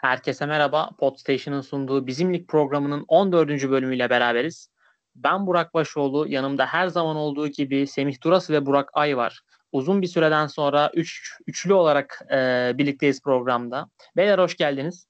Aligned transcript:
Herkese 0.00 0.46
merhaba. 0.46 0.90
Podstation'ın 0.98 1.60
sunduğu 1.60 2.06
Bizimlik 2.06 2.48
programının 2.48 3.04
14. 3.08 3.48
bölümüyle 3.70 4.10
beraberiz. 4.10 4.68
Ben 5.14 5.46
Burak 5.46 5.74
Başoğlu. 5.74 6.28
Yanımda 6.28 6.66
her 6.66 6.88
zaman 6.88 7.16
olduğu 7.16 7.48
gibi 7.48 7.86
Semih 7.86 8.22
Duras 8.22 8.50
ve 8.50 8.66
Burak 8.66 8.90
Ay 8.92 9.16
var. 9.16 9.40
Uzun 9.72 10.02
bir 10.02 10.06
süreden 10.06 10.46
sonra 10.46 10.90
üç, 10.94 11.36
üçlü 11.46 11.74
olarak 11.74 12.22
e, 12.32 12.72
birlikteyiz 12.78 13.22
programda. 13.22 13.90
Beyler 14.16 14.38
hoş 14.38 14.56
geldiniz. 14.56 15.06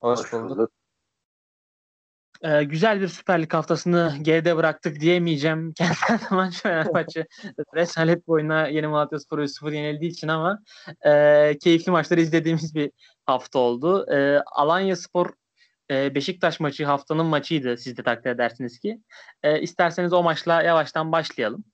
Hoş 0.00 0.32
bulduk. 0.32 0.70
E, 2.42 2.64
güzel 2.64 3.00
bir 3.00 3.08
Süper 3.08 3.42
Lig 3.42 3.54
haftasını 3.54 4.14
geride 4.22 4.56
bıraktık 4.56 5.00
diyemeyeceğim. 5.00 5.72
Kentsel 5.76 6.18
maç 6.30 6.62
Fenerbahçe 6.62 7.26
resalet 7.74 8.28
boyuna 8.28 8.66
Yeni 8.66 8.86
Malatya 8.86 9.18
Sporu 9.18 9.48
0 9.48 9.72
yenildiği 9.72 10.10
için 10.10 10.28
ama 10.28 10.58
e, 11.06 11.58
keyifli 11.58 11.92
maçları 11.92 12.20
izlediğimiz 12.20 12.74
bir 12.74 12.90
hafta 13.26 13.58
oldu. 13.58 14.12
E, 14.12 14.42
Alanya 14.52 14.96
Spor 14.96 15.30
e, 15.90 16.14
Beşiktaş 16.14 16.60
maçı 16.60 16.84
haftanın 16.84 17.26
maçıydı 17.26 17.76
siz 17.76 17.96
de 17.96 18.02
takdir 18.02 18.30
edersiniz 18.30 18.78
ki. 18.78 19.00
E, 19.42 19.60
isterseniz 19.60 20.12
o 20.12 20.22
maçla 20.22 20.62
yavaştan 20.62 21.12
başlayalım. 21.12 21.64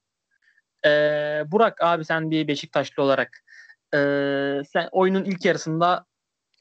E, 0.87 0.91
Burak 1.47 1.83
abi 1.83 2.05
sen 2.05 2.31
bir 2.31 2.49
Beşiktaşlı 2.49 3.03
olarak 3.03 3.41
e, 3.95 3.99
sen 4.73 4.89
oyunun 4.93 5.25
ilk 5.25 5.45
yarısında 5.45 6.07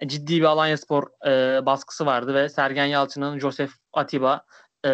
ciddi 0.08 0.38
bir 0.40 0.44
Alanya 0.44 0.78
Spor 0.78 1.28
e, 1.28 1.66
baskısı 1.66 2.06
vardı 2.06 2.34
ve 2.34 2.50
Sergen 2.50 2.86
Yalçın'ın 2.86 3.40
Josef 3.40 3.72
Atiba, 3.94 4.46
e, 4.86 4.90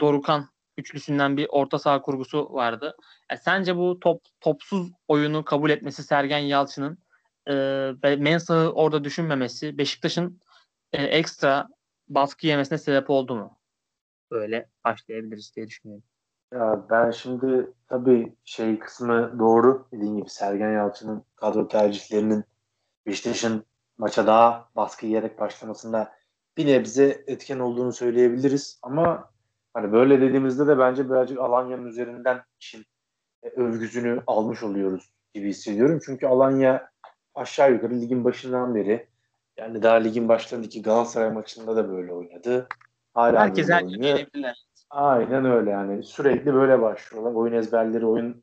Dorukan 0.00 0.48
üçlüsünden 0.76 1.36
bir 1.36 1.46
orta 1.50 1.78
saha 1.78 2.02
kurgusu 2.02 2.52
vardı. 2.52 2.96
E, 3.30 3.36
sence 3.36 3.76
bu 3.76 4.00
top 4.00 4.22
topsuz 4.40 4.92
oyunu 5.08 5.44
kabul 5.44 5.70
etmesi 5.70 6.02
Sergen 6.02 6.38
Yalçın'ın 6.38 6.98
e, 7.46 7.54
ve 8.04 8.16
Mensah'ı 8.16 8.72
orada 8.72 9.04
düşünmemesi 9.04 9.78
Beşiktaş'ın 9.78 10.40
e, 10.92 11.02
ekstra 11.02 11.68
baskı 12.08 12.46
yemesine 12.46 12.78
sebep 12.78 13.10
oldu 13.10 13.34
mu? 13.34 13.58
Böyle 14.30 14.70
başlayabiliriz 14.84 15.52
diye 15.56 15.66
düşünüyorum. 15.66 16.04
Ya 16.52 16.86
ben 16.90 17.10
şimdi 17.10 17.72
tabii 17.88 18.36
şey 18.44 18.78
kısmı 18.78 19.38
doğru 19.38 19.88
dediğim 19.92 20.16
gibi 20.16 20.30
Sergen 20.30 20.72
Yalçın'ın 20.72 21.24
kadro 21.36 21.68
tercihlerinin 21.68 22.44
Beşiktaş'ın 23.06 23.64
maça 24.02 24.26
daha 24.26 24.68
baskı 24.76 25.06
yiyerek 25.06 25.40
başlamasında 25.40 26.12
bir 26.56 26.66
nebze 26.66 27.24
etken 27.26 27.58
olduğunu 27.58 27.92
söyleyebiliriz. 27.92 28.78
Ama 28.82 29.30
hani 29.74 29.92
böyle 29.92 30.20
dediğimizde 30.20 30.66
de 30.66 30.78
bence 30.78 31.10
birazcık 31.10 31.38
Alanya'nın 31.38 31.86
üzerinden 31.86 32.40
için 32.56 32.84
e, 33.42 33.48
övgüsünü 33.48 34.22
almış 34.26 34.62
oluyoruz 34.62 35.12
gibi 35.34 35.48
hissediyorum. 35.48 36.00
Çünkü 36.04 36.26
Alanya 36.26 36.90
aşağı 37.34 37.72
yukarı 37.72 38.00
ligin 38.00 38.24
başından 38.24 38.74
beri 38.74 39.06
yani 39.56 39.82
daha 39.82 39.94
ligin 39.94 40.28
başlarındaki 40.28 40.82
Galatasaray 40.82 41.30
maçında 41.32 41.76
da 41.76 41.88
böyle 41.88 42.12
oynadı. 42.12 42.68
Hala 43.14 43.40
Herkes 43.40 43.70
her 43.70 43.82
Aynen 44.90 45.44
öyle 45.44 45.70
yani. 45.70 46.02
Sürekli 46.02 46.54
böyle 46.54 46.82
başlıyorlar. 46.82 47.32
Oyun 47.32 47.52
ezberleri, 47.52 48.06
oyun 48.06 48.42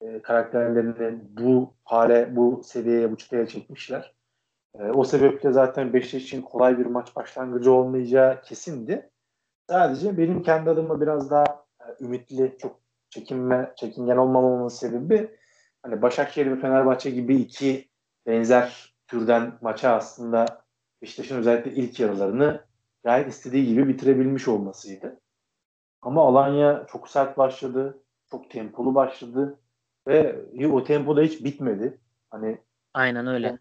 e, 0.00 0.22
karakterlerini 0.22 1.20
bu 1.30 1.74
hale, 1.84 2.36
bu 2.36 2.62
seviyeye, 2.64 3.12
bu 3.12 3.16
çıtaya 3.16 3.46
çekmişler. 3.46 4.14
E, 4.78 4.82
o 4.82 5.04
sebeple 5.04 5.52
zaten 5.52 5.92
Beşiktaş 5.92 6.22
için 6.22 6.42
kolay 6.42 6.78
bir 6.78 6.86
maç 6.86 7.16
başlangıcı 7.16 7.72
olmayacağı 7.72 8.42
kesindi. 8.42 9.10
Sadece 9.68 10.18
benim 10.18 10.42
kendi 10.42 10.70
adıma 10.70 11.00
biraz 11.00 11.30
daha 11.30 11.44
e, 11.80 12.04
ümitli, 12.04 12.56
çok 12.58 12.80
çekinme, 13.10 13.72
çekingen 13.76 14.16
olmamamın 14.16 14.68
sebebi 14.68 15.36
hani 15.82 16.02
Başakşehir 16.02 16.50
ve 16.50 16.60
Fenerbahçe 16.60 17.10
gibi 17.10 17.36
iki 17.36 17.88
benzer 18.26 18.94
türden 19.06 19.52
maça 19.60 19.90
aslında 19.90 20.64
Beşiktaş'ın 21.02 21.38
özellikle 21.38 21.72
ilk 21.72 22.00
yarılarını 22.00 22.64
gayet 23.04 23.28
istediği 23.28 23.66
gibi 23.66 23.88
bitirebilmiş 23.88 24.48
olmasıydı. 24.48 25.20
Ama 26.02 26.26
Alanya 26.28 26.86
çok 26.88 27.08
sert 27.08 27.38
başladı. 27.38 28.02
Çok 28.30 28.50
tempolu 28.50 28.94
başladı. 28.94 29.58
Ve 30.06 30.44
o 30.72 30.84
tempoda 30.84 31.22
hiç 31.22 31.44
bitmedi. 31.44 32.00
Hani 32.30 32.58
Aynen 32.94 33.26
öyle. 33.26 33.58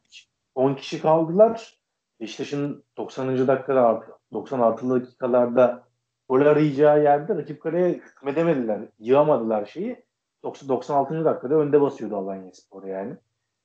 10 0.56 0.75
kişi 0.75 1.02
kaldılar. 1.02 1.80
Beşiktaş'ın 2.19 2.84
90. 2.97 3.47
dakikada 3.47 4.03
96 4.34 4.90
dakikalarda 4.90 5.84
gol 6.30 6.41
arayacağı 6.41 7.03
yerde 7.03 7.36
rakip 7.36 7.62
kaleye 7.62 7.94
hükmedemediler. 7.94 8.81
Yığamadılar 9.00 9.66
şeyi. 9.66 10.06
96. 10.44 11.25
dakikada 11.25 11.56
önde 11.56 11.81
basıyordu 11.81 12.18
Alanya 12.18 12.52
Spor 12.53 12.84
yani. 12.84 13.18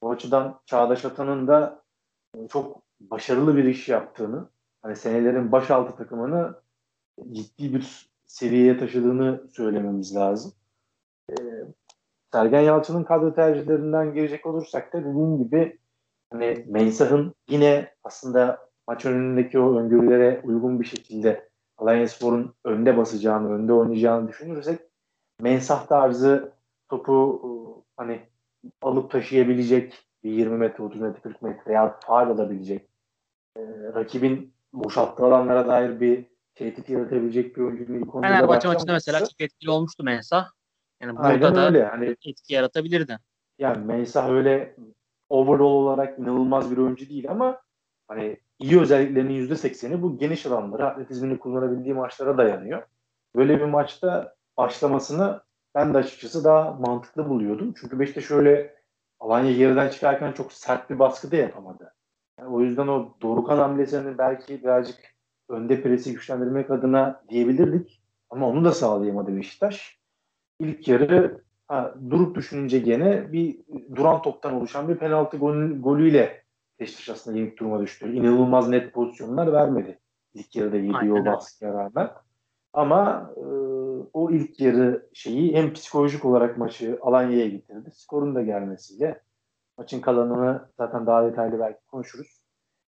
Bu 0.03 0.11
açıdan 0.11 0.61
Çağdaş 0.67 1.05
Atan'ın 1.05 1.49
da 1.49 1.83
çok 2.49 2.83
başarılı 3.01 3.57
bir 3.57 3.65
iş 3.65 3.89
yaptığını, 3.89 4.49
hani 4.83 4.97
senelerin 4.97 5.53
başaltı 5.53 5.97
takımını 5.97 6.55
ciddi 7.33 7.75
bir 7.75 8.11
seviyeye 8.27 8.79
taşıdığını 8.79 9.45
söylememiz 9.51 10.17
lazım. 10.17 10.53
Ee, 11.31 11.35
Sergen 12.33 12.61
Yalçın'ın 12.61 13.05
kadro 13.05 13.35
tercihlerinden 13.35 14.15
girecek 14.15 14.47
olursak 14.47 14.93
da 14.93 14.99
dediğim 14.99 15.39
gibi 15.39 15.79
hani 16.31 16.65
Mensah'ın 16.69 17.35
yine 17.49 17.95
aslında 18.05 18.69
maç 18.89 19.07
önündeki 19.07 19.59
o 19.59 19.79
öngörülere 19.79 20.41
uygun 20.45 20.81
bir 20.81 20.87
şekilde 20.87 21.49
Alanya 21.79 22.09
Spor'un 22.09 22.55
önde 22.65 22.97
basacağını, 22.97 23.53
önde 23.53 23.73
oynayacağını 23.73 24.29
düşünürsek 24.29 24.81
Mensah 25.41 25.87
tarzı 25.87 26.53
topu 26.89 27.85
hani 27.97 28.21
alıp 28.83 29.11
taşıyabilecek 29.11 30.09
bir 30.25 30.31
20 30.31 30.57
metre, 30.57 30.85
30 30.85 31.01
metre, 31.01 31.21
40 31.21 31.43
metre 31.43 31.73
ya 31.73 31.99
faal 32.07 32.31
alabilecek 32.31 32.89
e, 33.57 33.61
rakibin 33.95 34.55
boşalttığı 34.73 35.25
alanlara 35.25 35.67
dair 35.67 36.01
bir 36.01 36.25
tehdit 36.55 36.89
yaratabilecek 36.89 37.57
bir 37.57 37.63
oyuncunun 37.63 37.99
ilk 37.99 38.13
Fenerbahçe 38.13 38.69
maçında 38.69 38.93
mesela 38.93 39.19
çok 39.19 39.41
etkili 39.41 39.71
olmuştu 39.71 40.05
Mensah. 40.05 40.51
Yani 41.01 41.17
burada 41.17 41.29
Aynen 41.29 41.55
da 41.55 41.67
öyle. 41.67 41.85
Hani, 41.85 42.07
etki 42.07 42.55
yaratabilirdi. 42.55 43.19
Yani 43.59 43.85
Mensah 43.85 44.29
öyle 44.29 44.77
overall 45.29 45.61
olarak 45.61 46.19
inanılmaz 46.19 46.71
bir 46.71 46.79
oyuncu 46.79 47.09
değil 47.09 47.31
ama 47.31 47.61
hani 48.09 48.39
iyi 48.59 48.81
özelliklerinin 48.81 49.49
%80'i 49.49 50.03
bu 50.03 50.19
geniş 50.19 50.47
alanlara, 50.47 50.87
atletizmini 50.87 51.39
kullanabildiği 51.39 51.95
maçlara 51.95 52.39
dayanıyor. 52.39 52.83
Böyle 53.37 53.61
bir 53.61 53.65
maçta 53.65 54.35
başlamasını 54.57 55.41
ben 55.75 55.95
de 55.95 55.99
açıkçası 55.99 56.45
daha 56.45 56.73
mantıklı 56.73 57.29
buluyordum. 57.29 57.75
Çünkü 57.81 58.01
Beşiktaş 58.01 58.25
şöyle 58.25 58.79
Alanya 59.21 59.53
geriden 59.53 59.89
çıkarken 59.89 60.33
çok 60.33 60.53
sert 60.53 60.91
bir 60.91 60.99
baskı 60.99 61.31
da 61.31 61.37
yapamadı. 61.37 61.95
Yani 62.39 62.49
o 62.49 62.61
yüzden 62.61 62.89
o 62.89 63.17
Dorukan 63.23 63.59
hamlesini 63.59 64.19
belki 64.19 64.63
birazcık 64.63 64.99
önde 65.49 65.83
presi 65.83 66.13
güçlendirmek 66.13 66.71
adına 66.71 67.23
diyebilirdik. 67.29 68.03
Ama 68.31 68.49
onu 68.49 68.65
da 68.65 68.73
sağlayamadı 68.73 69.37
Beşiktaş. 69.37 69.99
İlk 70.61 70.89
yarı 70.89 71.43
ha, 71.69 71.95
durup 72.11 72.37
düşününce 72.37 72.79
gene 72.79 73.33
bir 73.33 73.59
duran 73.95 74.23
toptan 74.23 74.55
oluşan 74.55 74.89
bir 74.89 74.97
penaltı 74.97 75.37
golü, 75.37 75.83
golüyle 75.83 76.43
Beşiktaş 76.81 77.09
aslında 77.09 77.39
yenik 77.39 77.59
duruma 77.59 77.81
düştü. 77.81 78.13
İnanılmaz 78.13 78.69
net 78.69 78.93
pozisyonlar 78.93 79.53
vermedi. 79.53 79.99
İlk 80.35 80.57
yarıda 80.57 80.77
yediği 80.77 81.13
o 81.13 81.25
baskıya 81.25 81.75
rağmen. 81.75 82.11
Ama 82.73 83.31
e, 83.37 83.43
o 84.13 84.31
ilk 84.31 84.61
yarı 84.61 85.09
şeyi 85.13 85.57
hem 85.57 85.73
psikolojik 85.73 86.25
olarak 86.25 86.59
maçı 86.59 86.99
Alanya'ya 87.03 87.49
getirdi. 87.49 87.91
Skorun 87.93 88.35
da 88.35 88.43
gelmesiyle 88.43 89.23
maçın 89.79 90.01
kalanını 90.01 90.69
zaten 90.77 91.07
daha 91.07 91.25
detaylı 91.25 91.61
belki 91.61 91.87
konuşuruz. 91.87 92.41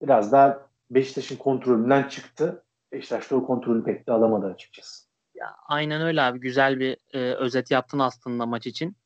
Biraz 0.02 0.32
daha 0.32 0.66
Beşiktaş'ın 0.90 1.36
kontrolünden 1.36 2.08
çıktı. 2.08 2.64
Beşiktaş 2.92 3.30
da 3.30 3.36
o 3.36 3.46
kontrolü 3.46 3.84
pek 3.84 4.06
de 4.06 4.12
alamadı 4.12 4.46
açıkçası. 4.46 5.09
Ya, 5.40 5.56
aynen 5.68 6.02
öyle 6.02 6.22
abi. 6.22 6.40
Güzel 6.40 6.80
bir 6.80 6.96
e, 7.14 7.34
özet 7.34 7.70
yaptın 7.70 7.98
aslında 7.98 8.46
maç 8.46 8.66
için. 8.66 8.96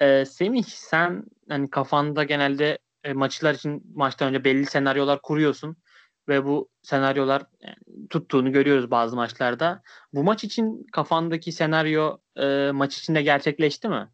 E, 0.00 0.24
Semih 0.24 0.64
sen 0.64 1.24
hani 1.48 1.70
kafanda 1.70 2.24
genelde 2.24 2.78
e, 3.04 3.12
maçlar 3.12 3.54
için 3.54 3.92
maçtan 3.94 4.28
önce 4.28 4.44
belli 4.44 4.66
senaryolar 4.66 5.22
kuruyorsun 5.22 5.76
ve 6.28 6.44
bu 6.44 6.68
senaryolar 6.82 7.42
yani, 7.60 8.08
tuttuğunu 8.10 8.52
görüyoruz 8.52 8.90
bazı 8.90 9.16
maçlarda. 9.16 9.82
Bu 10.12 10.24
maç 10.24 10.44
için 10.44 10.86
kafandaki 10.92 11.52
senaryo 11.52 12.18
e, 12.36 12.70
maç 12.70 12.98
içinde 12.98 13.22
gerçekleşti 13.22 13.88
mi? 13.88 14.08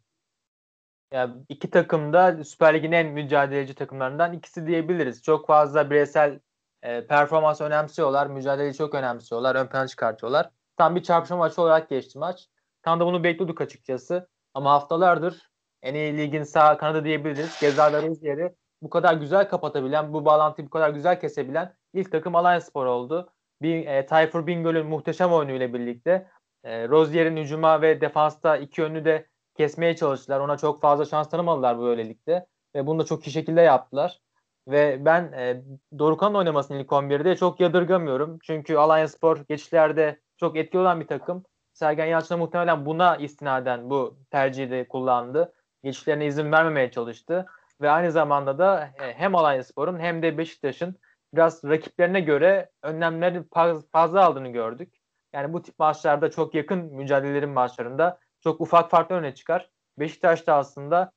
Ya 1.11 1.35
iki 1.49 1.69
takım 1.69 2.13
da 2.13 2.43
Süper 2.43 2.73
Lig'in 2.73 2.91
en 2.91 3.07
mücadeleci 3.07 3.73
takımlarından 3.73 4.33
ikisi 4.33 4.67
diyebiliriz. 4.67 5.23
Çok 5.23 5.47
fazla 5.47 5.89
bireysel 5.89 6.39
e, 6.83 7.07
performans 7.07 7.61
önemsiyorlar, 7.61 8.27
mücadeleyi 8.27 8.73
çok 8.73 8.95
önemsiyorlar, 8.95 9.55
ön 9.55 9.67
plana 9.67 9.87
çıkartıyorlar. 9.87 10.49
Tam 10.77 10.95
bir 10.95 11.03
çarpışma 11.03 11.37
maçı 11.37 11.61
olarak 11.61 11.89
geçti 11.89 12.19
maç. 12.19 12.47
Tam 12.83 12.99
da 12.99 13.05
bunu 13.05 13.23
bekliyorduk 13.23 13.61
açıkçası. 13.61 14.29
Ama 14.53 14.71
haftalardır 14.71 15.51
en 15.81 15.95
iyi 15.95 16.17
ligin 16.17 16.43
sağ 16.43 16.77
kanadı 16.77 17.05
diyebiliriz. 17.05 17.59
Gezada 17.61 18.01
yeri 18.21 18.55
bu 18.81 18.89
kadar 18.89 19.13
güzel 19.13 19.49
kapatabilen, 19.49 20.13
bu 20.13 20.25
bağlantıyı 20.25 20.67
bu 20.67 20.69
kadar 20.69 20.89
güzel 20.89 21.19
kesebilen 21.19 21.75
ilk 21.93 22.11
takım 22.11 22.35
Alliance 22.35 22.65
Spor 22.65 22.85
oldu. 22.85 23.33
Bir, 23.61 23.87
e, 23.87 24.05
Tayfur 24.05 24.47
Bingöl'ün 24.47 24.85
muhteşem 24.85 25.33
oyunuyla 25.33 25.73
birlikte 25.73 26.27
e, 26.63 26.87
Rozier'in 26.87 27.37
hücuma 27.37 27.81
ve 27.81 28.01
defansta 28.01 28.57
iki 28.57 28.81
yönlü 28.81 29.05
de 29.05 29.27
kesmeye 29.57 29.95
çalıştılar. 29.95 30.39
Ona 30.39 30.57
çok 30.57 30.81
fazla 30.81 31.05
şans 31.05 31.29
tanımadılar 31.29 31.79
böylelikle. 31.79 32.45
Ve 32.75 32.87
bunu 32.87 32.99
da 32.99 33.05
çok 33.05 33.27
iyi 33.27 33.31
şekilde 33.31 33.61
yaptılar. 33.61 34.19
Ve 34.67 35.05
ben 35.05 35.31
e, 35.31 35.61
Dorukan'ın 35.99 36.35
oynamasını 36.35 36.77
ilk 36.81 36.91
11'de 36.91 37.35
çok 37.35 37.59
yadırgamıyorum. 37.59 38.39
Çünkü 38.43 38.75
Alanya 38.77 39.07
Spor 39.07 39.37
geçişlerde 39.49 40.20
çok 40.41 40.57
etkili 40.57 40.81
olan 40.81 40.99
bir 40.99 41.07
takım. 41.07 41.43
Sergen 41.73 42.05
Yalçın 42.05 42.39
muhtemelen 42.39 42.85
buna 42.85 43.15
istinaden 43.15 43.89
bu 43.89 44.17
tercihi 44.31 44.71
de 44.71 44.87
kullandı. 44.87 45.53
Geçişlerine 45.83 46.25
izin 46.25 46.51
vermemeye 46.51 46.91
çalıştı. 46.91 47.45
Ve 47.81 47.89
aynı 47.89 48.11
zamanda 48.11 48.57
da 48.57 48.89
e, 49.01 49.13
hem 49.13 49.35
Alanya 49.35 49.63
Spor'un 49.63 49.99
hem 49.99 50.21
de 50.21 50.37
Beşiktaş'ın 50.37 50.95
biraz 51.33 51.63
rakiplerine 51.63 52.21
göre 52.21 52.69
önlemleri 52.83 53.43
fazla 53.91 54.25
aldığını 54.25 54.49
gördük. 54.49 54.93
Yani 55.33 55.53
bu 55.53 55.61
tip 55.61 55.79
maçlarda 55.79 56.31
çok 56.31 56.55
yakın 56.55 56.79
mücadelelerin 56.79 57.49
maçlarında 57.49 58.19
çok 58.43 58.61
ufak 58.61 58.91
farklı 58.91 59.15
öne 59.15 59.35
çıkar. 59.35 59.69
Beşiktaş 59.99 60.47
da 60.47 60.55
aslında 60.55 61.11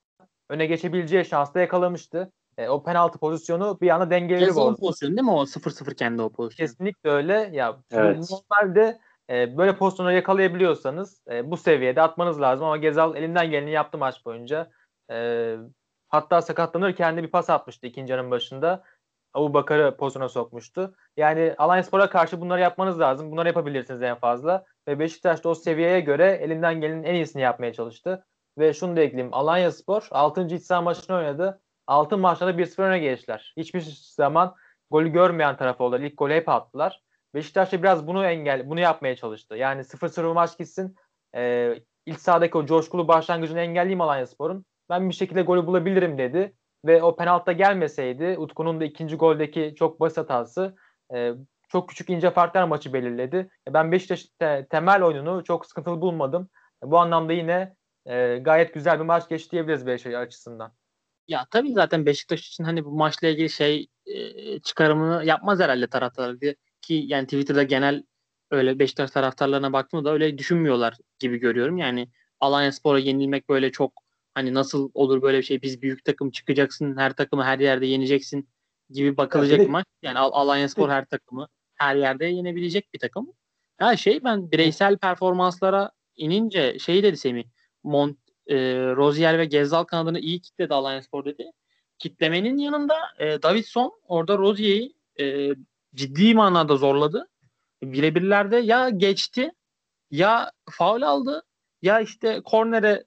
öne 0.48 0.66
geçebileceği 0.66 1.24
şansla 1.24 1.60
yakalamıştı. 1.60 2.32
E, 2.58 2.68
o 2.68 2.82
penaltı 2.82 3.18
pozisyonu 3.18 3.78
bir 3.80 3.90
anda 3.90 4.10
dengeli 4.10 4.54
bozdu. 4.54 4.80
pozisyon 4.80 5.16
değil 5.16 5.22
mi 5.22 5.30
o 5.30 5.42
0-0 5.42 5.94
kendi 5.94 6.22
o 6.22 6.32
pozisyon? 6.32 6.66
Kesinlikle 6.66 7.10
öyle. 7.10 7.50
Ya 7.52 7.76
evet. 7.90 8.30
normalde 8.30 9.00
e, 9.30 9.56
böyle 9.56 9.76
pozisyonu 9.76 10.12
yakalayabiliyorsanız 10.12 11.22
e, 11.30 11.50
bu 11.50 11.56
seviyede 11.56 12.02
atmanız 12.02 12.40
lazım 12.40 12.66
ama 12.66 12.76
Gezal 12.76 13.16
elinden 13.16 13.50
geleni 13.50 13.70
yaptı 13.70 13.98
maç 13.98 14.24
boyunca. 14.26 14.70
E, 15.10 15.56
hatta 16.08 16.42
sakatlanırken 16.42 17.16
de 17.16 17.22
bir 17.22 17.30
pas 17.30 17.50
atmıştı 17.50 17.86
ikinci 17.86 18.12
yarının 18.12 18.30
başında. 18.30 18.84
Abu 19.34 19.54
Bakar'ı 19.54 19.96
pozisyona 19.96 20.28
sokmuştu. 20.28 20.94
Yani 21.16 21.54
Alanyaspor'a 21.58 22.10
karşı 22.10 22.40
bunları 22.40 22.60
yapmanız 22.60 23.00
lazım. 23.00 23.30
Bunları 23.30 23.48
yapabilirsiniz 23.48 24.02
en 24.02 24.18
fazla. 24.18 24.64
Ve 24.88 24.98
Beşiktaş 24.98 25.44
da 25.44 25.48
o 25.48 25.54
seviyeye 25.54 26.00
göre 26.00 26.30
elinden 26.42 26.80
gelenin 26.80 27.02
en 27.02 27.14
iyisini 27.14 27.42
yapmaya 27.42 27.72
çalıştı. 27.72 28.26
Ve 28.58 28.74
şunu 28.74 28.96
da 28.96 29.00
ekleyeyim. 29.00 29.34
Alanyaspor 29.34 30.08
6. 30.10 30.46
iç 30.46 30.62
saha 30.62 30.82
maçını 30.82 31.16
oynadı. 31.16 31.60
6 31.86 32.18
maçta 32.18 32.46
da 32.46 32.50
1-0 32.50 32.82
öne 32.82 32.98
geçtiler. 32.98 33.54
Hiçbir 33.56 33.80
zaman 34.16 34.54
golü 34.90 35.08
görmeyen 35.08 35.56
taraf 35.56 35.80
oldular. 35.80 36.00
İlk 36.00 36.18
golü 36.18 36.34
hep 36.34 36.48
attılar. 36.48 37.02
Beşiktaş 37.34 37.72
da 37.72 37.82
biraz 37.82 38.06
bunu 38.06 38.26
engel, 38.26 38.70
bunu 38.70 38.80
yapmaya 38.80 39.16
çalıştı. 39.16 39.56
Yani 39.56 39.80
0-0 39.80 40.32
maç 40.32 40.58
gitsin. 40.58 40.96
E, 41.36 41.74
ilk 42.06 42.20
sahadaki 42.20 42.58
o 42.58 42.66
coşkulu 42.66 43.08
başlangıcını 43.08 43.60
engelleyeyim 43.60 44.00
Alanyaspor'un. 44.00 44.64
Ben 44.88 45.08
bir 45.08 45.14
şekilde 45.14 45.42
golü 45.42 45.66
bulabilirim 45.66 46.18
dedi 46.18 46.54
ve 46.84 47.02
o 47.02 47.16
penaltıda 47.16 47.52
gelmeseydi 47.52 48.38
Utku'nun 48.38 48.80
da 48.80 48.84
ikinci 48.84 49.16
goldeki 49.16 49.74
çok 49.78 50.00
basit 50.00 50.18
hatası 50.18 50.76
e, 51.14 51.32
çok 51.68 51.88
küçük 51.88 52.10
ince 52.10 52.30
farklar 52.30 52.64
maçı 52.64 52.92
belirledi. 52.92 53.50
E, 53.68 53.74
ben 53.74 53.92
Beşiktaş 53.92 54.24
te, 54.38 54.66
temel 54.70 55.02
oyununu 55.02 55.44
çok 55.44 55.66
sıkıntılı 55.66 56.00
bulmadım. 56.00 56.48
E, 56.84 56.90
bu 56.90 56.98
anlamda 56.98 57.32
yine 57.32 57.74
e, 58.06 58.38
gayet 58.38 58.74
güzel 58.74 58.98
bir 58.98 59.04
maç 59.04 59.28
geçti 59.28 59.50
diyebiliriz 59.50 59.86
Beşiktaş 59.86 60.14
açısından. 60.14 60.72
Ya 61.28 61.46
tabii 61.50 61.72
zaten 61.72 62.06
Beşiktaş 62.06 62.48
için 62.48 62.64
hani 62.64 62.84
bu 62.84 62.90
maçla 62.90 63.28
ilgili 63.28 63.50
şey 63.50 63.86
e, 64.06 64.60
çıkarımını 64.60 65.24
yapmaz 65.24 65.60
herhalde 65.60 65.86
taraftarlar 65.86 66.40
ki 66.84 67.04
yani 67.06 67.24
Twitter'da 67.24 67.62
genel 67.62 68.02
öyle 68.50 68.78
Beşiktaş 68.78 69.10
taraftarlarına 69.10 69.72
baktığımda 69.72 70.04
da 70.04 70.12
öyle 70.12 70.38
düşünmüyorlar 70.38 70.96
gibi 71.18 71.38
görüyorum. 71.38 71.78
Yani 71.78 72.08
Alanya 72.40 72.72
Spor'a 72.72 72.98
yenilmek 72.98 73.48
böyle 73.48 73.72
çok 73.72 74.04
Hani 74.34 74.54
nasıl 74.54 74.90
olur 74.94 75.22
böyle 75.22 75.38
bir 75.38 75.42
şey? 75.42 75.62
Biz 75.62 75.82
büyük 75.82 76.04
takım 76.04 76.30
çıkacaksın, 76.30 76.96
her 76.96 77.12
takımı 77.12 77.44
her 77.44 77.58
yerde 77.58 77.86
yeneceksin 77.86 78.48
gibi 78.90 79.16
bakılacak 79.16 79.58
ya, 79.58 79.68
maç. 79.68 79.86
Yani 80.02 80.18
Al 80.18 80.30
Alanya 80.32 80.68
Spor 80.68 80.90
her 80.90 81.04
takımı 81.04 81.48
her 81.74 81.96
yerde 81.96 82.26
yenebilecek 82.26 82.94
bir 82.94 82.98
takım. 82.98 83.32
Ya 83.80 83.96
şey 83.96 84.24
ben 84.24 84.50
bireysel 84.50 84.98
performanslara 84.98 85.90
inince 86.16 86.78
şey 86.78 87.02
dedi 87.02 87.16
Semih. 87.16 87.44
Mont, 87.82 88.18
e, 88.46 88.56
Rozier 88.96 89.38
ve 89.38 89.44
Gezzal 89.44 89.84
kanadını 89.84 90.18
iyi 90.18 90.40
kitledi 90.40 90.74
Alanya 90.74 91.02
Spor 91.02 91.24
dedi. 91.24 91.50
Kitlemenin 91.98 92.56
yanında 92.56 92.96
e, 93.18 93.42
Davidson 93.42 93.92
orada 94.08 94.38
Rozier'i 94.38 94.92
e, 95.20 95.54
ciddi 95.94 96.34
manada 96.34 96.76
zorladı. 96.76 97.28
Birebirlerde 97.82 98.56
ya 98.56 98.88
geçti 98.88 99.50
ya 100.10 100.52
faul 100.70 101.02
aldı 101.02 101.42
ya 101.82 102.00
işte 102.00 102.40
kornere 102.44 103.04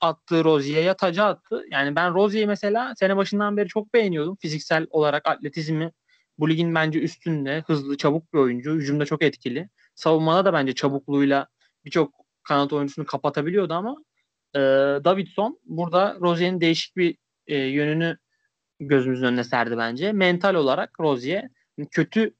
attığı 0.00 0.44
Rozier'e 0.44 0.94
taca 0.94 1.24
attı. 1.24 1.64
Yani 1.70 1.96
ben 1.96 2.14
Rozier'i 2.14 2.46
mesela 2.46 2.94
sene 2.94 3.16
başından 3.16 3.56
beri 3.56 3.68
çok 3.68 3.94
beğeniyordum. 3.94 4.36
Fiziksel 4.36 4.86
olarak 4.90 5.28
atletizmi 5.28 5.92
bu 6.38 6.50
ligin 6.50 6.74
bence 6.74 7.00
üstünde. 7.00 7.64
Hızlı, 7.66 7.96
çabuk 7.96 8.32
bir 8.34 8.38
oyuncu. 8.38 8.74
Hücumda 8.74 9.04
çok 9.04 9.22
etkili. 9.22 9.68
Savunmada 9.94 10.44
da 10.44 10.52
bence 10.52 10.74
çabukluğuyla 10.74 11.46
birçok 11.84 12.14
kanat 12.42 12.72
oyuncusunu 12.72 13.06
kapatabiliyordu 13.06 13.74
ama 13.74 13.96
e, 14.54 14.60
Davidson 15.04 15.58
burada 15.64 16.16
Rozier'in 16.20 16.60
değişik 16.60 16.96
bir 16.96 17.16
e, 17.46 17.56
yönünü 17.56 18.18
gözümüzün 18.80 19.26
önüne 19.26 19.44
serdi 19.44 19.78
bence. 19.78 20.12
Mental 20.12 20.54
olarak 20.54 21.00
Rozier 21.00 21.48
kötü 21.86 22.34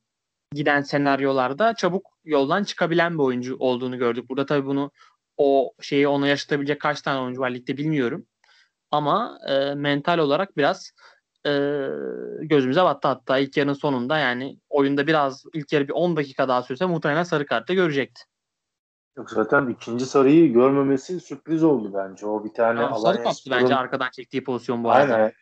giden 0.52 0.82
senaryolarda 0.82 1.74
çabuk 1.74 2.06
yoldan 2.24 2.64
çıkabilen 2.64 3.14
bir 3.14 3.22
oyuncu 3.22 3.56
olduğunu 3.58 3.98
gördük. 3.98 4.28
Burada 4.28 4.46
tabii 4.46 4.66
bunu 4.66 4.90
o 5.36 5.72
şeyi 5.80 6.08
ona 6.08 6.28
yaşatabilecek 6.28 6.80
kaç 6.80 7.02
tane 7.02 7.20
oyuncu 7.20 7.40
var 7.40 7.50
ligde 7.50 7.76
bilmiyorum. 7.76 8.26
Ama 8.90 9.38
e, 9.48 9.74
mental 9.74 10.18
olarak 10.18 10.56
biraz 10.56 10.92
e, 11.46 11.50
gözümüze 12.40 12.82
battı 12.82 13.08
hatta 13.08 13.38
ilk 13.38 13.56
yarının 13.56 13.72
sonunda 13.72 14.18
yani 14.18 14.58
oyunda 14.70 15.06
biraz 15.06 15.44
ilk 15.54 15.72
yarı 15.72 15.88
bir 15.88 15.92
10 15.92 16.16
dakika 16.16 16.48
daha 16.48 16.62
sürse 16.62 16.86
muhtemelen 16.86 17.22
sarı 17.22 17.46
kartı 17.46 17.74
görecekti. 17.74 18.22
Yok 19.16 19.30
zaten 19.30 19.66
ikinci 19.66 20.06
sarıyı 20.06 20.52
görmemesi 20.52 21.20
sürpriz 21.20 21.64
oldu 21.64 21.92
bence. 21.94 22.26
O 22.26 22.44
bir 22.44 22.52
tane 22.52 22.80
yani 22.80 23.00
sarı 23.00 23.22
kaptı 23.22 23.50
bence 23.50 23.74
arkadan 23.74 24.10
çektiği 24.10 24.44
pozisyon 24.44 24.84
bu 24.84 24.90
arada. 24.90 25.32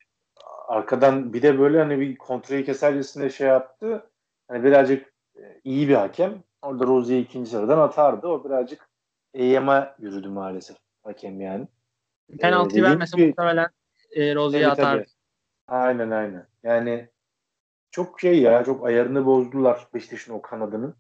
Arkadan 0.71 1.33
bir 1.33 1.43
de 1.43 1.59
böyle 1.59 1.79
hani 1.79 2.01
bir 2.01 2.17
kontrolü 2.17 2.65
kesercesinde 2.65 3.31
şey 3.31 3.49
yaptı. 3.49 4.11
Hani 4.49 4.65
birazcık 4.65 5.15
e, 5.37 5.61
iyi 5.65 5.89
bir 5.89 5.95
hakem. 5.95 6.43
Orada 6.63 6.85
Rozier'i 6.85 7.21
ikinci 7.21 7.51
sıradan 7.51 7.79
atardı. 7.79 8.29
O 8.29 8.45
birazcık 8.45 8.89
Eyyam'a 9.35 9.95
yürüdü 9.99 10.29
maalesef 10.29 10.77
hakem 11.03 11.41
yani. 11.41 11.69
Penaltı 12.39 12.79
ee, 12.79 12.83
vermese 12.83 13.17
gibi, 13.17 13.27
muhtemelen 13.29 13.69
e, 14.13 14.35
Rozier'e 14.35 14.69
atar. 14.69 14.97
Tabii. 14.97 15.07
Aynen 15.69 16.11
aynen. 16.11 16.47
Yani 16.63 17.09
çok 17.91 18.21
şey 18.21 18.41
ya 18.41 18.65
çok 18.65 18.87
ayarını 18.87 19.27
bozdular 19.27 19.89
Beşiktaş'ın 19.95 20.35
o 20.35 20.43
kanadının. 20.43 20.95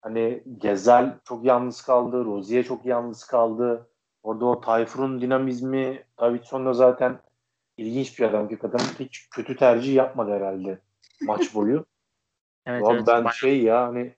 Hani 0.00 0.42
Gezel 0.58 1.18
çok 1.24 1.44
yalnız 1.44 1.82
kaldı. 1.82 2.24
Rozier 2.24 2.64
çok 2.64 2.86
yalnız 2.86 3.24
kaldı. 3.24 3.90
Orada 4.22 4.44
o 4.44 4.60
Tayfur'un 4.60 5.20
dinamizmi 5.20 6.04
Davidson 6.20 6.66
da 6.66 6.72
zaten 6.72 7.18
ilginç 7.78 8.18
bir 8.18 8.24
adam 8.24 8.48
ki 8.48 8.58
kadın 8.58 8.78
hiç 8.78 9.30
kötü 9.30 9.56
tercih 9.56 9.94
yapmadı 9.94 10.32
herhalde 10.32 10.78
maç 11.22 11.54
boyu. 11.54 11.84
evet, 12.66 12.82
evet, 12.90 13.06
ben 13.06 13.24
bayağı. 13.24 13.34
şey 13.34 13.62
ya 13.62 13.86
hani 13.86 14.14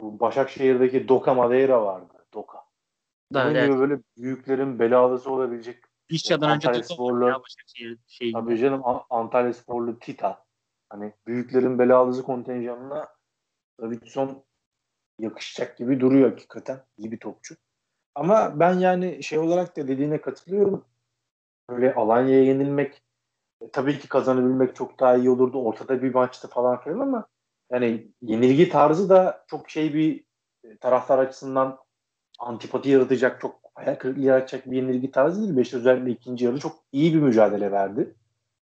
bu 0.00 0.20
Başakşehir'deki 0.20 1.08
Doka 1.08 1.34
Madeira 1.34 1.84
vardı. 1.84 2.14
Doka. 2.34 2.64
Bunun 3.32 3.54
evet. 3.54 3.68
gibi 3.68 3.78
böyle 3.78 3.98
büyüklerin 4.16 4.78
belalısı 4.78 5.30
olabilecek 5.30 5.84
İşçadan 6.08 6.50
önce 6.50 6.68
Antalya 6.68 6.84
Sporlu, 6.84 7.42
şey 8.06 8.32
tabii 8.32 8.58
canım 8.58 8.82
Antalya 9.10 9.52
Sporlu 9.52 9.98
Tita. 9.98 10.44
Hani 10.90 11.12
büyüklerin 11.26 11.78
belalısı 11.78 12.22
kontenjanına 12.22 13.08
Davidson 13.80 14.44
yakışacak 15.18 15.76
gibi 15.76 16.00
duruyor 16.00 16.30
hakikaten. 16.30 16.80
İyi 16.98 17.12
bir 17.12 17.18
topçu. 17.18 17.56
Ama 18.14 18.60
ben 18.60 18.72
yani 18.78 19.22
şey 19.22 19.38
olarak 19.38 19.76
da 19.76 19.88
dediğine 19.88 20.20
katılıyorum. 20.20 20.84
Böyle 21.70 21.94
Alanya'ya 21.94 22.44
yenilmek 22.44 23.02
e, 23.60 23.70
tabii 23.70 23.98
ki 23.98 24.08
kazanabilmek 24.08 24.76
çok 24.76 25.00
daha 25.00 25.16
iyi 25.16 25.30
olurdu. 25.30 25.58
Ortada 25.58 26.02
bir 26.02 26.14
maçtı 26.14 26.48
falan 26.48 26.80
filan 26.80 27.00
ama 27.00 27.26
yani 27.72 28.08
yenilgi 28.22 28.68
tarzı 28.68 29.08
da 29.08 29.44
çok 29.46 29.70
şey 29.70 29.94
bir 29.94 30.24
e, 30.64 30.76
taraftar 30.76 31.18
açısından 31.18 31.78
antipati 32.38 32.90
yaratacak, 32.90 33.40
çok 33.40 33.60
hayal 33.74 33.94
kırıklığı 33.94 34.22
yaratacak 34.22 34.70
bir 34.70 34.76
yenilgi 34.76 35.10
tarzı 35.10 35.42
değil. 35.42 35.56
Beşiktaş 35.56 35.80
özellikle 35.80 36.10
ikinci 36.10 36.44
yarı 36.44 36.58
çok 36.58 36.76
iyi 36.92 37.14
bir 37.14 37.20
mücadele 37.20 37.72
verdi. 37.72 38.14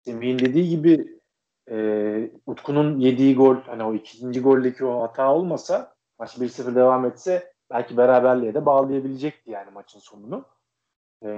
Semih'in 0.02 0.40
dediği 0.40 0.70
gibi 0.70 1.20
e, 1.72 2.30
Utku'nun 2.46 3.00
yediği 3.00 3.36
gol, 3.36 3.56
hani 3.56 3.84
o 3.84 3.94
ikinci 3.94 4.42
goldeki 4.42 4.86
o 4.86 5.02
hata 5.02 5.34
olmasa 5.34 5.96
maç 6.20 6.38
1-0 6.38 6.76
devam 6.76 7.06
etse 7.06 7.54
belki 7.70 7.98
beraberliğe 7.98 8.54
de 8.54 8.66
bağlayabilecekti 8.66 9.52
yani 9.52 9.72
maçın 9.72 10.00
sonunu. 10.00 10.46
E, 11.26 11.30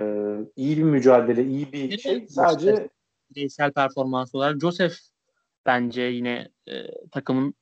iyi 0.56 0.78
bir 0.78 0.84
mücadele, 0.84 1.44
iyi 1.44 1.72
bir 1.72 1.98
şey. 1.98 2.28
Sadece 2.28 2.90
bireysel 3.32 3.72
performans 3.72 4.36
olarak 4.36 4.62
Joseph 4.62 4.96
bence 5.66 6.02
yine 6.02 6.50
e, 6.68 6.74
takımın 7.12 7.54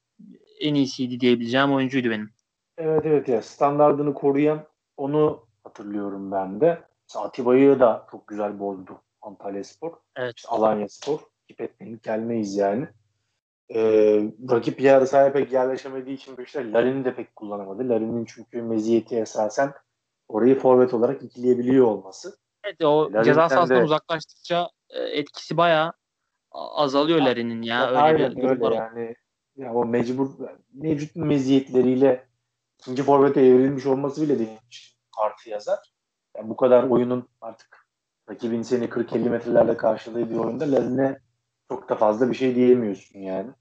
en 0.60 0.74
iyisiydi 0.74 1.20
diyebileceğim 1.20 1.74
oyuncuydu 1.74 2.10
benim. 2.10 2.30
Evet 2.78 3.06
evet 3.06 3.28
ya 3.28 3.42
standartını 3.42 4.14
koruyan 4.14 4.66
onu 4.98 5.48
hatırlıyorum 5.64 6.32
ben 6.32 6.62
de. 6.62 6.82
Atiba'yı 7.16 7.80
da 7.80 8.08
çok 8.12 8.28
güzel 8.28 8.60
bozdu 8.60 9.02
Antalya 9.22 9.64
Spor. 9.64 9.94
Evet. 10.16 10.36
Alanya 10.48 10.90
Spor. 10.90 11.20
Rakip 11.44 11.62
etmeyin 11.62 12.00
gelmeyiz 12.04 12.56
yani. 12.56 12.88
Ee, 13.76 14.32
rakip 14.52 14.82
yarı 14.82 15.08
sahaya 15.08 15.34
pek 15.34 15.52
yerleşemediği 15.52 16.16
için 16.16 16.38
Beşiktaş 16.38 16.66
Larin'i 16.66 17.06
de 17.06 17.16
pek 17.16 17.36
kullanamadı. 17.36 17.90
Larin'in 17.90 18.26
çünkü 18.26 18.62
meziyeti 18.62 19.16
esasen 19.16 19.74
orayı 20.28 20.60
forvet 20.60 20.94
olarak 20.94 21.24
ikileyebiliyor 21.24 21.86
olması. 21.86 22.38
Evet 22.64 22.82
o 22.84 23.04
Larin'den 23.04 23.24
ceza 23.24 23.50
sahasından 23.50 23.82
de... 23.82 23.86
uzaklaştıkça 23.86 24.70
etkisi 24.90 25.58
bayağı 25.58 25.94
azalıyor 26.52 27.22
Larry'nin 27.22 27.62
ya. 27.62 27.76
ya 27.76 27.90
öyle 27.90 28.00
aynen 28.00 28.36
bir 28.36 28.44
öyle 28.44 28.62
var. 28.62 28.72
yani. 28.72 29.16
Ya 29.56 29.74
o 29.74 29.86
mecbur 29.86 30.30
mevcut 30.74 31.16
meziyetleriyle 31.16 32.28
ikinci 32.80 33.04
forvete 33.04 33.42
evrilmiş 33.42 33.86
olması 33.86 34.22
bile 34.22 34.40
değil 34.40 34.60
artı 35.18 35.50
yazar. 35.50 35.80
Yani 36.38 36.50
bu 36.50 36.56
kadar 36.56 36.84
oyunun 36.84 37.30
artık 37.42 37.88
rakibin 38.30 38.62
seni 38.62 38.86
40-50 38.86 39.30
metrelerle 39.30 39.78
karşıladığı 39.78 40.30
bir 40.30 40.36
oyunda 40.36 40.72
Larry'ne 40.72 41.20
çok 41.70 41.90
da 41.90 41.96
fazla 41.96 42.30
bir 42.30 42.36
şey 42.36 42.56
diyemiyorsun 42.56 43.20
yani. 43.20 43.52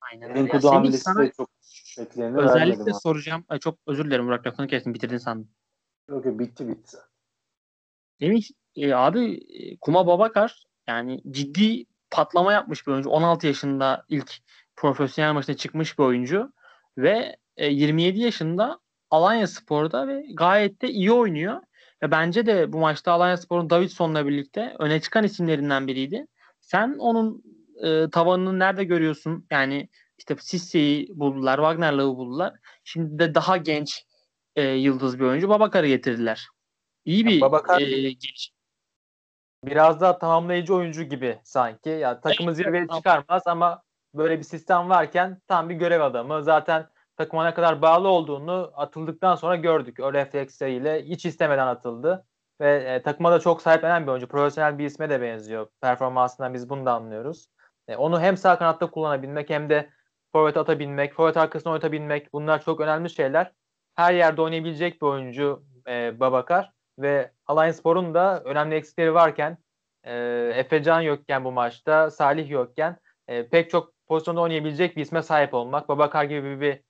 Aynen 0.00 0.30
öyle. 0.30 0.40
Enkudu 0.40 0.70
hamlesi 0.70 1.18
de 1.18 1.32
çok 1.36 1.50
bekleneni 1.98 2.38
özellikle 2.38 2.92
soracağım. 2.92 3.44
Ay, 3.48 3.58
çok 3.58 3.78
özür 3.86 4.04
dilerim 4.04 4.26
Burak 4.26 4.46
lafını 4.46 4.66
kestim 4.66 4.94
bitirdin 4.94 5.18
sandım. 5.18 5.50
Yok 6.08 6.24
yok 6.24 6.38
bitti 6.38 6.68
bitti. 6.68 6.96
Semih 8.20 8.42
e, 8.76 8.92
abi 8.94 9.34
e, 9.34 9.76
Kuma 9.76 10.06
Babakar 10.06 10.64
yani 10.86 11.22
ciddi 11.30 11.84
patlama 12.10 12.52
yapmış 12.52 12.86
bir 12.86 12.92
oyuncu. 12.92 13.10
16 13.10 13.46
yaşında 13.46 14.04
ilk 14.08 14.32
profesyonel 14.76 15.32
maçına 15.32 15.56
çıkmış 15.56 15.98
bir 15.98 16.04
oyuncu 16.04 16.52
ve 16.98 17.36
e, 17.56 17.66
27 17.66 18.20
yaşında 18.20 18.78
Alanya 19.10 19.46
Spor'da 19.46 20.08
ve 20.08 20.26
gayet 20.34 20.82
de 20.82 20.90
iyi 20.90 21.12
oynuyor. 21.12 21.60
Ve 22.02 22.10
bence 22.10 22.46
de 22.46 22.72
bu 22.72 22.78
maçta 22.78 23.12
Alanya 23.12 23.36
Spor'un 23.36 23.70
Davidson'la 23.70 24.26
birlikte 24.26 24.74
öne 24.78 25.00
çıkan 25.00 25.24
isimlerinden 25.24 25.86
biriydi. 25.86 26.26
Sen 26.60 26.96
onun 26.98 27.42
e, 27.82 28.10
tavanını 28.10 28.58
nerede 28.58 28.84
görüyorsun? 28.84 29.46
Yani 29.50 29.88
işte 30.18 30.36
Sisse'yi 30.40 31.08
buldular, 31.14 31.56
Wagner'lığı 31.56 32.16
buldular. 32.16 32.54
Şimdi 32.84 33.18
de 33.18 33.34
daha 33.34 33.56
genç 33.56 34.04
e, 34.56 34.62
yıldız 34.62 35.18
bir 35.20 35.24
oyuncu 35.24 35.48
Babakar'ı 35.48 35.86
getirdiler. 35.86 36.46
İyi 37.04 37.26
bir 37.26 37.40
Babakar- 37.40 37.82
e, 37.82 38.12
geliş. 38.12 38.52
Biraz 39.64 40.00
daha 40.00 40.18
tamamlayıcı 40.18 40.74
oyuncu 40.74 41.02
gibi 41.02 41.40
sanki. 41.44 41.88
Ya 41.88 42.20
takımı 42.20 42.50
Evet, 42.50 42.56
zirveye 42.56 42.86
çıkarmaz 42.88 43.42
ama 43.46 43.82
böyle 44.14 44.38
bir 44.38 44.44
sistem 44.44 44.88
varken 44.88 45.40
tam 45.48 45.68
bir 45.68 45.74
görev 45.74 46.00
adamı. 46.00 46.42
Zaten 46.42 46.86
takıma 47.16 47.44
ne 47.44 47.54
kadar 47.54 47.82
bağlı 47.82 48.08
olduğunu 48.08 48.72
atıldıktan 48.74 49.34
sonra 49.34 49.56
gördük. 49.56 50.00
O 50.00 50.12
refleksleriyle 50.12 51.02
hiç 51.04 51.26
istemeden 51.26 51.66
atıldı. 51.66 52.26
Ve 52.60 52.76
e, 52.76 53.02
takıma 53.02 53.32
da 53.32 53.40
çok 53.40 53.62
sahiplenen 53.62 54.02
bir 54.02 54.10
oyuncu. 54.10 54.28
Profesyonel 54.28 54.78
bir 54.78 54.84
isme 54.86 55.10
de 55.10 55.20
benziyor. 55.22 55.68
Performansından 55.80 56.54
biz 56.54 56.70
bunu 56.70 56.86
da 56.86 56.92
anlıyoruz. 56.92 57.48
E, 57.88 57.96
onu 57.96 58.20
hem 58.20 58.36
sağ 58.36 58.58
kanatta 58.58 58.90
kullanabilmek 58.90 59.50
hem 59.50 59.70
de 59.70 59.90
forvet 60.32 60.56
atabilmek, 60.56 61.14
forvet 61.14 61.36
arkasına 61.36 61.72
oynatabilmek 61.72 62.32
bunlar 62.32 62.62
çok 62.62 62.80
önemli 62.80 63.10
şeyler. 63.10 63.52
Her 63.94 64.14
yerde 64.14 64.42
oynayabilecek 64.42 65.02
bir 65.02 65.06
oyuncu 65.06 65.64
e, 65.88 66.20
Babakar 66.20 66.72
ve 66.98 67.30
Alanyaspor'un 67.46 68.14
da 68.14 68.42
önemli 68.44 68.74
eksikleri 68.74 69.14
varken 69.14 69.58
e, 70.04 70.14
Efecan 70.54 71.00
yokken 71.00 71.44
bu 71.44 71.52
maçta, 71.52 72.10
Salih 72.10 72.50
yokken 72.50 72.96
e, 73.28 73.48
pek 73.48 73.70
çok 73.70 73.92
pozisyonda 74.06 74.40
oynayabilecek 74.40 74.96
bir 74.96 75.02
isme 75.02 75.22
sahip 75.22 75.54
olmak, 75.54 75.88
Babakar 75.88 76.24
gibi 76.24 76.60
bir 76.60 76.80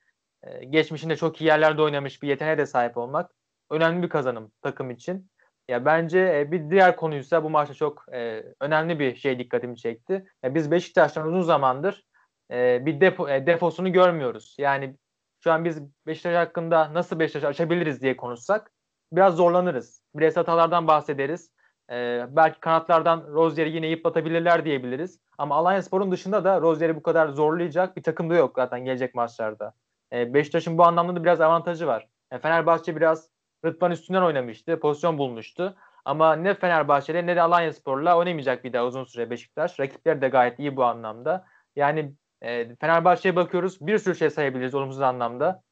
e, 0.42 0.64
geçmişinde 0.64 1.16
çok 1.16 1.40
iyi 1.40 1.44
yerlerde 1.44 1.82
oynamış 1.82 2.22
bir 2.22 2.28
yeteneğe 2.28 2.58
de 2.58 2.66
sahip 2.66 2.96
olmak 2.96 3.30
önemli 3.70 4.02
bir 4.02 4.08
kazanım 4.08 4.52
takım 4.62 4.90
için. 4.90 5.30
Ya 5.68 5.84
bence 5.84 6.18
e, 6.18 6.52
bir 6.52 6.70
diğer 6.70 6.96
konuysa 6.96 7.44
bu 7.44 7.50
maçta 7.50 7.74
çok 7.74 8.04
e, 8.12 8.44
önemli 8.60 8.98
bir 8.98 9.16
şey 9.16 9.38
dikkatimi 9.38 9.76
çekti. 9.76 10.26
Ya 10.42 10.54
biz 10.54 10.70
Beşiktaş'tan 10.70 11.28
uzun 11.28 11.42
zamandır 11.42 12.04
e, 12.50 12.86
bir 12.86 13.00
depo, 13.00 13.28
e, 13.28 13.46
defosunu 13.46 13.92
görmüyoruz. 13.92 14.56
Yani 14.58 14.96
şu 15.44 15.52
an 15.52 15.64
biz 15.64 15.82
Beşiktaş 16.06 16.34
hakkında 16.34 16.94
nasıl 16.94 17.18
Beşiktaş 17.18 17.44
açabiliriz 17.44 18.02
diye 18.02 18.16
konuşsak 18.16 18.72
biraz 19.12 19.36
zorlanırız. 19.36 20.02
Bireysel 20.14 20.40
hatalardan 20.40 20.86
bahsederiz. 20.86 21.50
Ee, 21.90 22.26
belki 22.30 22.60
kanatlardan 22.60 23.24
Rozier'i 23.32 23.70
yine 23.70 23.86
yıpratabilirler 23.86 24.64
diyebiliriz. 24.64 25.20
Ama 25.38 25.54
Alanyaspor'un 25.54 26.12
dışında 26.12 26.44
da 26.44 26.60
Rozier'i 26.60 26.96
bu 26.96 27.02
kadar 27.02 27.28
zorlayacak 27.28 27.96
bir 27.96 28.02
takım 28.02 28.30
da 28.30 28.34
yok 28.34 28.52
zaten 28.56 28.84
gelecek 28.84 29.14
maçlarda. 29.14 29.74
Ee, 30.12 30.34
Beşiktaş'ın 30.34 30.78
bu 30.78 30.84
anlamda 30.84 31.16
da 31.16 31.24
biraz 31.24 31.40
avantajı 31.40 31.86
var. 31.86 32.08
Yani 32.32 32.42
Fenerbahçe 32.42 32.96
biraz 32.96 33.28
Rıdvan 33.64 33.90
üstünden 33.90 34.22
oynamıştı. 34.22 34.80
Pozisyon 34.80 35.18
bulmuştu. 35.18 35.76
Ama 36.04 36.36
ne 36.36 36.54
Fenerbahçe'yle 36.54 37.26
ne 37.26 37.36
de 37.36 37.42
Alanyaspor'la 37.42 38.18
oynamayacak 38.18 38.64
bir 38.64 38.72
daha 38.72 38.86
uzun 38.86 39.04
süre 39.04 39.30
Beşiktaş. 39.30 39.80
Rakipleri 39.80 40.20
de 40.20 40.28
gayet 40.28 40.58
iyi 40.58 40.76
bu 40.76 40.84
anlamda. 40.84 41.46
Yani 41.76 42.14
e, 42.42 42.76
Fenerbahçe'ye 42.76 43.36
bakıyoruz. 43.36 43.80
Bir 43.80 43.98
sürü 43.98 44.14
şey 44.14 44.30
sayabiliriz 44.30 44.74
olumsuz 44.74 45.00
anlamda. 45.00 45.62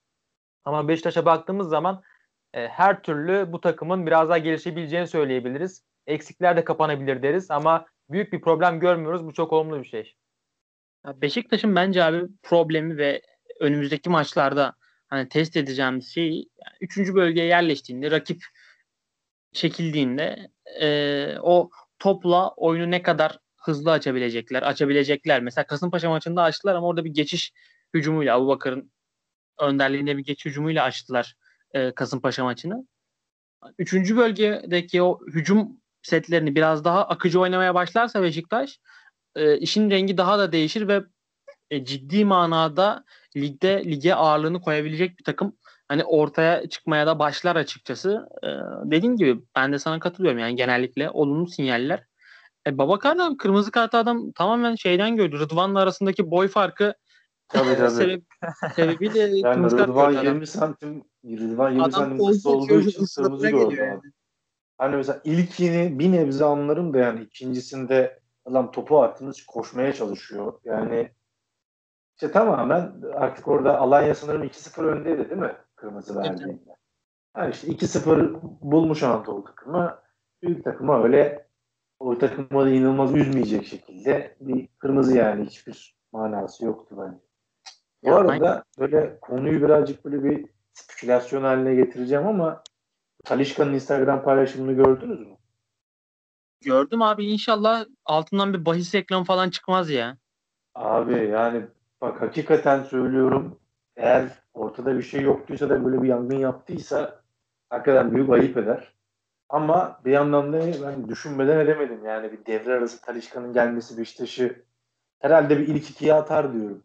Ama 0.64 0.88
Beşiktaş'a 0.88 1.26
baktığımız 1.26 1.68
zaman 1.68 2.02
e, 2.56 2.68
her 2.68 3.02
türlü 3.02 3.52
bu 3.52 3.60
takımın 3.60 4.06
biraz 4.06 4.28
daha 4.28 4.38
gelişebileceğini 4.38 5.06
söyleyebiliriz. 5.06 5.84
Eksikler 6.06 6.56
de 6.56 6.64
kapanabilir 6.64 7.22
deriz 7.22 7.50
ama 7.50 7.86
büyük 8.10 8.32
bir 8.32 8.40
problem 8.40 8.80
görmüyoruz. 8.80 9.24
Bu 9.24 9.32
çok 9.32 9.52
olumlu 9.52 9.80
bir 9.82 9.88
şey. 9.88 10.14
Beşiktaş'ın 11.06 11.76
bence 11.76 12.04
abi 12.04 12.22
problemi 12.42 12.96
ve 12.96 13.22
önümüzdeki 13.60 14.10
maçlarda 14.10 14.74
hani 15.08 15.28
test 15.28 15.56
edeceğimiz 15.56 16.14
şey 16.14 16.48
üçüncü 16.80 17.14
bölgeye 17.14 17.46
yerleştiğinde 17.46 18.10
rakip 18.10 18.44
çekildiğinde 19.52 20.50
e, 20.80 21.38
o 21.42 21.70
topla 21.98 22.50
oyunu 22.50 22.90
ne 22.90 23.02
kadar 23.02 23.38
hızlı 23.56 23.92
açabilecekler, 23.92 24.62
açabilecekler. 24.62 25.42
Mesela 25.42 25.66
Kasımpaşa 25.66 26.08
maçında 26.08 26.42
açtılar 26.42 26.74
ama 26.74 26.86
orada 26.86 27.04
bir 27.04 27.14
geçiş 27.14 27.52
hücumuyla 27.94 28.36
Abubakar'ın 28.36 28.92
önderliğinde 29.58 30.16
bir 30.16 30.24
geçiş 30.24 30.44
hücumuyla 30.44 30.84
açtılar 30.84 31.36
e, 31.76 31.92
Kasımpaşa 31.92 32.44
maçını. 32.44 32.86
Üçüncü 33.78 34.16
bölgedeki 34.16 35.02
o 35.02 35.20
hücum 35.26 35.68
setlerini 36.02 36.54
biraz 36.54 36.84
daha 36.84 37.04
akıcı 37.08 37.40
oynamaya 37.40 37.74
başlarsa 37.74 38.22
Beşiktaş 38.22 38.80
e, 39.36 39.58
işin 39.58 39.90
rengi 39.90 40.18
daha 40.18 40.38
da 40.38 40.52
değişir 40.52 40.88
ve 40.88 41.02
e, 41.70 41.84
ciddi 41.84 42.24
manada 42.24 43.04
ligde 43.36 43.84
lige 43.84 44.14
ağırlığını 44.14 44.60
koyabilecek 44.60 45.18
bir 45.18 45.24
takım 45.24 45.56
hani 45.88 46.04
ortaya 46.04 46.68
çıkmaya 46.68 47.06
da 47.06 47.18
başlar 47.18 47.56
açıkçası. 47.56 48.28
E, 48.42 48.48
dediğim 48.90 49.16
gibi 49.16 49.40
ben 49.56 49.72
de 49.72 49.78
sana 49.78 50.00
katılıyorum 50.00 50.38
yani 50.38 50.56
genellikle 50.56 51.10
olumlu 51.10 51.46
sinyaller. 51.46 52.04
E, 52.66 52.78
Babakar 52.78 53.18
da 53.18 53.36
kırmızı 53.38 53.70
kartı 53.70 53.98
adam 53.98 54.32
tamamen 54.32 54.74
şeyden 54.74 55.16
gördü. 55.16 55.38
Rıdvan'la 55.38 55.80
arasındaki 55.80 56.30
boy 56.30 56.48
farkı 56.48 56.94
Tabii 57.48 57.64
tabii. 57.76 57.90
sebep, 57.90 58.24
sebebiyle 58.74 59.18
Yani 59.18 59.38
Rıdvan 59.70 60.12
gördü 60.12 60.18
adam. 60.18 60.24
20 60.24 60.46
santim 60.46 61.04
Rıdvan 61.24 61.70
20 61.70 61.82
Adam 61.82 61.92
santim 61.92 62.26
kısa 62.26 62.50
olduğu 62.50 62.80
için 62.80 63.06
kırmızı 63.16 63.50
gördü 63.50 63.68
geliyor 63.70 63.98
abi. 63.98 64.06
Hani 64.78 64.96
mesela 64.96 65.20
ilkini 65.24 65.98
bir 65.98 66.12
nebze 66.12 66.44
anlarım 66.44 66.94
da 66.94 66.98
yani 66.98 67.22
ikincisinde 67.22 68.20
adam 68.44 68.70
topu 68.70 69.02
attınız 69.02 69.46
koşmaya 69.46 69.92
çalışıyor. 69.92 70.52
Yani 70.64 71.10
işte 72.14 72.32
tamamen 72.32 72.92
artık 73.14 73.48
orada 73.48 73.78
Alanya 73.78 74.14
sanırım 74.14 74.42
2-0 74.42 74.84
öndeydi 74.84 75.30
değil 75.30 75.40
mi? 75.40 75.56
Kırmızı 75.76 76.14
Evet, 76.14 76.30
verdiğinde. 76.30 76.76
Yani 77.36 77.50
işte 77.52 77.68
2-0 77.68 78.38
bulmuş 78.60 79.02
Anadolu 79.02 79.44
takımı. 79.44 79.98
Büyük 80.42 80.64
takıma 80.64 81.02
öyle 81.02 81.48
o 81.98 82.18
takımı 82.18 82.64
da 82.64 82.70
inanılmaz 82.70 83.14
üzmeyecek 83.14 83.66
şekilde 83.66 84.36
bir 84.40 84.68
kırmızı 84.78 85.16
yani 85.16 85.46
hiçbir 85.46 85.96
manası 86.12 86.64
yoktu 86.64 86.96
bence. 86.98 87.25
Bu 88.06 88.10
Ya, 88.10 88.16
arada 88.16 88.64
böyle 88.78 89.18
konuyu 89.20 89.62
birazcık 89.62 90.04
böyle 90.04 90.24
bir 90.24 90.46
spekülasyon 90.72 91.42
haline 91.42 91.74
getireceğim 91.74 92.26
ama 92.26 92.62
Talişka'nın 93.24 93.72
Instagram 93.72 94.22
paylaşımını 94.22 94.72
gördünüz 94.72 95.20
mü? 95.20 95.36
Gördüm 96.60 97.02
abi 97.02 97.26
inşallah 97.26 97.84
altından 98.04 98.54
bir 98.54 98.64
bahis 98.64 98.94
reklamı 98.94 99.24
falan 99.24 99.50
çıkmaz 99.50 99.90
ya. 99.90 100.16
Abi 100.74 101.28
yani 101.28 101.66
bak 102.00 102.22
hakikaten 102.22 102.82
söylüyorum 102.82 103.58
eğer 103.96 104.28
ortada 104.54 104.98
bir 104.98 105.02
şey 105.02 105.20
yoktuysa 105.22 105.68
da 105.70 105.84
böyle 105.84 106.02
bir 106.02 106.08
yangın 106.08 106.38
yaptıysa 106.38 107.20
hakikaten 107.70 108.14
büyük 108.14 108.30
ayıp 108.30 108.56
eder. 108.56 108.92
Ama 109.48 110.00
bir 110.04 110.12
yandan 110.12 110.52
da 110.52 110.58
ben 110.58 111.08
düşünmeden 111.08 111.58
edemedim. 111.58 112.04
Yani 112.04 112.32
bir 112.32 112.46
devre 112.46 112.72
arası 112.74 113.02
Talişka'nın 113.02 113.52
gelmesi 113.52 113.98
Beşiktaş'ı 113.98 114.64
herhalde 115.18 115.58
bir 115.58 115.68
ilk 115.68 115.90
ikiye 115.90 116.14
atar 116.14 116.52
diyorum. 116.52 116.82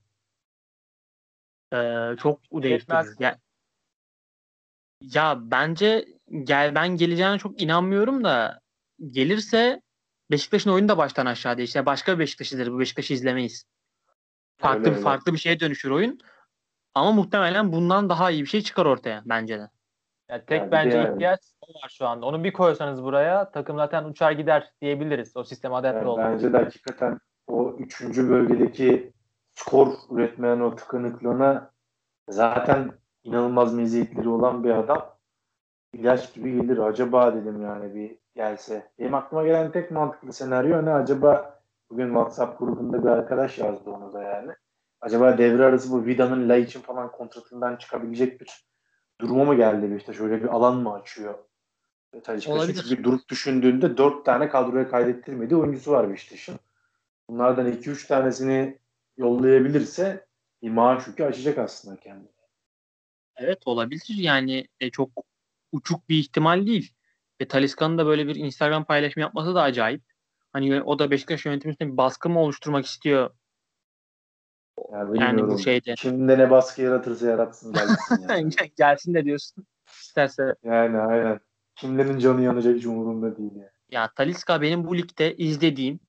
Ee, 1.74 2.16
çok 2.20 2.40
değiştirir. 2.52 3.16
Ya, 3.20 3.38
ya 5.02 5.38
bence 5.42 6.06
gel 6.44 6.76
ben 6.76 6.88
geleceğine 6.98 7.38
çok 7.38 7.62
inanmıyorum 7.62 8.24
da 8.24 8.60
gelirse 9.10 9.82
Beşiktaş'ın 10.32 10.70
oyunu 10.72 10.88
da 10.90 10.98
baştan 10.98 11.26
aşağı 11.26 11.58
değişir. 11.58 11.76
Yani 11.76 11.86
başka 11.86 12.14
bir 12.14 12.20
Beşiktaş 12.20 12.52
izleriz. 12.54 12.72
Bu 12.72 12.80
Beşiktaş'ı 12.80 13.14
izlemeyiz. 13.14 13.66
Farklı 14.58 14.80
Öyle 14.80 14.90
bir 14.92 14.96
öyle. 14.96 15.04
farklı 15.04 15.34
bir 15.34 15.38
şeye 15.38 15.60
dönüşür 15.60 15.90
oyun. 15.92 16.20
Ama 16.96 17.12
muhtemelen 17.12 17.72
bundan 17.72 18.10
daha 18.10 18.32
iyi 18.32 18.42
bir 18.42 18.48
şey 18.48 18.62
çıkar 18.62 18.86
ortaya 18.86 19.22
bence 19.26 19.60
de. 19.60 19.70
Yani 20.30 20.46
tek 20.46 20.58
Yani 20.60 20.68
bir 20.68 20.72
bence 20.72 20.98
yani. 20.98 21.14
ihtiyaç 21.14 21.40
o 21.62 21.68
var 21.74 21.90
şu 21.90 22.08
anda. 22.08 22.26
Onu 22.26 22.44
bir 22.44 22.54
koysanız 22.54 23.04
buraya 23.04 23.52
takım 23.52 23.78
zaten 23.78 24.04
uçar 24.04 24.32
gider 24.32 24.72
diyebiliriz. 24.82 25.38
O 25.38 25.44
sisteme 25.44 25.76
adapte 25.76 25.98
Yani 25.98 26.08
oldu. 26.08 26.22
bence 26.24 26.54
de 26.54 26.58
hakikaten 26.58 27.20
o 27.48 27.76
üçüncü 27.80 28.30
bölgedeki 28.30 29.14
skor 29.56 29.94
üretmeyen 30.12 30.60
o 30.60 30.76
tıkanıklığına 30.76 31.72
zaten 32.30 32.92
inanılmaz 33.24 33.74
meziyetleri 33.74 34.30
olan 34.30 34.64
bir 34.64 34.70
adam 34.70 35.16
ilaç 35.94 36.34
gibi 36.34 36.62
gelir. 36.62 36.78
Acaba 36.78 37.36
dedim 37.36 37.62
yani 37.62 37.96
bir 37.96 38.18
gelse. 38.36 38.92
Benim 39.00 39.14
aklıma 39.14 39.44
gelen 39.44 39.72
tek 39.72 39.92
mantıklı 39.92 40.34
senaryo 40.34 40.86
ne 40.86 40.94
acaba 40.94 41.62
Bugün 41.92 42.08
WhatsApp 42.08 42.60
grubunda 42.60 43.04
bir 43.04 43.10
arkadaş 43.10 43.58
yazdı 43.58 43.90
onu 43.90 44.14
da 44.14 44.24
yani. 44.24 44.52
Acaba 45.02 45.38
devre 45.38 45.66
arası 45.66 45.92
bu 45.92 46.06
Vida'nın 46.06 46.50
Laiç'in 46.50 46.82
falan 46.82 47.12
kontratından 47.12 47.76
çıkabilecek 47.76 48.42
bir 48.42 48.66
duruma 49.22 49.44
mı 49.44 49.56
geldi 49.56 49.92
Beşiktaş? 49.92 50.20
Öyle 50.20 50.44
bir 50.44 50.48
alan 50.48 50.78
mı 50.78 50.94
açıyor? 50.94 51.36
Olabilir. 52.48 52.86
çünkü 52.90 53.04
durup 53.04 53.30
düşündüğünde 53.30 53.98
dört 53.98 54.26
tane 54.26 54.50
kadroya 54.50 54.90
kaydettirmediği 54.90 55.60
oyuncusu 55.60 55.92
var 55.92 56.10
Beşiktaş'ın. 56.10 56.60
Bunlardan 57.30 57.68
iki 57.68 57.90
üç 57.90 58.08
tanesini 58.08 58.80
yollayabilirse 59.18 60.26
bir 60.62 60.70
maaş 60.70 61.08
yükü 61.08 61.24
açacak 61.24 61.58
aslında 61.58 62.00
kendini. 62.00 62.30
Evet 63.38 63.68
olabilir 63.68 64.16
yani 64.18 64.68
e, 64.80 64.90
çok 64.90 65.10
uçuk 65.72 66.10
bir 66.10 66.18
ihtimal 66.18 66.68
değil. 66.68 66.94
Ve 67.42 67.48
Talisca'nın 67.48 67.98
da 67.98 68.06
böyle 68.06 68.28
bir 68.28 68.36
Instagram 68.36 68.86
paylaşımı 68.86 69.22
yapması 69.22 69.56
da 69.56 69.62
acayip. 69.62 70.02
Hani 70.54 70.82
o 70.82 71.00
da 71.00 71.12
Beşiktaş 71.12 71.46
yönetimi 71.46 71.72
üstünde 71.72 71.92
bir 71.92 71.98
baskı 71.98 72.30
mı 72.30 72.40
oluşturmak 72.40 72.86
istiyor 72.86 73.30
Yani, 74.92 75.20
yani 75.20 75.48
bu 75.48 75.60
şeyde. 75.60 75.96
Kimde 75.96 76.38
ne 76.38 76.50
baskı 76.50 76.82
yaratırsa 76.82 77.30
yaratsın 77.30 77.74
gelsin 77.74 78.28
yani. 78.30 78.52
Gelsin 78.78 79.14
de 79.14 79.26
diyorsun. 79.26 79.66
İsterse 80.02 80.56
yani 80.64 80.98
aynen. 80.98 81.40
Kimlerin 81.76 82.20
canı 82.20 82.42
yanacak 82.42 82.76
hiç 82.76 82.86
umurumda 82.86 83.38
değil 83.38 83.56
yani. 83.56 83.70
ya 83.90 84.12
Talisca 84.16 84.62
benim 84.62 84.88
bu 84.88 84.98
ligde 84.98 85.38
izlediğim 85.38 86.00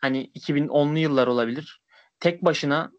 hani 0.00 0.30
2010'lu 0.34 0.98
yıllar 0.98 1.26
olabilir. 1.26 1.80
Tek 2.20 2.44
başına 2.44 2.92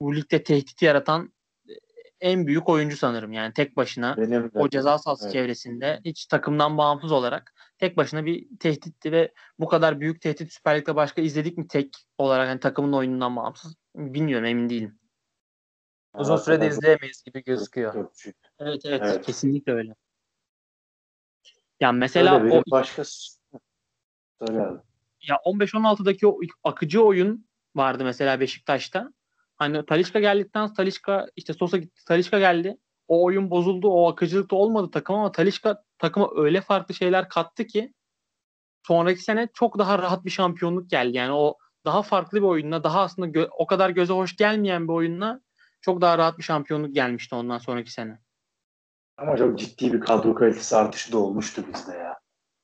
bu 0.00 0.16
ligde 0.16 0.42
tehdit 0.42 0.82
yaratan 0.82 1.32
e, 1.68 1.72
en 2.20 2.46
büyük 2.46 2.68
oyuncu 2.68 2.96
sanırım. 2.96 3.32
Yani 3.32 3.54
tek 3.54 3.76
başına 3.76 4.16
Benim 4.16 4.50
o 4.54 4.68
ceza 4.68 4.98
sahası 4.98 5.24
Evet. 5.24 5.32
çevresinde 5.32 6.00
hiç 6.04 6.26
takımdan 6.26 6.78
bağımsız 6.78 7.12
olarak 7.12 7.54
tek 7.78 7.96
başına 7.96 8.26
bir 8.26 8.58
tehditti 8.58 9.12
ve 9.12 9.32
bu 9.58 9.68
kadar 9.68 10.00
büyük 10.00 10.20
tehdit 10.20 10.52
Süper 10.52 10.78
Lig'de 10.78 10.96
başka 10.96 11.22
izledik 11.22 11.58
mi 11.58 11.68
tek 11.68 11.96
olarak 12.18 12.48
hani 12.48 12.60
takımın 12.60 12.92
oyunundan 12.92 13.36
bağımsız 13.36 13.76
bilmiyorum 13.94 14.46
emin 14.46 14.68
değilim. 14.68 14.98
Uzun 16.14 16.36
sürede 16.36 16.68
izleyemeyiz 16.68 17.22
gibi 17.22 17.44
gözüküyor. 17.44 17.92
Çok. 17.92 18.12
Evet 18.58 18.80
evet, 18.84 19.02
Evet. 19.04 19.26
kesinlikle 19.26 19.72
öyle. 19.72 19.94
Yani 21.80 21.98
mesela 21.98 22.40
Öyle 22.40 22.54
o 22.54 22.62
başka 22.70 23.04
Söyle 23.04 24.60
abi. 24.60 24.78
ya 25.22 25.36
15-16'daki 25.36 26.26
o 26.26 26.40
akıcı 26.64 27.02
oyun 27.02 27.46
vardı 27.76 28.04
mesela 28.04 28.40
Beşiktaş'ta. 28.40 29.12
Hani 29.56 29.86
Talisca 29.86 30.20
geldikten 30.20 30.66
sonra 30.66 30.74
Talisca 30.74 31.26
işte 31.36 31.54
Sosa 31.54 31.76
gitti 31.76 32.04
Talisca 32.04 32.38
geldi. 32.38 32.76
O 33.08 33.24
oyun 33.24 33.50
bozuldu. 33.50 33.88
O 33.88 34.10
akıcılık 34.10 34.50
da 34.50 34.56
olmadı 34.56 34.90
takım 34.90 35.16
ama 35.16 35.32
Talisca 35.32 35.82
takıma 35.98 36.30
öyle 36.36 36.60
farklı 36.60 36.94
şeyler 36.94 37.28
kattı 37.28 37.66
ki 37.66 37.94
sonraki 38.86 39.20
sene 39.20 39.48
çok 39.54 39.78
daha 39.78 39.98
rahat 39.98 40.24
bir 40.24 40.30
şampiyonluk 40.30 40.90
geldi. 40.90 41.16
Yani 41.16 41.32
o 41.32 41.58
daha 41.84 42.02
farklı 42.02 42.38
bir 42.38 42.46
oyunla 42.46 42.84
daha 42.84 43.00
aslında 43.00 43.28
gö- 43.28 43.48
o 43.58 43.66
kadar 43.66 43.90
göze 43.90 44.12
hoş 44.12 44.36
gelmeyen 44.36 44.88
bir 44.88 44.92
oyunla 44.92 45.40
çok 45.80 46.00
daha 46.00 46.18
rahat 46.18 46.38
bir 46.38 46.42
şampiyonluk 46.42 46.94
gelmişti 46.94 47.34
ondan 47.34 47.58
sonraki 47.58 47.92
sene. 47.92 48.18
Ama 49.16 49.36
çok 49.36 49.58
ciddi 49.58 49.92
bir 49.92 50.00
kadro 50.00 50.34
kalitesi 50.34 50.76
artışı 50.76 51.12
da 51.12 51.18
olmuştu 51.18 51.64
bizde 51.72 51.92
ya. 51.92 52.18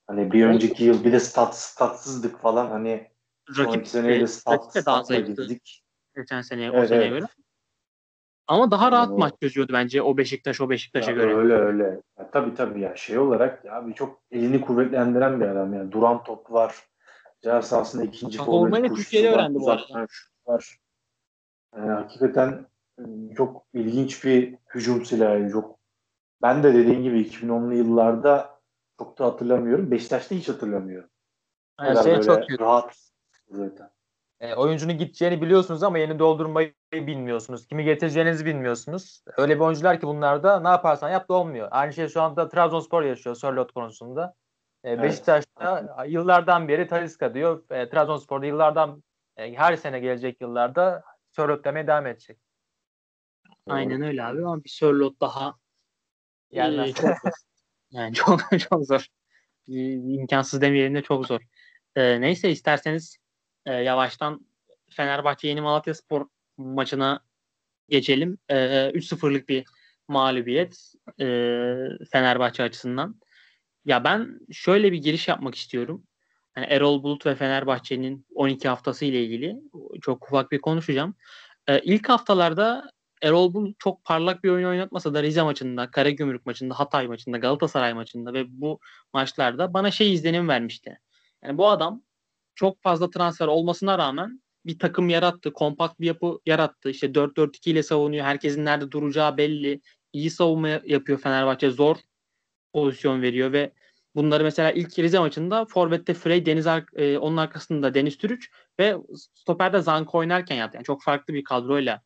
Hani 0.06 0.32
bir 0.32 0.46
önceki 0.46 0.84
yıl 0.84 1.04
bir 1.04 1.12
de 1.12 1.20
stat, 1.20 1.58
statsızdık 1.58 2.40
falan 2.40 2.66
hani 2.70 3.10
Rakip 3.58 3.94
de 3.94 4.26
stat, 4.26 4.66
rakip 4.66 4.86
daha 4.86 5.02
zayıftı 5.02 5.42
girdik. 5.42 5.84
geçen 6.16 6.40
seneye 6.40 6.70
o 6.70 6.74
Evet, 6.74 6.88
seneye 6.88 7.08
evet. 7.08 7.20
göre. 7.20 7.30
Ama 8.46 8.70
daha 8.70 8.92
rahat 8.92 9.08
Yani 9.08 9.14
o- 9.14 9.18
maç 9.18 9.34
çözüyordu 9.42 9.72
bence 9.72 10.02
o 10.02 10.16
Beşiktaş 10.16 10.60
o 10.60 10.70
Beşiktaş'a 10.70 11.12
göre. 11.12 11.34
Öyle 11.36 11.54
öyle. 11.54 12.00
Ya, 12.18 12.30
tabii 12.30 12.54
tabii 12.54 12.80
ya 12.80 12.96
şey 12.96 13.18
olarak 13.18 13.64
ya 13.64 13.86
bir 13.86 13.92
çok 13.94 14.20
elini 14.30 14.60
kuvvetlendiren 14.60 15.40
bir 15.40 15.46
adam 15.46 15.74
ya. 15.74 15.92
Duran 15.92 16.24
top 16.24 16.52
var. 16.52 16.74
Ceza 17.42 17.62
sahasında 17.62 18.04
ikinci 18.04 18.38
forvet 18.38 18.88
koşusu 18.88 19.02
Türkiye'de 19.02 19.30
öğrendi 19.34 19.58
bu 19.58 19.70
arada. 19.70 20.06
Var. 20.46 20.78
Yani 21.76 21.90
hakikaten 21.90 22.66
ıı, 22.98 23.34
çok 23.36 23.66
ilginç 23.74 24.24
bir 24.24 24.54
hücum 24.74 25.04
silahı. 25.04 25.50
Çok 25.52 25.78
ben 26.42 26.62
de 26.62 26.74
dediğin 26.74 27.02
gibi 27.02 27.20
2010'lu 27.20 27.74
yıllarda 27.74 28.60
çok 28.98 29.18
da 29.18 29.24
hatırlamıyorum. 29.24 29.90
Beşiktaş'ta 29.90 30.34
hiç 30.34 30.48
hatırlamıyorum. 30.48 31.10
Yani 31.80 32.04
şey 32.04 32.20
çok 32.20 32.48
kötü. 32.48 32.58
rahat 32.58 33.07
zaten. 33.50 33.90
E, 34.40 34.54
oyuncunun 34.54 34.98
gideceğini 34.98 35.42
biliyorsunuz 35.42 35.82
ama 35.82 35.98
yeni 35.98 36.18
doldurmayı 36.18 36.74
bilmiyorsunuz. 36.92 37.66
Kimi 37.66 37.84
getireceğinizi 37.84 38.46
bilmiyorsunuz. 38.46 39.22
Öyle 39.36 39.54
bir 39.54 39.60
oyuncular 39.60 40.00
ki 40.00 40.06
bunlarda 40.06 40.60
ne 40.60 40.68
yaparsan 40.68 41.10
yap 41.10 41.28
da 41.28 41.34
olmuyor. 41.34 41.68
Aynı 41.70 41.92
şey 41.92 42.08
şu 42.08 42.22
anda 42.22 42.48
Trabzonspor 42.48 43.02
yaşıyor 43.02 43.36
Sörloth 43.36 43.72
konusunda. 43.72 44.34
E, 44.84 44.90
Evet. 44.90 45.02
Beşiktaş'ta 45.02 46.04
yıllardan 46.08 46.68
beri 46.68 46.86
Talisca 46.86 47.34
diyor. 47.34 47.64
E, 47.70 47.88
Trabzonspor'da 47.88 48.46
yıllardan 48.46 49.02
e, 49.36 49.54
her 49.54 49.76
sene 49.76 50.00
gelecek 50.00 50.40
yıllarda 50.40 51.04
Sörloth 51.32 51.64
demeye 51.64 51.86
devam 51.86 52.06
edecek. 52.06 52.38
Aynen 53.66 54.02
öyle 54.02 54.24
abi 54.24 54.38
ama 54.44 54.64
bir 54.64 54.68
Sörlot 54.70 55.20
daha 55.20 55.54
Gelmez. 56.52 56.90
e, 56.90 56.92
çok 56.92 57.04
zor. 57.06 57.32
Yani 57.90 58.14
çok 58.14 58.40
çok 58.70 58.86
zor. 58.86 59.06
İmkansız 59.66 60.60
demeyelim 60.60 60.94
de 60.94 61.02
çok 61.02 61.26
zor. 61.26 61.40
E, 61.96 62.20
neyse 62.20 62.50
isterseniz 62.50 63.16
e, 63.68 63.72
yavaştan 63.72 64.46
Fenerbahçe 64.90 65.48
Yeni 65.48 65.60
Malatya 65.60 65.94
Spor 65.94 66.26
maçına 66.56 67.20
geçelim. 67.88 68.38
E, 68.48 68.56
3-0'lık 68.94 69.48
bir 69.48 69.64
mağlubiyet 70.08 70.92
e, 71.20 71.24
Fenerbahçe 72.12 72.62
açısından. 72.62 73.20
Ya 73.84 74.04
ben 74.04 74.40
şöyle 74.52 74.92
bir 74.92 74.98
giriş 74.98 75.28
yapmak 75.28 75.54
istiyorum. 75.54 76.04
Yani 76.56 76.66
Erol 76.66 77.02
Bulut 77.02 77.26
ve 77.26 77.34
Fenerbahçe'nin 77.34 78.26
12 78.34 78.68
haftası 78.68 79.04
ile 79.04 79.24
ilgili 79.24 79.56
çok 80.00 80.26
ufak 80.28 80.52
bir 80.52 80.60
konuşacağım. 80.60 81.14
Ee, 81.66 81.80
ilk 81.80 82.08
haftalarda 82.08 82.90
Erol 83.22 83.54
Bulut 83.54 83.80
çok 83.80 84.04
parlak 84.04 84.44
bir 84.44 84.50
oyun 84.50 84.68
oynatmasa 84.68 85.14
da 85.14 85.22
Rize 85.22 85.42
maçında, 85.42 85.90
Karagümrük 85.90 86.46
maçında, 86.46 86.78
Hatay 86.78 87.06
maçında, 87.06 87.38
Galatasaray 87.38 87.94
maçında 87.94 88.32
ve 88.32 88.44
bu 88.48 88.80
maçlarda 89.12 89.74
bana 89.74 89.90
şey 89.90 90.12
izlenim 90.12 90.48
vermişti. 90.48 90.98
Yani 91.44 91.58
bu 91.58 91.68
adam 91.68 92.02
çok 92.58 92.82
fazla 92.82 93.10
transfer 93.10 93.46
olmasına 93.46 93.98
rağmen 93.98 94.42
bir 94.66 94.78
takım 94.78 95.08
yarattı, 95.08 95.52
kompakt 95.52 96.00
bir 96.00 96.06
yapı 96.06 96.38
yarattı. 96.46 96.90
İşte 96.90 97.14
4-4-2 97.14 97.70
ile 97.70 97.82
savunuyor. 97.82 98.24
Herkesin 98.24 98.64
nerede 98.64 98.90
duracağı 98.90 99.36
belli. 99.36 99.80
İyi 100.12 100.30
savunma 100.30 100.68
yapıyor 100.68 101.18
Fenerbahçe. 101.20 101.70
Zor 101.70 101.96
pozisyon 102.72 103.22
veriyor 103.22 103.52
ve 103.52 103.72
bunları 104.14 104.44
mesela 104.44 104.70
ilk 104.72 104.98
Rize 104.98 105.18
maçında 105.18 105.64
Forvet'te 105.64 106.14
Frey, 106.14 106.46
Deniz 106.46 106.66
e, 106.96 107.18
onun 107.18 107.36
arkasında 107.36 107.94
Deniz 107.94 108.18
Türüç 108.18 108.50
ve 108.80 108.96
stoperde 109.34 109.80
Zanko 109.80 110.18
oynarken 110.18 110.56
yaptı. 110.56 110.76
Yani 110.76 110.84
çok 110.84 111.02
farklı 111.02 111.34
bir 111.34 111.44
kadroyla 111.44 112.02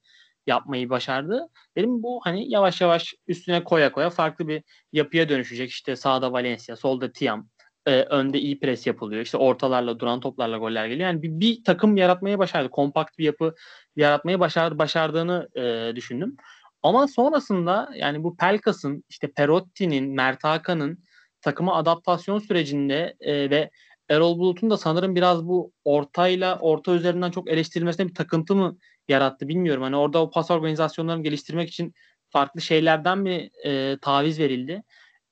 yapmayı 0.47 0.91
başardı. 0.91 1.49
Dedim 1.77 2.03
bu 2.03 2.21
hani 2.25 2.51
yavaş 2.51 2.81
yavaş 2.81 3.15
üstüne 3.27 3.65
koya 3.65 3.93
koya 3.93 4.11
farklı 4.11 4.49
bir 4.49 4.63
yapıya 4.93 5.29
dönüşecek. 5.29 5.71
İşte 5.71 5.97
sağda 5.97 6.33
Valencia, 6.33 6.77
solda 6.77 7.13
Tiam, 7.13 7.49
e, 7.87 8.03
önde 8.03 8.41
iyi 8.41 8.61
pres 8.61 8.87
yapılıyor. 8.87 9.23
İşte 9.23 9.37
ortalarla, 9.37 10.01
duran 10.01 10.21
toplarla 10.21 10.59
goller 10.59 10.87
geliyor. 10.87 11.09
Yani 11.09 11.23
bir, 11.23 11.41
bir 11.41 11.65
takım 11.65 11.97
yaratmayı 11.97 12.39
başardı. 12.39 12.71
Kompakt 12.71 13.19
bir 13.19 13.25
yapı 13.25 13.55
yaratmayı 13.97 14.41
başardı, 14.41 14.79
başardığını 14.79 15.49
e, 15.57 15.97
düşündüm. 15.97 16.37
Ama 16.83 17.09
sonrasında 17.09 17.91
yani 17.97 18.25
bu 18.25 18.37
Pelkas'ın, 18.37 19.05
işte 19.09 19.33
Perotti'nin, 19.33 20.15
Mert 20.15 20.45
Hakan'ın 20.45 20.99
takıma 21.41 21.77
adaptasyon 21.77 22.39
sürecinde 22.39 23.17
e, 23.21 23.51
ve 23.51 23.71
Erol 24.09 24.39
Bulut'un 24.39 24.71
da 24.71 24.77
sanırım 24.77 25.15
biraz 25.15 25.47
bu 25.47 25.73
ortayla 25.85 26.59
orta 26.59 26.93
üzerinden 26.93 27.31
çok 27.31 27.51
eleştirilmesine 27.51 28.09
bir 28.09 28.15
takıntı 28.15 28.55
mı 28.55 28.79
yarattı 29.09 29.49
bilmiyorum. 29.49 29.83
Hani 29.83 29.97
orada 29.97 30.23
o 30.23 30.31
pas 30.31 30.51
organizasyonlarını 30.51 31.23
geliştirmek 31.23 31.69
için 31.69 31.95
farklı 32.31 32.61
şeylerden 32.61 33.19
mi 33.19 33.51
e, 33.65 33.99
taviz 34.03 34.39
verildi? 34.39 34.83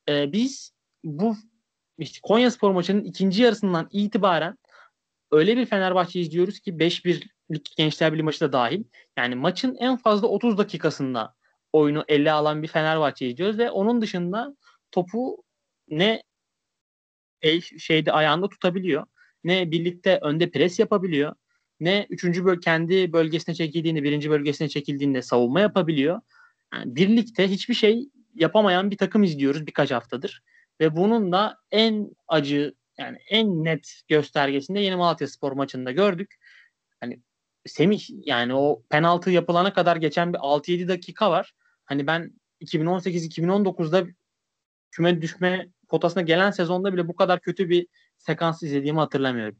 E, 0.08 0.32
biz 0.32 0.72
bu 1.04 1.36
işte 2.00 2.18
Konya 2.22 2.50
Spor 2.50 2.70
maçının 2.70 3.04
ikinci 3.04 3.42
yarısından 3.42 3.88
itibaren 3.92 4.58
öyle 5.30 5.56
bir 5.56 5.66
Fenerbahçe 5.66 6.20
izliyoruz 6.20 6.60
ki 6.60 6.72
5-1'lik 6.72 7.76
Gençler 7.76 8.12
Birliği 8.12 8.22
maçı 8.22 8.40
da 8.40 8.52
dahil. 8.52 8.84
Yani 9.16 9.34
maçın 9.34 9.74
en 9.74 9.96
fazla 9.96 10.26
30 10.26 10.58
dakikasında 10.58 11.34
oyunu 11.72 12.04
ele 12.08 12.32
alan 12.32 12.62
bir 12.62 12.68
Fenerbahçe 12.68 13.28
izliyoruz 13.28 13.58
ve 13.58 13.70
onun 13.70 14.02
dışında 14.02 14.56
topu 14.90 15.44
ne 15.88 16.22
el 17.42 17.60
şeyde 17.60 18.12
ayağında 18.12 18.48
tutabiliyor 18.48 19.06
ne 19.44 19.70
birlikte 19.70 20.18
önde 20.22 20.50
pres 20.50 20.78
yapabiliyor 20.78 21.34
ne 21.80 22.06
üçüncü 22.10 22.44
böl 22.44 22.60
kendi 22.60 23.12
bölgesine 23.12 23.54
çekildiğinde 23.54 24.02
birinci 24.02 24.30
bölgesine 24.30 24.68
çekildiğinde 24.68 25.22
savunma 25.22 25.60
yapabiliyor. 25.60 26.20
Yani 26.74 26.96
birlikte 26.96 27.48
hiçbir 27.48 27.74
şey 27.74 28.08
yapamayan 28.34 28.90
bir 28.90 28.96
takım 28.96 29.22
izliyoruz 29.22 29.66
birkaç 29.66 29.90
haftadır. 29.90 30.42
Ve 30.80 30.96
bunun 30.96 31.32
da 31.32 31.56
en 31.70 32.10
acı 32.28 32.74
yani 32.98 33.18
en 33.28 33.64
net 33.64 34.00
göstergesinde 34.08 34.80
Yeni 34.80 34.96
Malatya 34.96 35.28
Spor 35.28 35.52
maçında 35.52 35.92
gördük. 35.92 36.34
Hani 37.00 37.20
Semih 37.66 38.00
yani 38.26 38.54
o 38.54 38.82
penaltı 38.90 39.30
yapılana 39.30 39.72
kadar 39.72 39.96
geçen 39.96 40.32
bir 40.32 40.38
6-7 40.38 40.88
dakika 40.88 41.30
var. 41.30 41.52
Hani 41.84 42.06
ben 42.06 42.32
2018-2019'da 42.60 44.04
küme 44.90 45.22
düşme 45.22 45.68
potasına 45.88 46.22
gelen 46.22 46.50
sezonda 46.50 46.92
bile 46.92 47.08
bu 47.08 47.16
kadar 47.16 47.40
kötü 47.40 47.68
bir 47.68 47.86
sekans 48.18 48.62
izlediğimi 48.62 48.98
hatırlamıyorum. 48.98 49.56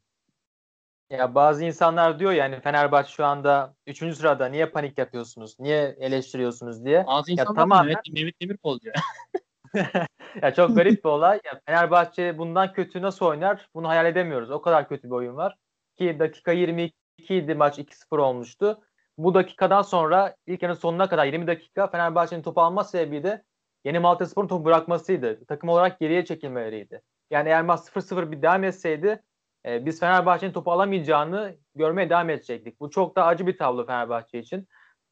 Ya 1.10 1.34
bazı 1.34 1.64
insanlar 1.64 2.18
diyor 2.18 2.32
yani 2.32 2.60
Fenerbahçe 2.60 3.12
şu 3.12 3.24
anda 3.24 3.74
3. 3.86 3.98
sırada 4.16 4.46
niye 4.48 4.66
panik 4.66 4.98
yapıyorsunuz? 4.98 5.56
Niye 5.58 5.96
eleştiriyorsunuz 6.00 6.84
diye. 6.84 7.06
Bazı 7.06 7.32
insanlar 7.32 7.54
tamamen- 7.54 7.86
Mehmet, 7.86 8.12
Mehmet 8.12 8.40
Demirkol 8.40 8.80
diyor. 8.80 8.94
ya 10.42 10.54
çok 10.54 10.76
garip 10.76 11.04
bir 11.04 11.08
olay. 11.08 11.40
Ya 11.44 11.60
Fenerbahçe 11.66 12.38
bundan 12.38 12.72
kötü 12.72 13.02
nasıl 13.02 13.26
oynar? 13.26 13.68
Bunu 13.74 13.88
hayal 13.88 14.06
edemiyoruz. 14.06 14.50
O 14.50 14.62
kadar 14.62 14.88
kötü 14.88 15.08
bir 15.08 15.14
oyun 15.14 15.36
var. 15.36 15.56
Ki 15.96 16.18
dakika 16.18 16.52
22 16.52 16.94
idi 17.28 17.54
maç 17.54 17.78
2-0 17.78 18.18
olmuştu. 18.18 18.80
Bu 19.18 19.34
dakikadan 19.34 19.82
sonra 19.82 20.36
ilk 20.46 20.62
yarının 20.62 20.78
sonuna 20.78 21.08
kadar 21.08 21.26
20 21.26 21.46
dakika 21.46 21.86
Fenerbahçe'nin 21.86 22.42
topu 22.42 22.60
alma 22.60 22.84
sebebi 22.84 23.22
de 23.22 23.42
Yeni 23.84 23.98
Malatyaspor'un 23.98 24.48
topu 24.48 24.64
bırakmasıydı. 24.64 25.44
Takım 25.46 25.68
olarak 25.68 26.00
geriye 26.00 26.24
çekilmeleriydi. 26.24 27.02
Yani 27.30 27.48
eğer 27.48 27.62
maç 27.62 27.80
0-0 27.80 28.32
bir 28.32 28.42
devam 28.42 28.64
etseydi 28.64 29.22
e, 29.66 29.86
biz 29.86 30.00
Fenerbahçe'nin 30.00 30.52
topu 30.52 30.72
alamayacağını 30.72 31.56
görmeye 31.74 32.10
devam 32.10 32.30
edecektik. 32.30 32.80
Bu 32.80 32.90
çok 32.90 33.16
da 33.16 33.26
acı 33.26 33.46
bir 33.46 33.58
tablo 33.58 33.86
Fenerbahçe 33.86 34.38
için. 34.38 34.68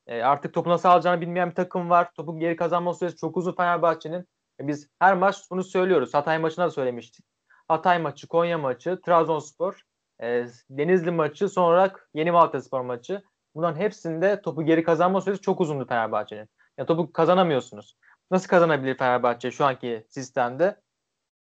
E, 0.06 0.22
artık 0.22 0.54
topu 0.54 0.70
nasıl 0.70 0.88
alacağını 0.88 1.20
bilmeyen 1.20 1.50
bir 1.50 1.54
takım 1.54 1.90
var. 1.90 2.12
Topu 2.14 2.38
geri 2.38 2.56
kazanma 2.56 2.94
süresi 2.94 3.16
çok 3.16 3.36
uzun 3.36 3.52
Fenerbahçe'nin. 3.52 4.26
E, 4.60 4.68
biz 4.68 4.88
her 4.98 5.14
maç 5.14 5.36
bunu 5.50 5.64
söylüyoruz. 5.64 6.14
Hatay 6.14 6.38
maçında 6.38 6.66
da 6.66 6.70
söylemiştik. 6.70 7.26
Hatay 7.68 7.98
maçı, 7.98 8.28
Konya 8.28 8.58
maçı, 8.58 9.00
Trabzonspor, 9.06 9.82
e, 10.22 10.46
Denizli 10.70 11.10
maçı, 11.10 11.48
sonra 11.48 11.92
Yeni 12.14 12.30
Malatyaspor 12.30 12.80
maçı. 12.80 13.22
Bunların 13.54 13.80
hepsinde 13.80 14.42
topu 14.42 14.62
geri 14.62 14.84
kazanma 14.84 15.20
süresi 15.20 15.40
çok 15.40 15.60
uzundu 15.60 15.86
Fenerbahçe'nin. 15.86 16.48
Ya 16.78 16.86
topu 16.86 17.12
kazanamıyorsunuz. 17.12 17.96
Nasıl 18.30 18.48
kazanabilir 18.48 18.98
Fenerbahçe 18.98 19.50
şu 19.50 19.64
anki 19.64 20.06
sistemde? 20.08 20.80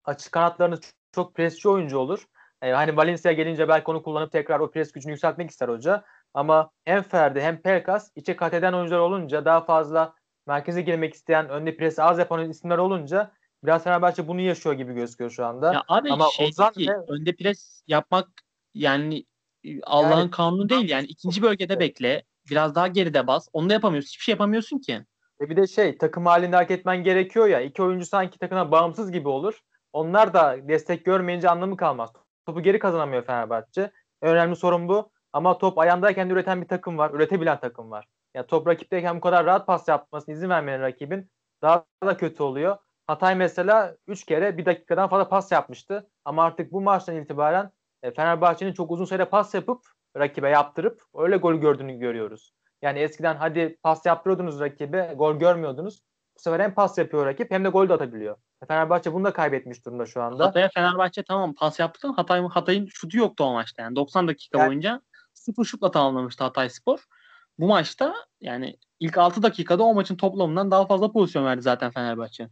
Açık 0.04 0.32
kanatlarınız 0.32 0.80
çok 1.12 1.34
presçi 1.34 1.68
oyuncu 1.68 1.98
olur. 1.98 2.26
E, 2.62 2.70
hani 2.70 2.96
Valencia 2.96 3.32
gelince 3.32 3.68
belki 3.68 3.90
onu 3.90 4.02
kullanıp 4.02 4.32
tekrar 4.32 4.60
o 4.60 4.70
pres 4.70 4.92
gücünü 4.92 5.12
yükseltmek 5.12 5.50
ister 5.50 5.68
hoca. 5.68 6.04
Ama 6.34 6.70
hem 6.84 7.02
Ferdi 7.02 7.40
hem 7.40 7.62
Pelkas 7.62 8.10
içe 8.16 8.36
kat 8.36 8.54
eden 8.54 8.72
oyuncular 8.72 8.98
olunca 8.98 9.44
daha 9.44 9.64
fazla 9.64 10.14
merkeze 10.46 10.82
girmek 10.82 11.14
isteyen, 11.14 11.48
önde 11.48 11.76
presi 11.76 12.02
az 12.02 12.18
yapan 12.18 12.50
isimler 12.50 12.78
olunca 12.78 13.32
biraz 13.64 13.84
Fenerbahçe 13.84 14.28
bunu 14.28 14.40
yaşıyor 14.40 14.74
gibi 14.74 14.94
gözüküyor 14.94 15.30
şu 15.30 15.46
anda. 15.46 15.72
Ya 15.72 15.82
abi 15.88 16.12
Ama 16.12 16.26
şey 16.36 16.46
Ozan 16.46 16.72
ki 16.72 16.86
ve- 16.88 17.12
önde 17.12 17.32
pres 17.36 17.82
yapmak 17.86 18.28
yani 18.74 19.24
e, 19.64 19.80
Allah'ın 19.82 20.18
Yani- 20.20 20.30
kanunu 20.30 20.68
değil 20.68 20.88
yani 20.90 21.06
ikinci 21.06 21.42
bölgede 21.42 21.80
bekle 21.80 22.24
biraz 22.50 22.74
daha 22.74 22.86
geride 22.88 23.26
bas 23.26 23.48
onu 23.52 23.68
da 23.68 23.72
yapamıyorsun 23.72 24.08
hiçbir 24.08 24.22
şey 24.24 24.32
yapamıyorsun 24.32 24.78
ki. 24.78 25.04
E 25.40 25.50
bir 25.50 25.56
de 25.56 25.66
şey 25.66 25.98
takım 25.98 26.26
halinde 26.26 26.56
hareket 26.56 26.78
etmen 26.78 27.04
gerekiyor 27.04 27.46
ya. 27.46 27.60
İki 27.60 27.82
oyuncu 27.82 28.06
sanki 28.06 28.38
takımdan 28.38 28.70
bağımsız 28.70 29.12
gibi 29.12 29.28
olur. 29.28 29.60
Onlar 29.92 30.34
da 30.34 30.56
destek 30.68 31.04
görmeyince 31.04 31.50
anlamı 31.50 31.76
kalmaz. 31.76 32.10
Topu 32.46 32.62
geri 32.62 32.78
kazanamıyor 32.78 33.22
Fenerbahçe. 33.24 33.90
En 34.22 34.30
önemli 34.30 34.56
sorun 34.56 34.88
bu. 34.88 35.10
Ama 35.32 35.58
top 35.58 35.78
ayağındayken 35.78 36.28
de 36.30 36.32
üreten 36.32 36.62
bir 36.62 36.68
takım 36.68 36.98
var. 36.98 37.10
Üretebilen 37.10 37.60
takım 37.60 37.90
var. 37.90 38.06
Ya 38.34 38.46
top 38.46 38.66
rakipteyken 38.66 39.16
bu 39.16 39.20
kadar 39.20 39.46
rahat 39.46 39.66
pas 39.66 39.88
yapmasına 39.88 40.34
izin 40.34 40.48
vermeyen 40.48 40.80
rakibin 40.80 41.30
daha 41.62 41.84
da 42.04 42.16
kötü 42.16 42.42
oluyor. 42.42 42.76
Hatay 43.06 43.34
mesela 43.34 43.96
3 44.06 44.24
kere 44.24 44.58
bir 44.58 44.66
dakikadan 44.66 45.08
fazla 45.08 45.28
pas 45.28 45.52
yapmıştı. 45.52 46.10
Ama 46.24 46.44
artık 46.44 46.72
bu 46.72 46.80
maçtan 46.80 47.16
itibaren 47.16 47.70
e, 48.02 48.10
Fenerbahçe'nin 48.10 48.72
çok 48.72 48.90
uzun 48.90 49.04
süre 49.04 49.24
pas 49.24 49.54
yapıp 49.54 49.82
rakibe 50.16 50.48
yaptırıp 50.48 51.02
öyle 51.14 51.36
gol 51.36 51.54
gördüğünü 51.54 51.98
görüyoruz. 51.98 52.52
Yani 52.82 52.98
eskiden 52.98 53.36
hadi 53.36 53.78
pas 53.82 54.06
yaptırıyordunuz 54.06 54.60
rakibe, 54.60 55.14
gol 55.16 55.34
görmüyordunuz. 55.34 56.02
Bu 56.36 56.40
sefer 56.40 56.60
hem 56.60 56.74
pas 56.74 56.98
yapıyor 56.98 57.26
rakip 57.26 57.50
hem 57.50 57.64
de 57.64 57.68
gol 57.68 57.88
de 57.88 57.92
atabiliyor. 57.94 58.36
Fenerbahçe 58.68 59.12
bunu 59.12 59.24
da 59.24 59.32
kaybetmiş 59.32 59.86
durumda 59.86 60.06
şu 60.06 60.22
anda. 60.22 60.46
Hatay'a 60.46 60.68
Fenerbahçe 60.74 61.22
tamam 61.22 61.54
pas 61.54 61.80
yaptı 61.80 62.08
ama 62.08 62.18
Hatay, 62.18 62.42
Hatay'ın 62.42 62.86
şutu 62.86 63.18
yoktu 63.18 63.44
o 63.44 63.52
maçta 63.52 63.82
yani 63.82 63.96
90 63.96 64.28
dakika 64.28 64.58
Yani- 64.58 64.68
boyunca 64.68 65.00
sıfır 65.34 65.64
şutla 65.64 65.90
tamamlamıştı 65.90 66.44
Hatay 66.44 66.68
Spor. 66.68 67.04
Bu 67.58 67.66
maçta 67.66 68.14
yani 68.40 68.76
ilk 69.00 69.18
6 69.18 69.42
dakikada 69.42 69.82
o 69.82 69.94
maçın 69.94 70.16
toplamından 70.16 70.70
daha 70.70 70.86
fazla 70.86 71.12
pozisyon 71.12 71.44
verdi 71.44 71.62
zaten 71.62 71.90
Fenerbahçe. 71.90 72.48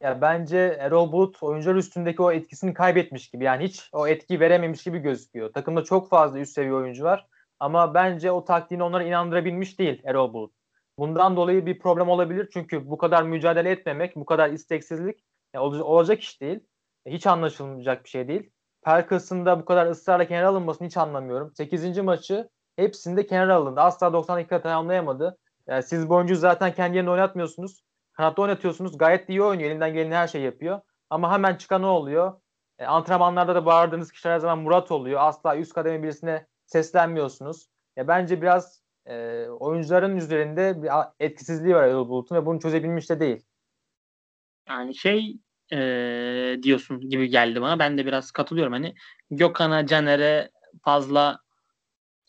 Ya 0.00 0.20
bence 0.20 0.76
Erol 0.80 1.12
Bulut 1.12 1.42
oyuncular 1.42 1.74
üstündeki 1.74 2.22
o 2.22 2.32
etkisini 2.32 2.74
kaybetmiş 2.74 3.30
gibi. 3.30 3.44
Yani 3.44 3.64
hiç 3.64 3.88
o 3.92 4.08
etki 4.08 4.40
verememiş 4.40 4.82
gibi 4.82 4.98
gözüküyor. 4.98 5.52
Takımda 5.52 5.84
çok 5.84 6.10
fazla 6.10 6.38
üst 6.38 6.52
seviye 6.52 6.74
oyuncu 6.74 7.04
var. 7.04 7.26
Ama 7.60 7.94
bence 7.94 8.30
o 8.30 8.44
taktiğini 8.44 8.82
onlara 8.82 9.04
inandırabilmiş 9.04 9.78
değil 9.78 10.02
Erol 10.04 10.32
Bulut. 10.32 10.52
Bundan 10.98 11.36
dolayı 11.36 11.66
bir 11.66 11.78
problem 11.78 12.08
olabilir. 12.08 12.48
Çünkü 12.52 12.90
bu 12.90 12.98
kadar 12.98 13.22
mücadele 13.22 13.70
etmemek, 13.70 14.16
bu 14.16 14.24
kadar 14.24 14.50
isteksizlik 14.50 15.24
olacak 15.58 16.20
iş 16.20 16.40
değil. 16.40 16.60
E, 17.06 17.12
Hiç 17.12 17.26
anlaşılmayacak 17.26 18.04
bir 18.04 18.08
şey 18.08 18.28
değil. 18.28 18.50
Pelkas'ın 18.84 19.46
da 19.46 19.60
bu 19.60 19.64
kadar 19.64 19.86
ısrarla 19.86 20.26
kenara 20.26 20.48
alınmasını 20.48 20.86
hiç 20.86 20.96
anlamıyorum. 20.96 21.52
8. 21.54 21.98
maçı 21.98 22.48
hepsinde 22.76 23.26
kenara 23.26 23.54
alındı. 23.54 23.80
Asla 23.80 24.12
90 24.12 24.36
dakika 24.36 24.62
tamamlayamadı. 24.62 25.38
Yani 25.66 25.82
siz 25.82 26.08
bu 26.08 26.14
oyuncuyu 26.14 26.38
zaten 26.38 26.74
kendi 26.74 26.96
yerine 26.96 27.10
oynatmıyorsunuz. 27.10 27.82
Kanatta 28.12 28.42
oynatıyorsunuz. 28.42 28.98
Gayet 28.98 29.28
iyi 29.28 29.42
oynuyor. 29.42 29.70
Elinden 29.70 29.94
gelen 29.94 30.12
her 30.12 30.28
şeyi 30.28 30.44
yapıyor. 30.44 30.80
Ama 31.10 31.32
hemen 31.32 31.54
çıkan 31.54 31.82
ne 31.82 31.86
oluyor? 31.86 32.40
E, 32.78 32.84
antrenmanlarda 32.84 33.54
da 33.54 33.66
bağırdığınız 33.66 34.12
kişiler 34.12 34.32
her 34.32 34.38
zaman 34.38 34.58
Murat 34.58 34.90
oluyor. 34.90 35.20
Asla 35.20 35.56
üst 35.56 35.72
kademe 35.72 36.02
birisine 36.02 36.46
seslenmiyorsunuz. 36.66 37.66
Ya 37.96 38.08
bence 38.08 38.42
biraz 38.42 38.82
e, 39.06 39.46
oyuncuların 39.48 40.16
üzerinde 40.16 40.82
bir 40.82 40.90
etkisizliği 41.20 41.74
var 41.74 41.82
Erol 41.82 42.08
Bulut'un 42.08 42.36
ve 42.36 42.46
bunu 42.46 42.60
çözebilmiş 42.60 43.10
de 43.10 43.20
değil. 43.20 43.46
Yani 44.68 44.94
şey 44.94 45.38
eee, 45.72 46.62
diyorsun 46.62 47.00
gibi 47.00 47.28
geldi 47.28 47.60
bana. 47.60 47.78
Ben 47.78 47.98
de 47.98 48.06
biraz 48.06 48.30
katılıyorum. 48.30 48.72
Hani 48.72 48.94
Gökhan'a, 49.30 49.86
Caner'e 49.86 50.50
fazla 50.84 51.38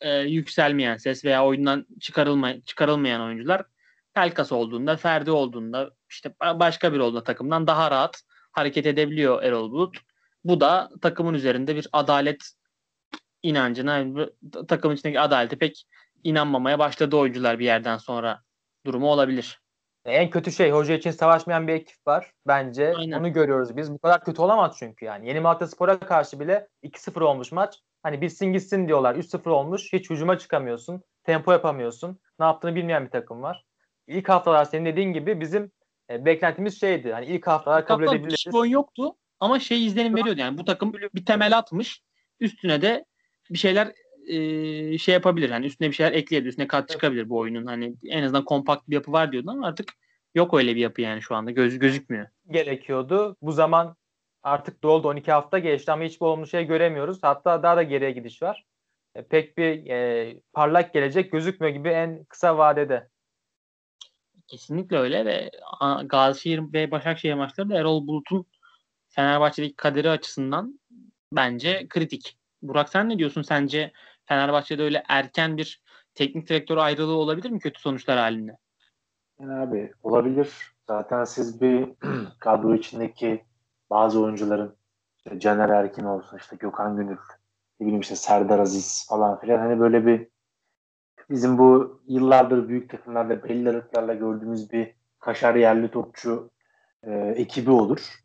eee, 0.01 0.19
yükselmeyen 0.19 0.97
ses 0.97 1.25
veya 1.25 1.45
oyundan 1.45 1.85
çıkarılma, 1.99 2.61
çıkarılmayan 2.61 3.21
oyuncular 3.21 3.65
Pelkas 4.13 4.51
olduğunda, 4.51 4.97
Ferdi 4.97 5.31
olduğunda 5.31 5.91
işte 6.09 6.29
ba- 6.29 6.59
başka 6.59 6.93
bir 6.93 6.99
olduğunda 6.99 7.23
takımdan 7.23 7.67
daha 7.67 7.91
rahat 7.91 8.21
hareket 8.51 8.85
edebiliyor 8.85 9.43
Erol 9.43 9.71
Bulut. 9.71 9.97
Bu 10.43 10.61
da 10.61 10.89
takımın 11.01 11.33
üzerinde 11.33 11.75
bir 11.75 11.87
adalet 11.93 12.51
inancına, 13.43 14.05
takımın 14.67 14.95
içindeki 14.95 15.19
adalete 15.19 15.57
pek 15.57 15.87
inanmamaya 16.23 16.79
başladı 16.79 17.15
oyuncular 17.15 17.59
bir 17.59 17.65
yerden 17.65 17.97
sonra 17.97 18.41
durumu 18.85 19.07
olabilir. 19.07 19.61
En 20.05 20.29
kötü 20.29 20.51
şey 20.51 20.71
hoca 20.71 20.93
için 20.95 21.11
savaşmayan 21.11 21.67
bir 21.67 21.73
ekip 21.73 22.07
var 22.07 22.31
bence. 22.47 22.93
Aynen. 22.97 23.19
Onu 23.19 23.33
görüyoruz 23.33 23.77
biz. 23.77 23.91
Bu 23.91 23.99
kadar 23.99 24.23
kötü 24.23 24.41
olamaz 24.41 24.75
çünkü 24.79 25.05
yani. 25.05 25.27
Yeni 25.27 25.39
Malatyaspor'a 25.39 25.99
karşı 25.99 26.39
bile 26.39 26.67
2-0 26.83 27.21
olmuş 27.21 27.51
maç. 27.51 27.79
Hani 28.07 28.21
bitsin 28.21 28.53
gitsin 28.53 28.87
diyorlar. 28.87 29.15
3-0 29.15 29.49
olmuş. 29.49 29.93
Hiç 29.93 30.09
hücuma 30.09 30.37
çıkamıyorsun. 30.37 31.01
Tempo 31.23 31.51
yapamıyorsun. 31.51 32.19
Ne 32.39 32.45
yaptığını 32.45 32.75
bilmeyen 32.75 33.05
bir 33.05 33.09
takım 33.09 33.41
var. 33.41 33.65
İlk 34.07 34.29
haftalar 34.29 34.65
senin 34.65 34.85
dediğin 34.85 35.13
gibi 35.13 35.41
bizim 35.41 35.71
e, 36.09 36.25
beklentimiz 36.25 36.79
şeydi. 36.79 37.13
Hani 37.13 37.25
ilk 37.25 37.47
haftalar 37.47 37.85
kabul 37.85 38.03
Kaptan 38.03 38.19
edebiliriz. 38.19 38.55
oyun 38.55 38.71
yoktu 38.71 39.15
ama 39.39 39.59
şey 39.59 39.85
izlenim 39.85 40.15
veriyordu 40.15 40.39
yani 40.39 40.57
bu 40.57 40.65
takım 40.65 40.93
bir 40.93 41.25
temel 41.25 41.57
atmış 41.57 42.01
üstüne 42.39 42.81
de 42.81 43.05
bir 43.49 43.57
şeyler 43.57 43.91
e, 44.27 44.97
şey 44.97 45.13
yapabilir 45.13 45.49
yani 45.49 45.65
üstüne 45.65 45.87
bir 45.89 45.95
şeyler 45.95 46.11
ekleyebilir 46.11 46.49
üstüne 46.49 46.67
kat 46.67 46.89
çıkabilir 46.89 47.29
bu 47.29 47.37
oyunun 47.37 47.65
hani 47.65 47.95
en 48.05 48.23
azından 48.23 48.45
kompakt 48.45 48.89
bir 48.89 48.95
yapı 48.95 49.11
var 49.11 49.31
diyordu 49.31 49.51
ama 49.51 49.67
artık 49.67 49.93
yok 50.35 50.53
öyle 50.53 50.75
bir 50.75 50.81
yapı 50.81 51.01
yani 51.01 51.21
şu 51.21 51.35
anda 51.35 51.51
göz 51.51 51.79
gözükmüyor. 51.79 52.27
gerekiyordu. 52.51 53.37
Bu 53.41 53.51
zaman 53.51 53.95
artık 54.47 54.83
doldu 54.83 55.07
12 55.07 55.31
hafta 55.31 55.59
geçti 55.59 55.91
ama 55.91 56.03
hiçbir 56.03 56.25
olumlu 56.25 56.47
şey 56.47 56.65
göremiyoruz. 56.65 57.19
Hatta 57.21 57.63
daha 57.63 57.77
da 57.77 57.83
geriye 57.83 58.11
gidiş 58.11 58.43
var. 58.43 58.65
E, 59.15 59.23
pek 59.23 59.57
bir 59.57 59.89
e, 59.89 60.39
parlak 60.53 60.93
gelecek 60.93 61.31
gözükmüyor 61.31 61.73
gibi 61.73 61.89
en 61.89 62.23
kısa 62.23 62.57
vadede. 62.57 63.09
Kesinlikle 64.47 64.97
öyle 64.97 65.25
ve 65.25 65.51
Gazişehir 66.05 66.61
ve 66.73 66.91
Başakşehir 66.91 67.33
maçları 67.33 67.69
da 67.69 67.79
Erol 67.79 68.07
Bulut'un 68.07 68.45
Fenerbahçe'deki 69.09 69.75
kaderi 69.75 70.09
açısından 70.09 70.79
bence 71.33 71.87
kritik. 71.89 72.37
Burak 72.61 72.89
sen 72.89 73.09
ne 73.09 73.17
diyorsun? 73.17 73.41
Sence 73.41 73.91
Fenerbahçe'de 74.25 74.83
öyle 74.83 75.03
erken 75.07 75.57
bir 75.57 75.81
teknik 76.15 76.49
direktör 76.49 76.77
ayrılığı 76.77 77.15
olabilir 77.15 77.49
mi 77.49 77.59
kötü 77.59 77.81
sonuçlar 77.81 78.17
halinde? 78.17 78.57
Yani 79.39 79.53
abi 79.53 79.91
olabilir. 80.03 80.49
Zaten 80.87 81.23
siz 81.23 81.61
bir 81.61 81.89
kadro 82.39 82.75
içindeki 82.75 83.45
bazı 83.89 84.21
oyuncuların 84.21 84.75
işte 85.17 85.39
Caner 85.39 85.69
Erkin 85.69 86.03
olsun 86.03 86.37
işte 86.37 86.55
Gökhan 86.55 86.97
Gönül 86.97 87.17
ne 87.79 87.85
bileyim 87.85 88.01
işte 88.01 88.15
Serdar 88.15 88.59
Aziz 88.59 89.05
falan 89.09 89.39
filan 89.39 89.57
hani 89.59 89.79
böyle 89.79 90.05
bir 90.05 90.27
bizim 91.29 91.57
bu 91.57 92.01
yıllardır 92.07 92.67
büyük 92.67 92.89
takımlarda 92.89 93.43
belli 93.43 93.69
aralıklarla 93.69 94.13
gördüğümüz 94.13 94.71
bir 94.71 94.93
kaşar 95.19 95.55
yerli 95.55 95.91
topçu 95.91 96.51
e, 97.03 97.13
ekibi 97.15 97.71
olur. 97.71 98.23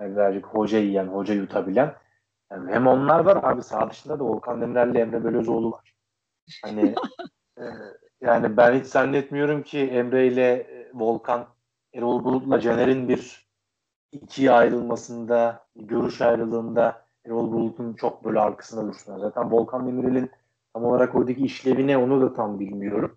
Yani 0.00 0.16
birazcık 0.16 0.46
hoca 0.46 0.78
yiyen, 0.78 1.06
hoca 1.06 1.34
yutabilen. 1.34 1.94
Yani 2.50 2.72
hem 2.72 2.86
onlar 2.86 3.20
var 3.20 3.40
abi 3.42 3.62
sağ 3.62 3.90
dışında 3.90 4.18
da 4.18 4.24
Volkan 4.24 4.60
Demirel'le 4.60 4.94
Emre 4.94 5.24
Belözoğlu 5.24 5.72
var. 5.72 5.94
Hani 6.62 6.94
e, 7.58 7.64
yani 8.20 8.56
ben 8.56 8.80
hiç 8.80 8.86
zannetmiyorum 8.86 9.62
ki 9.62 9.78
Emre 9.78 10.26
ile 10.26 10.52
e, 10.52 10.90
Volkan 10.94 11.46
Erol 11.94 12.24
Bulut'la 12.24 12.60
Caner'in 12.60 13.08
bir 13.08 13.45
ikiye 14.22 14.50
ayrılmasında, 14.50 15.66
görüş 15.76 16.20
ayrılığında 16.20 17.02
Erol 17.26 17.52
Bulut'un 17.52 17.94
çok 17.94 18.24
böyle 18.24 18.40
arkasında 18.40 18.86
dursunlar. 18.86 19.18
Zaten 19.18 19.52
Volkan 19.52 19.86
Demirel'in 19.86 20.30
tam 20.74 20.84
olarak 20.84 21.14
oradaki 21.14 21.44
işlevi 21.44 21.86
ne 21.86 21.98
onu 21.98 22.20
da 22.20 22.34
tam 22.34 22.60
bilmiyorum. 22.60 23.16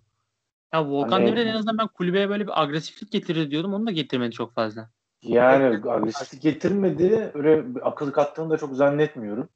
Ya 0.74 0.84
Volkan 0.88 1.10
Hani- 1.10 1.26
Demirel 1.26 1.46
en 1.46 1.54
azından 1.54 1.78
ben 1.78 1.86
kulübeye 1.86 2.28
böyle 2.28 2.46
bir 2.46 2.62
agresiflik 2.62 3.12
getirir 3.12 3.50
diyordum. 3.50 3.74
Onu 3.74 3.86
da 3.86 3.90
getirmedi 3.90 4.30
çok 4.30 4.52
fazla. 4.52 4.90
Yani 5.22 5.90
agresiflik 5.90 6.42
getirmedi. 6.42 7.30
Öyle 7.34 7.74
bir 7.74 7.88
akıl 7.88 8.12
kattığını 8.12 8.50
da 8.50 8.56
çok 8.56 8.74
zannetmiyorum. 8.74 9.48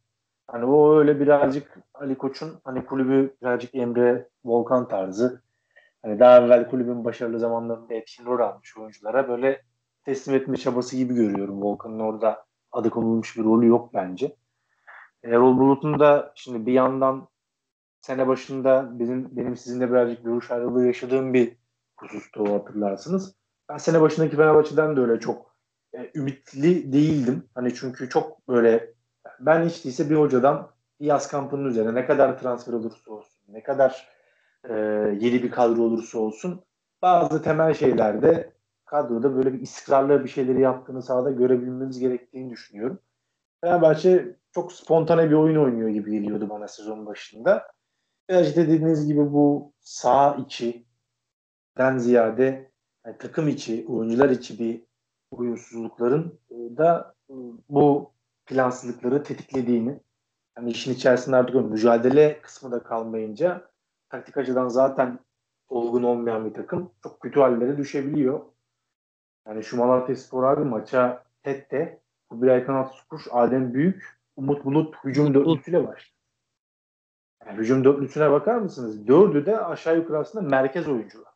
Hani 0.46 0.64
o 0.64 0.98
öyle 0.98 1.20
birazcık 1.20 1.78
Ali 1.94 2.14
Koç'un 2.14 2.52
hani 2.64 2.86
kulübü 2.86 3.34
birazcık 3.42 3.74
Emre 3.74 4.28
Volkan 4.44 4.88
tarzı. 4.88 5.42
Hani 6.02 6.20
daha 6.20 6.40
evvel 6.40 6.70
kulübün 6.70 7.04
başarılı 7.04 7.38
zamanlarında 7.38 7.94
etkin 7.94 8.24
rol 8.26 8.40
almış 8.40 8.76
oyunculara 8.76 9.28
böyle 9.28 9.62
teslim 10.04 10.36
etme 10.36 10.56
çabası 10.56 10.96
gibi 10.96 11.14
görüyorum. 11.14 11.62
Volkan'ın 11.62 12.00
orada 12.00 12.46
adı 12.72 12.90
konulmuş 12.90 13.36
bir 13.36 13.44
rolü 13.44 13.66
yok 13.66 13.94
bence. 13.94 14.36
Erol 15.24 15.58
Bulut'un 15.58 16.00
da 16.00 16.32
şimdi 16.34 16.66
bir 16.66 16.72
yandan 16.72 17.28
sene 18.00 18.28
başında 18.28 18.98
bizim 18.98 19.36
benim 19.36 19.56
sizinle 19.56 19.90
birazcık 19.90 20.24
görüş 20.24 20.50
ayrılığı 20.50 20.86
yaşadığım 20.86 21.34
bir 21.34 21.56
husustu 21.96 22.54
hatırlarsınız. 22.54 23.34
Ben 23.68 23.76
sene 23.76 24.00
başındaki 24.00 24.36
Fenerbahçe'den 24.36 24.96
de 24.96 25.00
öyle 25.00 25.20
çok 25.20 25.56
e, 25.94 26.10
ümitli 26.14 26.92
değildim. 26.92 27.48
Hani 27.54 27.74
çünkü 27.74 28.08
çok 28.08 28.48
böyle 28.48 28.94
ben 29.40 29.68
hiç 29.68 29.84
değilse 29.84 30.10
bir 30.10 30.16
hocadan 30.16 30.70
yaz 31.00 31.28
kampının 31.28 31.64
üzerine 31.64 31.94
ne 31.94 32.06
kadar 32.06 32.38
transfer 32.38 32.72
olursa 32.72 33.10
olsun, 33.10 33.42
ne 33.48 33.62
kadar 33.62 34.08
e, 34.68 34.74
yeni 35.20 35.42
bir 35.42 35.50
kadro 35.50 35.82
olursa 35.82 36.18
olsun 36.18 36.64
bazı 37.02 37.42
temel 37.42 37.74
şeylerde 37.74 38.53
kadroda 38.84 39.36
böyle 39.36 39.52
bir 39.52 39.60
istikrarlı 39.60 40.24
bir 40.24 40.28
şeyleri 40.28 40.60
yaptığını 40.60 41.02
sahada 41.02 41.30
görebilmemiz 41.30 41.98
gerektiğini 41.98 42.50
düşünüyorum. 42.50 42.98
Fenerbahçe 43.60 44.36
çok 44.52 44.72
spontane 44.72 45.30
bir 45.30 45.34
oyun 45.34 45.56
oynuyor 45.56 45.88
gibi 45.88 46.10
geliyordu 46.10 46.50
bana 46.50 46.68
sezon 46.68 47.06
başında. 47.06 47.66
Biraz 48.28 48.48
işte 48.48 48.68
dediğiniz 48.68 49.06
gibi 49.06 49.32
bu 49.32 49.72
sağ 49.80 50.36
içiden 50.46 51.98
ziyade 51.98 52.70
yani 53.06 53.18
takım 53.18 53.48
içi, 53.48 53.86
oyuncular 53.88 54.30
içi 54.30 54.58
bir 54.58 54.84
uyumsuzlukların 55.30 56.38
e, 56.50 56.76
da 56.76 57.14
e, 57.30 57.34
bu 57.68 58.12
plansızlıkları 58.46 59.22
tetiklediğini 59.22 60.00
yani 60.58 60.70
işin 60.70 60.92
içerisinde 60.94 61.36
artık 61.36 61.70
mücadele 61.70 62.40
kısmı 62.40 62.72
da 62.72 62.82
kalmayınca 62.82 63.70
taktik 64.08 64.36
açıdan 64.36 64.68
zaten 64.68 65.18
olgun 65.68 66.02
olmayan 66.02 66.44
bir 66.44 66.54
takım 66.54 66.90
çok 67.02 67.20
kötü 67.20 67.40
hallere 67.40 67.76
düşebiliyor. 67.76 68.40
Yani 69.46 69.64
şu 69.64 69.76
Malatya 69.76 70.16
Spor 70.16 70.44
abi 70.44 70.64
maça 70.64 71.24
Tette, 71.42 72.00
Kubilay 72.30 72.64
Kanat 72.66 72.94
Sukuş, 72.94 73.28
Adem 73.30 73.74
Büyük, 73.74 74.18
Umut 74.36 74.64
Bulut 74.64 74.94
hücum 75.04 75.34
dörtlüsüyle 75.34 75.88
başladı. 75.88 76.14
Yani 77.46 77.58
hücum 77.58 77.84
dörtlüsüne 77.84 78.30
bakar 78.30 78.56
mısınız? 78.58 79.06
Dördü 79.08 79.46
de 79.46 79.60
aşağı 79.64 79.96
yukarı 79.96 80.18
aslında 80.18 80.48
merkez 80.48 80.88
oyuncular. 80.88 81.34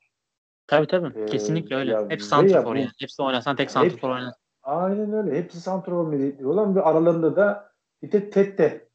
Tabii 0.66 0.86
tabii. 0.86 1.18
Ee, 1.20 1.26
Kesinlikle 1.26 1.76
öyle. 1.76 1.92
ya 1.92 2.00
Hepsi 2.08 2.26
ve 2.26 2.28
santrfor 2.28 2.54
ya 2.54 2.64
bu- 2.66 2.76
yani. 2.76 2.90
Hepsi 3.00 3.22
oynasan 3.22 3.56
tek 3.56 3.70
santrfor 3.70 4.10
oynar. 4.10 4.34
Aynen 4.62 5.12
öyle. 5.12 5.38
Hepsi 5.38 5.60
santrafor 5.60 6.06
meziyetli 6.08 6.46
olan 6.46 6.76
ve 6.76 6.82
aralarında 6.82 7.36
da 7.36 7.72
bir 8.02 8.10
tek 8.10 8.32
Tette 8.32 8.88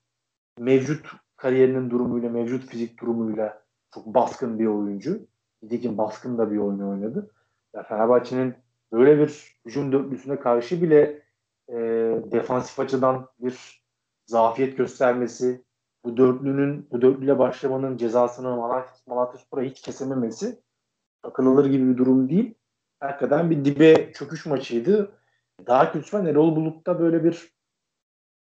mevcut 0.59 1.11
kariyerinin 1.35 1.89
durumuyla, 1.89 2.29
mevcut 2.29 2.65
fizik 2.65 3.01
durumuyla 3.01 3.63
çok 3.93 4.05
baskın 4.05 4.59
bir 4.59 4.65
oyuncu. 4.65 5.19
Nitekim 5.61 5.97
baskın 5.97 6.37
da 6.37 6.51
bir 6.51 6.57
oyun 6.57 6.79
oynadı. 6.79 7.31
Ya 7.75 7.83
Fenerbahçe'nin 7.83 8.55
böyle 8.93 9.19
bir 9.19 9.57
hücum 9.65 9.91
dörtlüsüne 9.91 10.39
karşı 10.39 10.81
bile 10.81 11.21
e, 11.69 11.75
defansif 12.31 12.79
açıdan 12.79 13.27
bir 13.39 13.83
zafiyet 14.25 14.77
göstermesi, 14.77 15.63
bu 16.05 16.17
dörtlünün, 16.17 16.87
bu 16.91 17.01
dörtlüyle 17.01 17.39
başlamanın 17.39 17.97
cezasını 17.97 18.55
Malatya, 19.07 19.63
hiç 19.63 19.81
kesememesi 19.81 20.63
akıl 21.23 21.69
gibi 21.69 21.89
bir 21.89 21.97
durum 21.97 22.29
değil. 22.29 22.53
Hakikaten 22.99 23.49
bir 23.49 23.65
dibe 23.65 24.13
çöküş 24.13 24.45
maçıydı. 24.45 25.11
Daha 25.67 25.91
kötüsü 25.91 26.17
var. 26.17 26.25
Erol 26.25 26.55
Bulut'ta 26.55 26.99
böyle 26.99 27.23
bir 27.23 27.53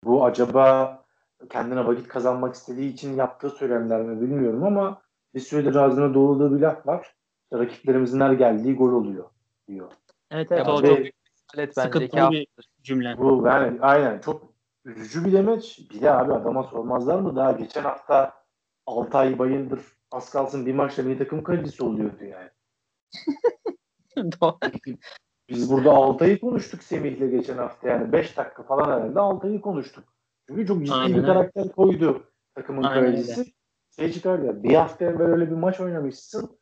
bu 0.04 0.24
acaba 0.24 1.04
kendine 1.50 1.86
vakit 1.86 2.08
kazanmak 2.08 2.54
istediği 2.54 2.92
için 2.92 3.16
yaptığı 3.16 3.50
söylemler 3.50 4.02
mi 4.02 4.20
bilmiyorum 4.20 4.64
ama 4.64 5.02
bir 5.34 5.40
süredir 5.40 5.74
ağzına 5.74 6.14
doğruladığı 6.14 6.56
bir 6.56 6.60
laf 6.60 6.86
var. 6.86 7.14
Rakiplerimizin 7.52 8.20
her 8.20 8.32
geldiği 8.32 8.76
gol 8.76 8.92
oluyor 8.92 9.24
diyor. 9.68 9.92
Evet 10.30 10.52
evet. 10.52 10.66
Ya 10.66 10.72
o 10.72 10.82
çok 10.82 10.96
büyük 10.98 11.14
bir 11.56 11.70
bence. 11.76 12.04
İki 12.04 12.16
bir 12.16 12.46
cümle. 12.82 13.18
Bu 13.18 13.42
yani 13.46 13.80
aynen 13.80 14.18
çok 14.18 14.54
üzücü 14.84 15.24
bir 15.24 15.32
demeç. 15.32 15.90
Bir 15.90 16.00
de 16.00 16.10
abi 16.10 16.32
adama 16.32 16.62
sormazlar 16.62 17.20
mı? 17.20 17.36
Daha 17.36 17.52
geçen 17.52 17.82
hafta 17.82 18.34
Altay 18.86 19.38
Bayındır 19.38 19.80
az 20.12 20.30
kalsın 20.30 20.66
bir 20.66 20.74
maçta 20.74 21.06
bir 21.06 21.18
takım 21.18 21.42
kalecisi 21.42 21.84
oluyordu 21.84 22.24
yani. 22.24 22.50
Doğru. 24.40 24.58
Biz 25.48 25.70
burada 25.70 25.90
Altay'ı 25.90 26.40
konuştuk 26.40 26.82
Semih'le 26.82 27.30
geçen 27.30 27.58
hafta 27.58 27.88
yani 27.88 28.12
5 28.12 28.36
dakika 28.36 28.62
falan 28.62 28.84
herhalde 28.84 29.20
Altay'ı 29.20 29.60
konuştuk. 29.60 30.04
Çünkü 30.48 30.66
çok 30.66 30.84
ciddi 30.86 30.94
Aynen 30.94 31.22
bir 31.22 31.26
karakter 31.26 31.68
koydu 31.68 32.24
takımın 32.54 32.82
kalecisi. 32.82 33.52
Şey 33.96 34.12
çıkardı 34.12 34.46
ya 34.46 34.62
bir 34.62 34.74
hafta 34.74 35.04
evvel 35.04 35.26
öyle 35.26 35.50
bir 35.50 35.56
maç 35.56 35.80
oynamışsın. 35.80 36.59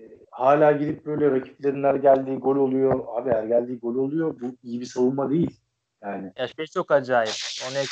E, 0.00 0.02
hala 0.30 0.72
gidip 0.72 1.06
böyle 1.06 1.30
rakiplerin 1.30 1.84
her 1.84 1.94
geldiği 1.94 2.36
gol 2.36 2.56
oluyor. 2.56 3.04
Abi 3.08 3.30
her 3.30 3.44
geldiği 3.44 3.78
gol 3.78 3.94
oluyor. 3.94 4.40
Bu 4.40 4.56
iyi 4.62 4.80
bir 4.80 4.86
savunma 4.86 5.30
değil. 5.30 5.60
Yani 6.02 6.32
Ya 6.36 6.48
şey 6.48 6.66
çok 6.66 6.90
acayip. 6.90 7.34
Onu. 7.70 7.84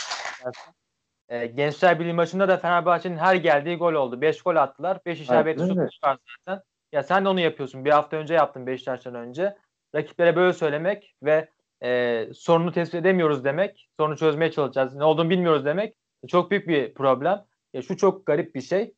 Ee, 1.28 1.46
Gençler 1.46 2.00
Birliği 2.00 2.12
maçında 2.12 2.48
da 2.48 2.56
Fenerbahçe'nin 2.56 3.16
her 3.16 3.34
geldiği 3.34 3.76
gol 3.76 3.92
oldu. 3.92 4.20
5 4.20 4.42
gol 4.42 4.56
attılar. 4.56 4.98
5 5.06 5.20
isabetli 5.20 5.68
şut 5.68 6.04
var 6.04 6.18
zaten. 6.46 6.62
Ya 6.92 7.02
sen 7.02 7.24
de 7.24 7.28
onu 7.28 7.40
yapıyorsun. 7.40 7.84
Bir 7.84 7.90
hafta 7.90 8.16
önce 8.16 8.34
yaptın 8.34 8.66
Beşiktaş'tan 8.66 9.14
önce. 9.14 9.56
Rakiplere 9.94 10.36
böyle 10.36 10.52
söylemek 10.52 11.14
ve 11.22 11.48
e, 11.82 12.24
sorunu 12.34 12.72
tespit 12.72 13.00
edemiyoruz 13.00 13.44
demek. 13.44 13.88
Sorunu 14.00 14.16
çözmeye 14.16 14.50
çalışacağız. 14.50 14.94
Ne 14.94 15.04
olduğunu 15.04 15.30
bilmiyoruz 15.30 15.64
demek. 15.64 15.96
Çok 16.28 16.50
büyük 16.50 16.68
bir 16.68 16.94
problem. 16.94 17.44
Ya 17.74 17.82
şu 17.82 17.96
çok 17.96 18.26
garip 18.26 18.54
bir 18.54 18.60
şey. 18.60 18.94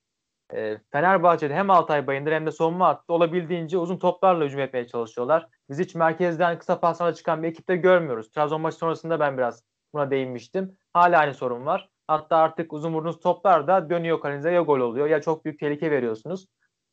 E, 0.54 0.78
Fenerbahçe'de 0.92 1.54
hem 1.54 1.70
Altay 1.70 2.06
Bayındır 2.06 2.32
hem 2.32 2.46
de 2.46 2.50
savunma 2.50 2.88
hattı 2.88 3.12
olabildiğince 3.12 3.78
uzun 3.78 3.98
toplarla 3.98 4.44
hücum 4.44 4.60
etmeye 4.60 4.86
çalışıyorlar. 4.86 5.46
Biz 5.70 5.78
hiç 5.78 5.94
merkezden 5.94 6.58
kısa 6.58 6.80
paslarla 6.80 7.14
çıkan 7.14 7.42
bir 7.42 7.48
ekipte 7.48 7.76
görmüyoruz. 7.76 8.30
Trabzon 8.30 8.60
maçı 8.60 8.76
sonrasında 8.76 9.20
ben 9.20 9.38
biraz 9.38 9.62
buna 9.94 10.10
değinmiştim. 10.10 10.76
Hala 10.92 11.18
aynı 11.18 11.34
sorun 11.34 11.66
var. 11.66 11.88
Hatta 12.06 12.36
artık 12.36 12.72
uzun 12.72 12.94
vurduğunuz 12.94 13.20
toplar 13.20 13.66
da 13.66 13.90
dönüyor 13.90 14.20
kalenize 14.20 14.50
ya 14.50 14.60
gol 14.62 14.80
oluyor 14.80 15.06
ya 15.06 15.20
çok 15.20 15.44
büyük 15.44 15.60
tehlike 15.60 15.90
veriyorsunuz. 15.90 16.46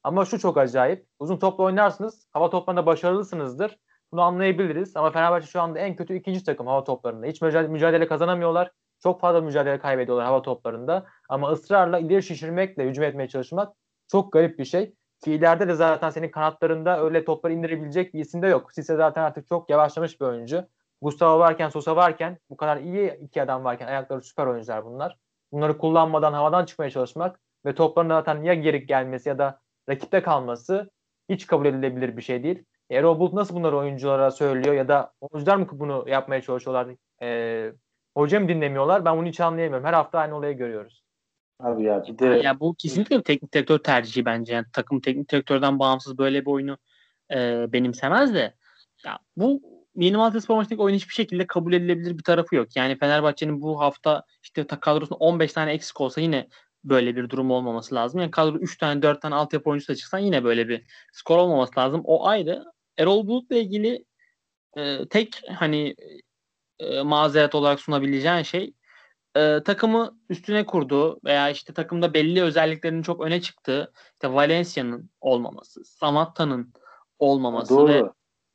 Ama 0.04 0.26
şu 0.26 0.39
çok 0.39 0.58
acayip. 0.58 1.06
Uzun 1.20 1.38
topla 1.38 1.63
oynarsınız. 1.63 2.28
Hava 2.34 2.50
toplarında 2.50 2.86
başarılısınızdır. 2.86 3.78
Bunu 4.12 4.22
anlayabiliriz. 4.22 4.98
Ama 4.98 5.12
Fenerbahçe 5.12 5.48
şu 5.48 5.62
anda 5.62 5.80
en 5.80 5.96
kötü 5.96 6.15
ikinci 6.15 6.43
takım 6.43 6.67
hava 6.67 6.84
toplarında. 6.84 7.28
Hiç 7.28 7.41
mücadele 7.41 8.08
kazanamıyorlar. 8.08 8.72
Çok 9.04 9.22
fazla 9.22 9.42
mücadele 9.42 9.80
kaybediyorlar 9.80 10.26
hava 10.26 10.42
toplarında. 10.42 11.06
Ama 11.30 11.52
ısrarla 11.52 12.00
ileri 12.00 12.24
şişirmekle 12.24 12.86
hücum 12.86 13.04
etmeye 13.04 13.28
çalışmak 13.28 13.74
çok 14.12 14.34
garip 14.34 14.60
bir 14.60 14.66
şey. 14.66 14.94
Ki 15.24 15.34
ileride 15.34 15.68
de 15.68 15.74
zaten 15.74 16.10
senin 16.10 16.32
kanatlarında 16.32 17.04
öyle 17.04 17.26
topları 17.26 17.54
indirebilecek 17.54 18.14
bir 18.14 18.20
isim 18.20 18.42
de 18.42 18.48
yok. 18.48 18.74
Sisse 18.74 18.96
zaten 18.96 19.24
artık 19.24 19.48
çok 19.48 19.70
yavaşlamış 19.70 20.22
bir 20.22 20.26
oyuncu. 20.26 20.66
Gustavo 21.02 21.40
varken, 21.40 21.70
Sosa 21.70 21.96
varken, 21.96 22.38
bu 22.50 22.58
kadar 22.58 22.78
iyi 22.78 23.20
iki 23.22 23.42
adam 23.42 23.64
varken 23.64 23.88
ayakları 23.88 24.22
süper 24.22 24.46
oyuncular 24.46 24.86
bunlar. 24.86 25.18
Bunları 25.52 25.78
kullanmadan 25.78 26.34
havadan 26.34 26.66
çıkmaya 26.66 26.92
çalışmak 26.92 27.40
ve 27.66 27.76
topların 27.76 28.10
zaten 28.10 28.44
ya 28.44 28.54
geri 28.54 28.86
gelmesi 28.86 29.30
ya 29.30 29.38
da 29.38 29.60
rakipte 29.90 30.22
kalması 30.22 30.90
hiç 31.30 31.48
kabul 31.48 31.66
edilebilir 31.66 32.18
bir 32.18 32.22
şey 32.22 32.44
değil. 32.44 32.66
Erol 32.92 33.20
Bulut 33.20 33.34
nasıl 33.34 33.56
bunları 33.56 33.78
oyunculara 33.78 34.32
söylüyor 34.32 34.76
ya 34.76 34.88
da 34.88 35.14
oyuncular 35.22 35.56
mı 35.56 35.68
bunu 35.72 36.10
yapmaya 36.10 36.42
çalışıyorlar? 36.42 36.88
Ee, 37.22 37.74
hoca 38.17 38.39
mı 38.39 38.49
dinlemiyorlar? 38.49 39.06
Ben 39.06 39.17
bunu 39.17 39.27
hiç 39.27 39.39
anlayamıyorum. 39.39 39.88
Her 39.88 39.93
hafta 39.93 40.19
aynı 40.19 40.36
olayı 40.36 40.58
görüyoruz. 40.58 41.03
abi 41.60 41.84
ya 41.84 42.03
bir 42.08 42.19
de 42.19 42.25
Ya 42.25 42.60
bu 42.60 42.75
kesinlikle 42.75 43.17
bir 43.17 43.23
teknik 43.23 43.53
direktör 43.53 43.77
tercihi 43.77 44.25
bence. 44.25 44.53
Yani 44.53 44.65
takım 44.73 44.99
teknik 44.99 45.32
direktörden 45.32 45.80
bağımsız 45.80 46.17
böyle 46.17 46.41
bir 46.41 46.51
oyunu 46.51 46.77
e, 47.32 47.65
benimsemez 47.73 48.34
de. 48.34 48.53
Ya 49.06 49.19
bu 49.38 49.62
Yeni 49.95 50.17
Malatya 50.17 50.41
Spor 50.41 50.56
maçındaki 50.56 50.82
oyun 50.82 50.95
hiçbir 50.95 51.13
şekilde 51.13 51.47
kabul 51.47 51.73
edilebilir 51.73 52.17
bir 52.17 52.23
tarafı 52.23 52.56
yok. 52.56 52.75
Yani 52.75 52.97
Fenerbahçe'nin 52.97 53.62
bu 53.62 53.80
hafta 53.80 54.23
işte 54.43 54.67
kadrosunda 54.67 55.17
15 55.17 55.53
tane 55.53 55.71
eksik 55.71 56.01
olsa 56.01 56.21
yine 56.21 56.47
böyle 56.84 57.15
bir 57.15 57.30
durum 57.30 57.51
olmaması 57.51 57.95
lazım. 57.95 58.21
Yani 58.21 58.32
kadro 58.32 58.58
3 58.58 58.77
tane 58.77 59.01
4 59.01 59.21
tane 59.21 59.36
altyapı 59.36 59.69
oyuncusu 59.69 59.93
da 59.93 59.95
çıksan 59.95 60.19
yine 60.19 60.43
böyle 60.43 60.67
bir 60.67 60.86
skor 61.13 61.38
olmaması 61.38 61.80
lazım. 61.80 62.01
O 62.06 62.27
ayrı. 62.27 62.65
Erol 62.97 63.27
Bulut'la 63.27 63.56
ilgili 63.56 64.06
e, 64.77 65.08
tek 65.10 65.41
hani 65.56 65.95
e, 66.80 67.02
mazeret 67.02 67.56
olarak 67.56 67.80
sunabileceğin 67.80 68.44
şey 68.44 68.74
e, 69.38 69.63
takımı 69.63 70.18
üstüne 70.30 70.66
kurduğu 70.66 71.20
veya 71.26 71.50
işte 71.50 71.74
takımda 71.74 72.13
belli 72.13 72.42
özelliklerinin 72.42 73.02
çok 73.02 73.22
öne 73.22 73.42
çıktığı 73.42 73.94
işte 74.13 74.34
Valencia'nın 74.34 75.10
olmaması, 75.22 75.86
Samatta'nın 75.86 76.74
olmaması 77.20 77.88
ve 77.88 78.00
doğru. 78.00 78.13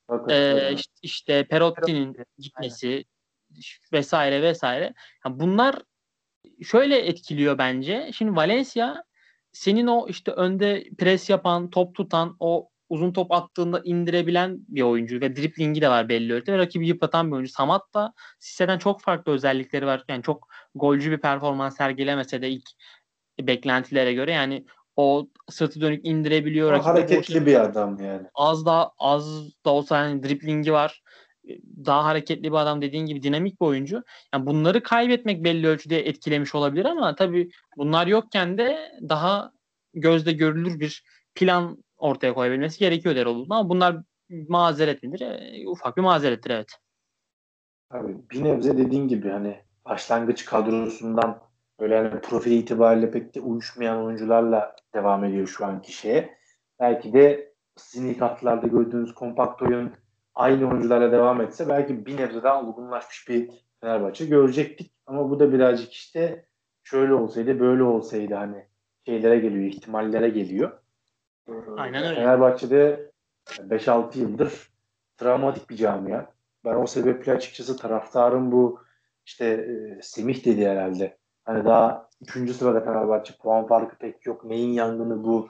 Bakın, 0.09 0.29
e, 0.29 0.73
işte, 0.73 0.93
işte 1.03 1.47
Perotti'nin 1.47 2.13
Perotti, 2.13 2.31
gitmesi 2.39 3.05
vesaire 3.93 4.43
vesaire. 4.43 4.95
Yani 5.27 5.41
bunlar 5.41 5.83
şöyle 6.65 6.99
etkiliyor 6.99 7.59
bence. 7.59 8.11
Şimdi 8.15 8.37
Valencia 8.37 9.05
senin 9.53 9.87
o 9.87 10.09
işte 10.09 10.33
önde 10.33 10.85
pres 10.99 11.31
yapan, 11.31 11.71
top 11.71 11.95
tutan, 11.95 12.37
o 12.41 12.69
uzun 12.93 13.13
top 13.13 13.33
attığında 13.33 13.81
indirebilen 13.85 14.59
bir 14.69 14.83
oyuncu 14.83 15.21
ve 15.21 15.37
driplingi 15.37 15.81
de 15.81 15.89
var 15.89 16.09
belli 16.09 16.33
ölçüde 16.33 16.53
ve 16.53 16.59
rakibi 16.59 16.87
yıpratan 16.87 17.27
bir 17.31 17.37
oyuncu. 17.37 17.53
Samat 17.53 17.95
da 17.95 18.13
Sisse'den 18.39 18.79
çok 18.79 19.01
farklı 19.01 19.33
özellikleri 19.33 19.87
var. 19.87 20.05
Yani 20.09 20.23
çok 20.23 20.49
golcü 20.75 21.11
bir 21.11 21.19
performans 21.19 21.77
sergilemese 21.77 22.43
de 22.43 22.51
ilk 22.51 22.69
beklentilere 23.41 24.13
göre 24.13 24.33
yani 24.33 24.67
o 24.97 25.29
sırtı 25.51 25.81
dönük 25.81 26.07
indirebiliyor. 26.07 26.81
hareketli 26.81 27.47
bir 27.47 27.61
adam 27.61 28.01
yani. 28.01 28.27
Az 28.35 28.67
da 28.67 28.93
az 28.99 29.49
da 29.65 29.71
olsa 29.71 29.99
yani 29.99 30.23
driplingi 30.23 30.73
var. 30.73 31.03
Daha 31.87 32.05
hareketli 32.05 32.43
bir 32.43 32.57
adam 32.57 32.83
dediğin 32.83 33.07
gibi 33.07 33.23
dinamik 33.23 33.61
bir 33.61 33.67
oyuncu. 33.67 34.03
Yani 34.35 34.47
bunları 34.47 34.83
kaybetmek 34.83 35.45
belli 35.45 35.67
ölçüde 35.67 36.09
etkilemiş 36.09 36.55
olabilir 36.55 36.85
ama 36.85 37.15
tabii 37.15 37.51
bunlar 37.77 38.07
yokken 38.07 38.59
de 38.59 38.93
daha 39.09 39.53
gözde 39.95 40.33
görülür 40.33 40.81
bir 40.81 41.05
plan 41.35 41.85
ortaya 42.03 42.35
koyabilmesi 42.35 42.79
gerekiyor 42.79 43.17
Erol'un 43.17 43.47
ama 43.51 43.69
bunlar 43.69 43.97
mazeret 44.49 45.03
midir? 45.03 45.21
E, 45.21 45.69
ufak 45.69 45.97
bir 45.97 46.03
mazerettir 46.03 46.51
evet. 46.51 46.69
Abi 47.91 48.17
bir 48.31 48.45
nebze 48.45 48.79
dediğin 48.79 49.09
gibi 49.09 49.29
hani 49.29 49.57
başlangıç 49.85 50.45
kadrosundan 50.45 51.43
böyle 51.81 51.97
hani 51.97 52.21
profil 52.21 52.53
itibariyle 52.53 53.11
pek 53.11 53.35
de 53.35 53.41
uyuşmayan 53.41 54.05
oyuncularla 54.05 54.77
devam 54.95 55.25
ediyor 55.25 55.47
şu 55.47 55.67
anki 55.67 55.93
şeye. 55.93 56.39
Belki 56.81 57.13
de 57.13 57.55
sizin 57.77 58.09
ilk 58.09 58.21
haftalarda 58.21 58.67
gördüğünüz 58.67 59.15
kompakt 59.15 59.63
oyun 59.63 59.93
aynı 60.35 60.69
oyuncularla 60.69 61.13
devam 61.13 61.41
etse 61.41 61.69
belki 61.69 62.07
bir 62.07 62.17
nebze 62.17 62.43
daha 62.43 62.63
olgunlaşmış 62.63 63.29
bir 63.29 63.51
Fenerbahçe 63.81 64.27
görecektik. 64.27 64.93
Ama 65.07 65.31
bu 65.31 65.41
da 65.41 65.53
birazcık 65.53 65.93
işte 65.93 66.47
şöyle 66.83 67.15
olsaydı 67.15 67.61
böyle 67.61 67.83
olsaydı 67.83 68.35
hani 68.35 68.67
şeylere 69.07 69.39
geliyor, 69.39 69.65
ihtimallere 69.65 70.29
geliyor. 70.29 70.82
Aynen 71.77 72.05
öyle. 72.05 72.15
Fenerbahçe'de 72.15 73.13
5-6 73.47 74.19
yıldır 74.19 74.73
travmatik 75.17 75.71
bir 75.71 75.77
camia. 75.77 76.27
Ben 76.65 76.75
o 76.75 76.87
sebeple 76.87 77.33
açıkçası 77.33 77.77
taraftarın 77.77 78.53
bu 78.53 78.81
işte 79.27 79.47
e, 79.47 80.03
Semih 80.03 80.45
dedi 80.45 80.69
herhalde. 80.69 81.19
Hani 81.45 81.65
daha 81.65 82.09
3. 82.37 82.53
sırada 82.53 82.81
Fenerbahçe 82.81 83.35
puan 83.43 83.67
farkı 83.67 83.99
pek 83.99 84.27
yok. 84.27 84.45
Neyin 84.45 84.73
yangını 84.73 85.25
bu 85.25 85.49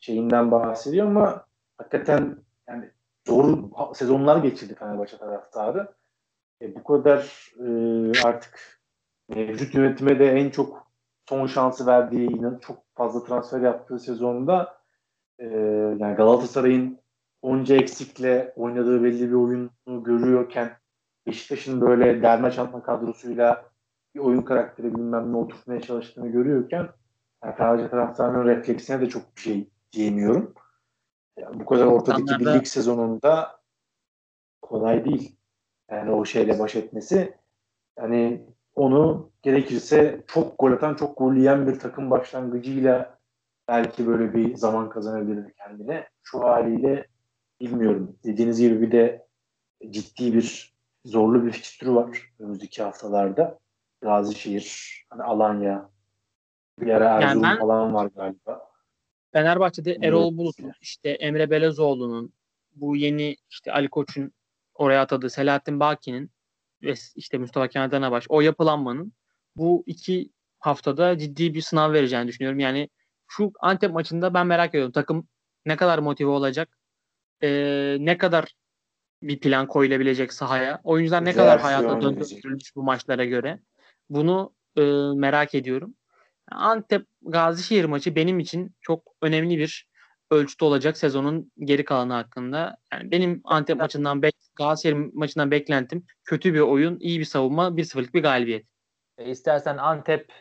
şeyinden 0.00 0.50
bahsediyor 0.50 1.06
ama 1.06 1.46
hakikaten 1.78 2.36
yani 2.68 2.90
zor 3.26 3.58
sezonlar 3.94 4.36
geçirdi 4.36 4.74
Fenerbahçe 4.74 5.18
taraftarı. 5.18 5.92
E, 6.62 6.74
bu 6.74 6.84
kadar 6.84 7.52
e, 7.60 7.68
artık 8.24 8.80
mevcut 9.28 9.74
yönetime 9.74 10.18
de 10.18 10.30
en 10.32 10.50
çok 10.50 10.88
son 11.28 11.46
şansı 11.46 11.86
verdiği 11.86 12.30
inan 12.30 12.58
çok 12.58 12.84
fazla 12.94 13.24
transfer 13.24 13.60
yaptığı 13.60 13.98
sezonda 13.98 14.77
e, 15.38 15.46
yani 15.98 16.14
Galatasaray'ın 16.14 16.98
onca 17.42 17.76
eksikle 17.76 18.52
oynadığı 18.56 19.04
belli 19.04 19.28
bir 19.28 19.34
oyunu 19.34 19.70
görüyorken 19.86 20.76
Beşiktaş'ın 21.26 21.80
böyle 21.80 22.22
derme 22.22 22.50
çatma 22.50 22.82
kadrosuyla 22.82 23.70
bir 24.14 24.20
oyun 24.20 24.42
karakteri 24.42 24.94
bilmem 24.94 25.32
ne 25.32 25.36
oturtmaya 25.36 25.80
çalıştığını 25.80 26.28
görüyorken 26.28 26.88
yani 27.44 27.56
Fenerbahçe 27.56 27.90
taraftarının 27.90 28.44
refleksine 28.44 29.00
de 29.00 29.08
çok 29.08 29.36
bir 29.36 29.40
şey 29.40 29.70
diyemiyorum. 29.92 30.54
Yani 31.38 31.60
bu 31.60 31.66
kadar 31.66 31.86
ortadaki 31.86 32.40
bir 32.40 32.46
lig 32.46 32.66
sezonunda 32.66 33.60
kolay 34.62 35.04
değil. 35.04 35.36
Yani 35.90 36.10
o 36.10 36.24
şeyle 36.24 36.58
baş 36.58 36.76
etmesi. 36.76 37.34
Yani 37.98 38.46
onu 38.74 39.30
gerekirse 39.42 40.24
çok 40.26 40.58
gol 40.58 40.72
atan, 40.72 40.94
çok 40.94 41.18
gol 41.18 41.34
yiyen 41.34 41.66
bir 41.66 41.78
takım 41.78 42.10
başlangıcıyla 42.10 43.17
belki 43.68 44.06
böyle 44.06 44.34
bir 44.34 44.56
zaman 44.56 44.90
kazanabilirdi 44.90 45.54
kendine. 45.58 46.08
Şu 46.22 46.40
haliyle 46.40 47.06
bilmiyorum. 47.60 48.16
Dediğiniz 48.24 48.60
gibi 48.60 48.80
bir 48.80 48.92
de 48.92 49.26
ciddi 49.90 50.34
bir 50.34 50.74
zorlu 51.04 51.46
bir 51.46 51.52
fikstürü 51.52 51.94
var 51.94 52.32
önümüzdeki 52.38 52.82
haftalarda. 52.82 53.58
Gazişehir, 54.00 55.04
hani 55.10 55.22
Alanya, 55.22 55.90
bir 56.80 56.88
ara 56.88 57.04
Erzurum 57.04 57.44
yani 57.44 57.54
ben, 57.54 57.60
falan 57.60 57.94
var 57.94 58.10
galiba. 58.16 58.68
Fenerbahçe'de 59.32 59.98
Erol 60.02 60.36
Bulut'un, 60.36 60.72
işte 60.80 61.10
Emre 61.10 61.50
Belezoğlu'nun, 61.50 62.32
bu 62.74 62.96
yeni 62.96 63.36
işte 63.50 63.72
Ali 63.72 63.88
Koç'un 63.88 64.32
oraya 64.74 65.02
atadığı 65.02 65.30
Selahattin 65.30 65.80
Baki'nin 65.80 66.30
ve 66.82 66.94
işte 67.14 67.38
Mustafa 67.38 67.68
Kemal 67.68 67.90
Danabaş 67.90 68.26
o 68.28 68.40
yapılanmanın 68.40 69.12
bu 69.56 69.82
iki 69.86 70.30
haftada 70.58 71.18
ciddi 71.18 71.54
bir 71.54 71.60
sınav 71.60 71.92
vereceğini 71.92 72.28
düşünüyorum. 72.28 72.58
Yani 72.58 72.88
şu 73.28 73.52
Antep 73.60 73.92
maçında 73.92 74.34
ben 74.34 74.46
merak 74.46 74.70
ediyorum. 74.70 74.92
Takım 74.92 75.28
ne 75.66 75.76
kadar 75.76 75.98
motive 75.98 76.28
olacak? 76.28 76.68
Ee, 77.42 77.96
ne 78.00 78.18
kadar 78.18 78.54
bir 79.22 79.40
plan 79.40 79.66
koyulabilecek 79.66 80.32
sahaya? 80.32 80.80
Oyuncular 80.84 81.24
ne 81.24 81.32
kadar 81.32 81.60
hayata 81.60 82.02
döndürülmüş 82.02 82.76
bu 82.76 82.82
maçlara 82.82 83.24
göre? 83.24 83.60
Bunu 84.10 84.54
e, 84.76 84.82
merak 85.16 85.54
ediyorum. 85.54 85.94
Antep 86.50 87.06
Gazişehir 87.22 87.84
maçı 87.84 88.16
benim 88.16 88.40
için 88.40 88.74
çok 88.80 89.02
önemli 89.22 89.58
bir 89.58 89.88
ölçüde 90.30 90.64
olacak 90.64 90.96
sezonun 90.96 91.52
geri 91.58 91.84
kalanı 91.84 92.12
hakkında. 92.12 92.76
Yani 92.92 93.10
benim 93.10 93.40
Antep 93.44 93.76
maçından 93.78 94.22
bek 94.22 94.34
Galatasaray 94.56 95.10
maçından 95.12 95.50
beklentim 95.50 96.06
kötü 96.24 96.54
bir 96.54 96.60
oyun, 96.60 96.98
iyi 97.00 97.20
bir 97.20 97.24
savunma, 97.24 97.68
1-0'lık 97.68 98.14
bir 98.14 98.22
galibiyet. 98.22 98.66
E, 99.18 99.30
istersen 99.30 99.76
Antep 99.76 100.32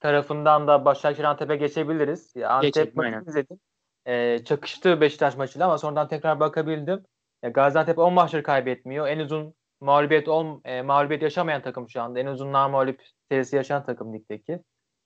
tarafından 0.00 0.68
da 0.68 0.84
Başakşehir 0.84 1.24
Antep'e 1.24 1.56
geçebiliriz. 1.56 2.36
Antep 2.36 2.74
Geçelim, 2.74 2.92
maçını 2.96 3.28
izledim. 3.28 3.60
E, 4.06 4.44
çakıştı 4.44 5.00
Beşiktaş 5.00 5.36
maçıyla 5.36 5.66
ama 5.66 5.78
sonradan 5.78 6.08
tekrar 6.08 6.40
bakabildim. 6.40 7.04
E, 7.42 7.48
Gaziantep 7.48 7.98
10 7.98 8.12
maçları 8.12 8.42
kaybetmiyor. 8.42 9.08
En 9.08 9.18
uzun 9.18 9.54
mağlubiyet 9.80 10.28
ol, 10.28 10.60
e, 10.64 10.82
mağlubiyet 10.82 11.22
yaşamayan 11.22 11.62
takım 11.62 11.88
şu 11.88 12.02
anda. 12.02 12.20
En 12.20 12.26
uzun 12.26 12.48
mağlup 12.48 13.00
serisi 13.30 13.56
yaşayan 13.56 13.84
takım 13.84 14.14
ligdeki. 14.14 14.60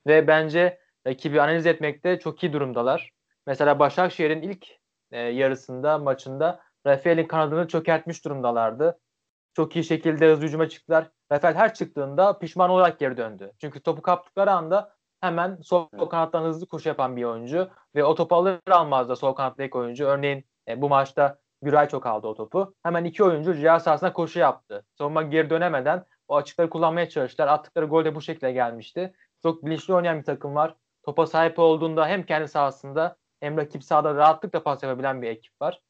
Ve 0.06 0.26
bence 0.26 0.78
rakibi 1.06 1.40
analiz 1.40 1.66
etmekte 1.66 2.18
çok 2.18 2.42
iyi 2.42 2.52
durumdalar. 2.52 3.10
Mesela 3.46 3.78
Başakşehir'in 3.78 4.42
ilk 4.42 4.66
e, 5.12 5.20
yarısında 5.20 5.98
maçında 5.98 6.60
Rafael'in 6.86 7.26
kanadını 7.26 7.68
çökertmiş 7.68 8.24
durumdalardı. 8.24 8.98
Çok 9.54 9.76
iyi 9.76 9.84
şekilde 9.84 10.32
hızlı 10.32 10.46
hücuma 10.46 10.68
çıktılar. 10.68 11.10
Rafael 11.32 11.54
her 11.54 11.74
çıktığında 11.74 12.38
pişman 12.38 12.70
olarak 12.70 12.98
geri 12.98 13.16
döndü. 13.16 13.52
Çünkü 13.60 13.82
topu 13.82 14.02
kaptıkları 14.02 14.52
anda 14.52 14.94
hemen 15.20 15.58
sol 15.62 15.88
evet. 15.94 16.08
kanattan 16.08 16.44
hızlı 16.44 16.66
koşu 16.66 16.88
yapan 16.88 17.16
bir 17.16 17.24
oyuncu 17.24 17.70
ve 17.94 18.04
o 18.04 18.14
topu 18.14 18.34
alır 18.36 18.60
almaz 18.70 19.08
da 19.08 19.16
sol 19.16 19.32
kanattaki 19.32 19.78
oyuncu. 19.78 20.04
Örneğin 20.04 20.44
e, 20.68 20.82
bu 20.82 20.88
maçta 20.88 21.42
Güray 21.62 21.88
çok 21.88 22.06
aldı 22.06 22.26
o 22.26 22.34
topu. 22.34 22.74
Hemen 22.82 23.04
iki 23.04 23.24
oyuncu 23.24 23.54
cihaz 23.54 23.82
sahasına 23.82 24.12
koşu 24.12 24.38
yaptı. 24.38 24.86
Savunma 24.98 25.22
geri 25.22 25.50
dönemeden 25.50 26.04
o 26.28 26.36
açıkları 26.36 26.70
kullanmaya 26.70 27.08
çalıştılar. 27.08 27.48
Attıkları 27.48 27.86
gol 27.86 28.04
de 28.04 28.14
bu 28.14 28.20
şekilde 28.20 28.52
gelmişti. 28.52 29.14
Çok 29.42 29.64
bilinçli 29.64 29.94
oynayan 29.94 30.18
bir 30.18 30.24
takım 30.24 30.54
var. 30.54 30.76
Topa 31.02 31.26
sahip 31.26 31.58
olduğunda 31.58 32.06
hem 32.06 32.22
kendi 32.22 32.48
sahasında 32.48 33.16
hem 33.40 33.56
rakip 33.56 33.84
sahada 33.84 34.14
rahatlıkla 34.14 34.62
pas 34.62 34.82
yapabilen 34.82 35.22
bir 35.22 35.28
ekip 35.28 35.62
var. 35.62 35.80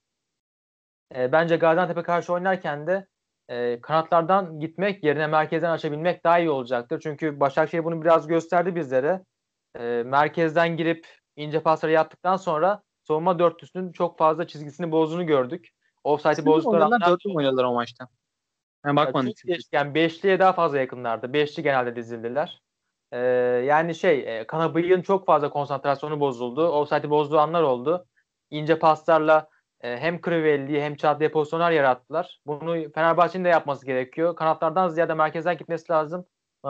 E, 1.15 1.33
bence 1.33 1.57
Gaziantep'e 1.57 2.03
karşı 2.03 2.33
oynarken 2.33 2.87
de 2.87 3.07
e, 3.53 3.81
kanatlardan 3.81 4.61
gitmek 4.61 5.05
yerine 5.05 5.27
merkezden 5.27 5.71
açabilmek 5.71 6.25
daha 6.25 6.39
iyi 6.39 6.51
olacaktır. 6.51 7.01
Çünkü 7.03 7.41
Başakşehir 7.41 7.85
bunu 7.85 8.03
biraz 8.03 8.27
gösterdi 8.27 8.75
bizlere. 8.75 9.25
E, 9.79 10.03
merkezden 10.07 10.77
girip 10.77 11.07
ince 11.37 11.63
pasları 11.63 11.93
yaptıktan 11.93 12.37
sonra 12.37 12.83
savunma 13.03 13.39
dörtlüsünün 13.39 13.93
çok 13.93 14.19
fazla 14.19 14.47
çizgisini 14.47 14.93
bozduğunu 14.93 15.27
gördük. 15.27 15.69
Offside'i 16.05 16.47
bozdukları 16.47 16.91
dörtlü 16.91 17.31
mü 17.31 17.37
oynadılar 17.37 17.65
o 17.65 17.75
maçta? 17.75 18.09
Ben 18.85 18.97
bakmadım. 18.97 19.33
Yani, 19.47 19.61
yani 19.73 19.95
beşliye 19.95 20.39
daha 20.39 20.53
fazla 20.53 20.79
yakınlardı. 20.79 21.33
Beşli 21.33 21.63
genelde 21.63 21.97
dizildiler. 21.97 22.63
Ee, 23.13 23.19
yani 23.67 23.95
şey 23.95 24.41
e, 24.41 24.47
Kanabıyık'ın 24.47 25.03
çok 25.03 25.27
fazla 25.27 25.51
konsantrasyonu 25.51 26.21
bozuldu. 26.21 26.69
Offside'i 26.69 27.11
bozduğu 27.11 27.39
anlar 27.39 27.63
oldu. 27.63 28.07
İnce 28.51 28.79
paslarla 28.79 29.49
hem 29.83 30.21
Crivelli 30.21 30.83
hem 30.83 30.97
Çağatay'a 30.97 31.31
pozisyonlar 31.31 31.71
yarattılar. 31.71 32.41
Bunu 32.47 32.93
Fenerbahçe'nin 32.93 33.45
de 33.45 33.49
yapması 33.49 33.87
gerekiyor. 33.87 34.37
Kanatlardan 34.37 34.89
ziyade 34.89 35.15
merkezden 35.15 35.57
gitmesi 35.57 35.93
lazım. 35.93 36.27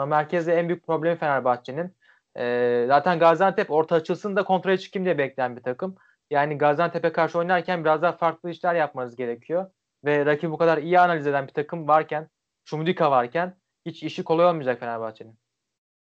Merkezde 0.07 0.53
en 0.53 0.67
büyük 0.67 0.87
problemi 0.87 1.17
Fenerbahçe'nin. 1.17 1.95
E, 2.37 2.85
zaten 2.87 3.19
Gaziantep 3.19 3.71
orta 3.71 3.95
açılsın 3.95 4.35
da 4.35 4.43
kontrole 4.43 4.77
çıkayım 4.77 5.05
diye 5.05 5.17
bekleyen 5.17 5.55
bir 5.55 5.63
takım. 5.63 5.95
Yani 6.31 6.57
Gaziantep'e 6.57 7.11
karşı 7.11 7.37
oynarken 7.37 7.83
biraz 7.83 8.01
daha 8.01 8.11
farklı 8.11 8.49
işler 8.49 8.75
yapmanız 8.75 9.15
gerekiyor. 9.15 9.71
Ve 10.05 10.25
rakip 10.25 10.51
bu 10.51 10.57
kadar 10.57 10.77
iyi 10.77 10.99
analiz 10.99 11.27
eden 11.27 11.47
bir 11.47 11.53
takım 11.53 11.87
varken, 11.87 12.29
Şumudika 12.65 13.11
varken 13.11 13.55
hiç 13.85 14.03
işi 14.03 14.23
kolay 14.23 14.45
olmayacak 14.45 14.79
Fenerbahçe'nin. 14.79 15.37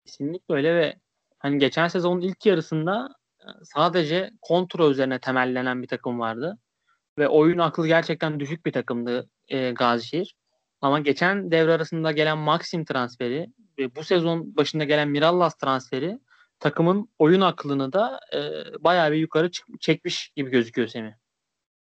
Kesinlikle 0.06 0.56
öyle 0.56 0.76
ve 0.76 0.96
hani 1.40 1.58
geçen 1.58 1.88
sezonun 1.88 2.22
ilk 2.22 2.46
yarısında 2.46 3.10
e, 3.40 3.48
sadece 3.64 4.32
kontrol 4.42 4.92
üzerine 4.92 5.20
temellenen 5.20 5.82
bir 5.82 5.88
takım 5.88 6.20
vardı. 6.20 6.58
Ve 7.18 7.28
oyun 7.28 7.58
aklı 7.58 7.88
gerçekten 7.88 8.40
düşük 8.40 8.66
bir 8.66 8.72
takımdı 8.72 9.30
e, 9.48 9.72
Gazişehir. 9.72 10.36
Ama 10.82 11.00
geçen 11.00 11.52
devre 11.52 11.74
arasında 11.74 12.12
gelen 12.12 12.38
Maxim 12.38 12.86
transferi 12.86 13.48
ve 13.80 13.96
bu 13.96 14.04
sezon 14.04 14.56
başında 14.56 14.84
gelen 14.84 15.10
Mirallas 15.10 15.56
transferi 15.56 16.20
takımın 16.60 17.10
oyun 17.20 17.42
aklını 17.42 17.94
da 17.94 18.20
e, 18.34 18.40
bayağı 18.84 19.12
bir 19.12 19.18
yukarı 19.18 19.52
çekmiş 19.80 20.30
gibi 20.36 20.50
gözüküyor 20.50 20.88
Semih. 20.88 21.12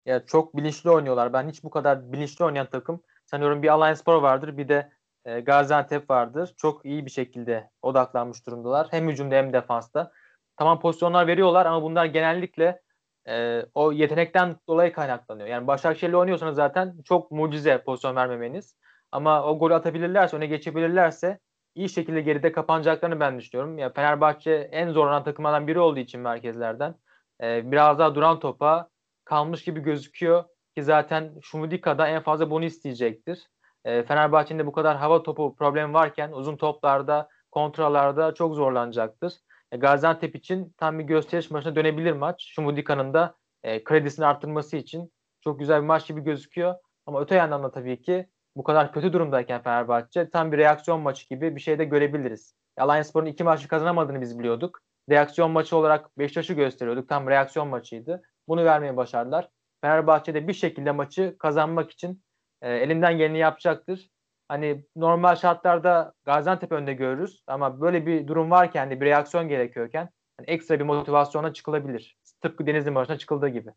Ya 0.07 0.27
çok 0.27 0.57
bilinçli 0.57 0.91
oynuyorlar. 0.91 1.33
Ben 1.33 1.49
hiç 1.49 1.65
bu 1.65 1.71
kadar 1.71 2.13
bilinçli 2.13 2.45
oynayan 2.45 2.71
takım 2.71 3.03
sanıyorum 3.25 3.63
bir 3.63 3.69
Alliance 3.69 3.97
Spor 3.97 4.23
vardır 4.23 4.57
bir 4.57 4.69
de 4.69 4.93
e, 5.25 5.41
Gaziantep 5.41 6.11
vardır. 6.11 6.55
Çok 6.57 6.85
iyi 6.85 7.07
bir 7.07 7.11
şekilde 7.11 7.71
odaklanmış 7.83 8.47
durumdalar. 8.47 8.87
Hem 8.91 9.09
hücumda 9.09 9.35
hem 9.35 9.53
defansta. 9.53 10.13
Tamam 10.57 10.81
pozisyonlar 10.81 11.27
veriyorlar 11.27 11.67
ama 11.67 11.83
bunlar 11.83 12.05
genellikle 12.05 12.83
e, 13.29 13.63
o 13.75 13.93
yetenekten 13.93 14.57
dolayı 14.69 14.93
kaynaklanıyor. 14.93 15.49
Yani 15.49 15.67
Başakşehir'le 15.67 16.15
oynuyorsanız 16.15 16.57
zaten 16.57 16.97
çok 17.05 17.31
mucize 17.31 17.83
pozisyon 17.83 18.17
vermemeniz. 18.17 18.77
Ama 19.13 19.45
o 19.45 19.59
golü 19.59 19.75
atabilirlerse, 19.75 20.37
öne 20.37 20.47
geçebilirlerse 20.47 21.39
iyi 21.75 21.89
şekilde 21.89 22.21
geride 22.21 22.53
kapanacaklarını 22.53 23.21
ben 23.21 23.39
düşünüyorum. 23.39 23.79
Ya 23.79 23.93
Fenerbahçe 23.93 24.53
en 24.73 24.91
zorlanan 24.91 25.25
takımlardan 25.25 25.67
biri 25.67 25.79
olduğu 25.79 26.01
için 26.01 26.21
merkezlerden 26.21 26.95
e, 27.43 27.71
biraz 27.71 27.99
daha 27.99 28.15
duran 28.15 28.41
topa 28.41 28.89
kalmış 29.25 29.65
gibi 29.65 29.81
gözüküyor 29.81 30.45
ki 30.77 30.83
zaten 30.83 31.35
Şumudika'da 31.43 32.09
en 32.09 32.23
fazla 32.23 32.51
bunu 32.51 32.65
isteyecektir. 32.65 33.47
E, 33.85 34.03
Fenerbahçe'nin 34.03 34.59
de 34.59 34.67
bu 34.67 34.73
kadar 34.73 34.97
hava 34.97 35.23
topu 35.23 35.57
problemi 35.57 35.95
varken 35.95 36.33
uzun 36.33 36.57
toplarda, 36.57 37.29
kontralarda 37.51 38.35
çok 38.35 38.55
zorlanacaktır. 38.55 39.33
E, 39.73 39.77
Gaziantep 39.77 40.37
için 40.37 40.75
tam 40.79 40.99
bir 40.99 41.05
gösteriş 41.05 41.51
maçına 41.51 41.77
dönebilir 41.77 42.13
maç. 42.13 42.45
Şumudika'nın 42.55 43.15
da 43.15 43.37
e, 43.63 43.85
kredisini 43.85 44.27
arttırması 44.27 44.77
için 44.77 45.13
çok 45.41 45.59
güzel 45.59 45.83
bir 45.83 45.87
maç 45.87 46.09
gibi 46.09 46.21
gözüküyor. 46.21 46.75
Ama 47.07 47.21
öte 47.21 47.35
yandan 47.35 47.63
da 47.63 47.71
tabii 47.71 48.03
ki 48.03 48.29
bu 48.57 48.65
kadar 48.65 48.93
kötü 48.93 49.13
durumdayken 49.13 49.63
Fenerbahçe 49.63 50.31
tam 50.31 50.53
bir 50.53 50.59
reaksiyon 50.59 51.01
maçı 51.01 51.29
gibi 51.29 51.57
bir 51.57 51.61
şey 51.61 51.79
de 51.79 51.85
görebiliriz. 51.85 52.55
Alliancespor'un 52.79 53.27
iki 53.27 53.45
maçı 53.45 53.69
kazanamadığını 53.69 54.21
biz 54.21 54.39
biliyorduk. 54.39 54.81
Reaksiyon 55.11 55.51
maçı 55.51 55.77
olarak 55.77 56.19
Beşiktaş'ı 56.19 56.53
gösteriyorduk. 56.55 57.09
Tam 57.09 57.29
reaksiyon 57.29 57.69
maçıydı. 57.69 58.23
Bunu 58.49 58.65
vermeye 58.65 58.97
başardılar. 58.97 59.49
Fenerbahçe 59.81 60.35
de 60.35 60.49
bir 60.49 60.53
şekilde 60.53 60.91
maçı 60.91 61.37
kazanmak 61.39 61.91
için 61.91 62.23
e, 62.63 62.73
elinden 62.73 63.19
geleni 63.19 63.39
yapacaktır. 63.39 64.11
Hani 64.49 64.85
normal 64.97 65.37
şartlarda 65.37 66.15
Gaziantep 66.25 66.73
önde 66.73 66.93
görürüz 66.93 67.43
ama 67.47 67.81
böyle 67.81 68.07
bir 68.07 68.27
durum 68.29 68.51
varken 68.51 68.81
hani 68.81 69.01
bir 69.01 69.07
reaksiyon 69.07 69.49
gerekiyorken 69.49 70.11
hani 70.37 70.51
ekstra 70.51 70.79
bir 70.79 70.85
motivasyona 70.85 71.53
çıkılabilir. 71.53 72.17
Tıpkı 72.41 72.67
Denizli 72.67 72.91
maçına 72.91 73.19
çıkıldığı 73.19 73.49
gibi. 73.49 73.71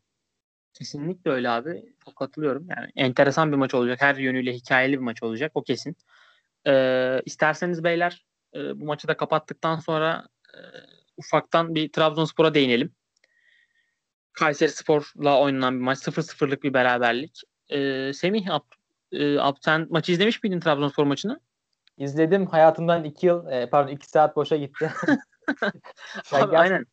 Kesinlikle 0.74 1.32
öyle 1.32 1.50
abi. 1.50 1.96
Katılıyorum. 2.20 2.68
Yani 2.78 2.92
enteresan 2.96 3.52
bir 3.52 3.58
maç 3.58 3.74
olacak. 3.74 4.02
Her 4.02 4.16
yönüyle 4.16 4.54
hikayeli 4.54 4.94
bir 4.94 5.04
maç 5.04 5.24
olacak. 5.24 5.52
O 5.56 5.64
kesin. 5.64 5.96
Ee, 6.68 7.22
isterseniz 7.26 7.84
beyler 7.84 8.26
e, 8.56 8.80
bu 8.80 8.86
maçı 8.86 9.08
da 9.08 9.18
kapattıktan 9.18 9.80
sonra 9.80 10.28
e, 10.54 10.60
ufaktan 11.18 11.76
bir 11.76 11.92
Trabzonspor'a 11.92 12.54
değinelim. 12.54 12.96
Kayseri 14.34 14.72
Spor'la 14.72 15.40
oynanan 15.42 15.76
bir 15.76 15.84
maç. 15.84 15.98
0-0'lık 15.98 16.64
bir 16.64 16.74
beraberlik. 16.74 17.42
Ee, 17.70 18.12
Semih, 18.14 18.54
Ab, 18.54 18.66
e, 19.12 19.40
Ab, 19.40 19.58
sen 19.62 19.88
maçı 19.90 20.12
izlemiş 20.12 20.44
miydin 20.44 20.60
Trabzonspor 20.60 21.04
maçını? 21.04 21.40
İzledim. 21.98 22.46
Hayatımdan 22.46 23.04
2 23.04 23.28
yıl, 23.28 23.48
e, 23.48 23.70
pardon 23.70 23.92
2 23.92 24.10
saat 24.10 24.36
boşa 24.36 24.56
gitti. 24.56 24.92
Abi, 26.32 26.58
aynen. 26.58 26.86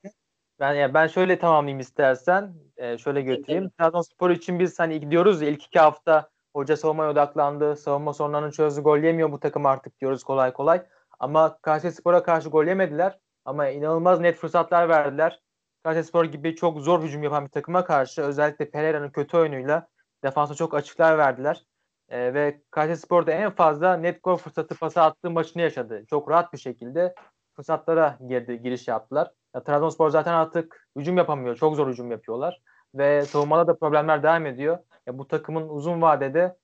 Ben 0.60 0.74
ya 0.74 0.94
ben 0.94 1.06
şöyle 1.06 1.38
tamamlayayım 1.38 1.80
istersen. 1.80 2.54
E, 2.76 2.98
şöyle 2.98 3.22
götüreyim. 3.22 3.70
Trabzonspor 3.70 4.30
için 4.30 4.58
biz 4.58 4.78
hani 4.78 5.00
gidiyoruz 5.00 5.42
ya 5.42 5.48
ilk 5.48 5.64
iki 5.64 5.78
hafta 5.78 6.30
hoca 6.54 6.76
savunmaya 6.76 7.10
odaklandı. 7.10 7.76
Savunma 7.76 8.12
sorunlarını 8.12 8.52
çözdü. 8.52 8.80
Gol 8.80 8.98
yemiyor 8.98 9.32
bu 9.32 9.40
takım 9.40 9.66
artık 9.66 10.00
diyoruz 10.00 10.24
kolay 10.24 10.52
kolay. 10.52 10.82
Ama 11.20 11.58
Kayserispor'a 11.62 12.22
karşı 12.22 12.48
gol 12.48 12.64
yemediler. 12.64 13.18
Ama 13.44 13.68
inanılmaz 13.68 14.20
net 14.20 14.36
fırsatlar 14.36 14.88
verdiler. 14.88 15.40
Kayserispor 15.84 16.24
gibi 16.24 16.56
çok 16.56 16.80
zor 16.80 17.02
hücum 17.02 17.22
yapan 17.22 17.44
bir 17.44 17.50
takıma 17.50 17.84
karşı 17.84 18.22
özellikle 18.22 18.70
Pereira'nın 18.70 19.10
kötü 19.10 19.36
oyunuyla 19.36 19.88
defansa 20.24 20.54
çok 20.54 20.74
açıklar 20.74 21.18
verdiler. 21.18 21.64
E, 22.09 22.34
ve 22.34 22.61
Kayserispor 22.70 23.26
da 23.26 23.32
en 23.32 23.50
fazla 23.50 23.96
net 23.96 24.22
gol 24.22 24.36
fırsatı 24.36 24.74
pası 24.74 25.02
attığı 25.02 25.30
maçını 25.30 25.62
yaşadı. 25.62 26.04
Çok 26.11 26.30
rahat 26.30 26.52
bir 26.52 26.59
şekilde 26.59 27.14
fırsatlara 27.57 28.18
girdi, 28.28 28.62
giriş 28.62 28.88
yaptılar. 28.88 29.30
Ya, 29.54 29.62
Trabzonspor 29.62 30.11
zaten 30.11 30.32
artık 30.32 30.88
hücum 30.96 31.16
yapamıyor. 31.16 31.57
Çok 31.57 31.76
zor 31.76 31.88
hücum 31.88 32.11
yapıyorlar. 32.11 32.62
Ve 32.94 33.22
savunmada 33.22 33.66
da 33.66 33.78
problemler 33.78 34.22
devam 34.22 34.46
ediyor. 34.46 34.78
Ya, 35.07 35.18
bu 35.18 35.28
takımın 35.28 35.68
uzun 35.68 36.02
vadede 36.02 36.57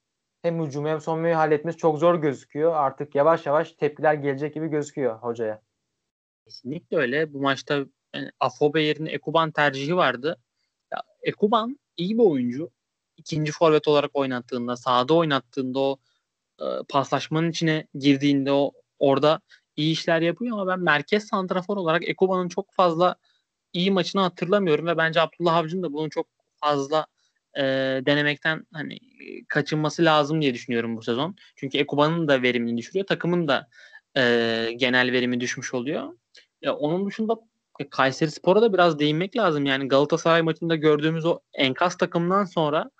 hem 0.42 0.64
hücumu 0.64 0.88
hem 0.88 1.00
savunmayı 1.00 1.34
halletmesi 1.34 1.78
çok 1.78 1.98
zor 1.98 2.14
gözüküyor. 2.14 2.74
Artık 2.74 3.14
yavaş 3.14 3.46
yavaş 3.46 3.72
tepkiler 3.72 4.14
gelecek 4.14 4.54
gibi 4.54 4.68
gözüküyor 4.68 5.18
hocaya. 5.18 5.60
Kesinlikle 6.44 6.96
öyle. 6.96 7.32
Bu 7.32 7.40
maçta 7.40 7.84
yani 8.14 8.30
Afobe 8.40 8.82
yerine 8.82 9.10
Ekuban 9.10 9.50
tercihi 9.50 9.96
vardı. 9.96 10.36
Ya, 10.92 11.02
Ekuban 11.22 11.78
iyi 11.96 12.18
bir 12.18 12.24
oyuncu. 12.24 12.70
İkinci 13.22 13.52
forvet 13.52 13.88
olarak 13.88 14.10
oynattığında, 14.14 14.76
sahada 14.76 15.14
oynattığında 15.14 15.80
o 15.80 15.96
e, 16.60 16.64
paslaşmanın 16.88 17.50
içine 17.50 17.86
girdiğinde 17.94 18.52
o 18.52 18.72
orada 18.98 19.40
iyi 19.76 19.92
işler 19.92 20.20
yapıyor 20.20 20.52
ama 20.52 20.66
ben 20.66 20.80
merkez 20.80 21.26
santrafor 21.26 21.76
olarak 21.76 22.08
Ekuba'nın 22.08 22.48
çok 22.48 22.72
fazla 22.72 23.16
iyi 23.72 23.90
maçını 23.90 24.22
hatırlamıyorum 24.22 24.86
ve 24.86 24.96
bence 24.96 25.20
Abdullah 25.20 25.56
Avcı'nın 25.56 25.82
da 25.82 25.92
bunun 25.92 26.08
çok 26.08 26.26
fazla 26.56 27.06
e, 27.56 27.62
denemekten 28.06 28.66
hani 28.72 28.98
kaçınması 29.48 30.04
lazım 30.04 30.42
diye 30.42 30.54
düşünüyorum 30.54 30.96
bu 30.96 31.02
sezon. 31.02 31.36
Çünkü 31.56 31.78
Ekuba'nın 31.78 32.28
da 32.28 32.42
verimini 32.42 32.78
düşürüyor. 32.78 33.06
Takımın 33.06 33.48
da 33.48 33.68
e, 34.16 34.22
genel 34.76 35.12
verimi 35.12 35.40
düşmüş 35.40 35.74
oluyor. 35.74 36.12
Ya 36.62 36.74
onun 36.74 37.06
dışında 37.06 37.36
Kayseri 37.90 38.30
Spor'a 38.30 38.62
da 38.62 38.72
biraz 38.72 38.98
değinmek 38.98 39.36
lazım. 39.36 39.66
Yani 39.66 39.88
Galatasaray 39.88 40.42
maçında 40.42 40.76
gördüğümüz 40.76 41.24
o 41.24 41.40
enkaz 41.54 41.96
takımdan 41.96 42.44
sonra 42.44 42.90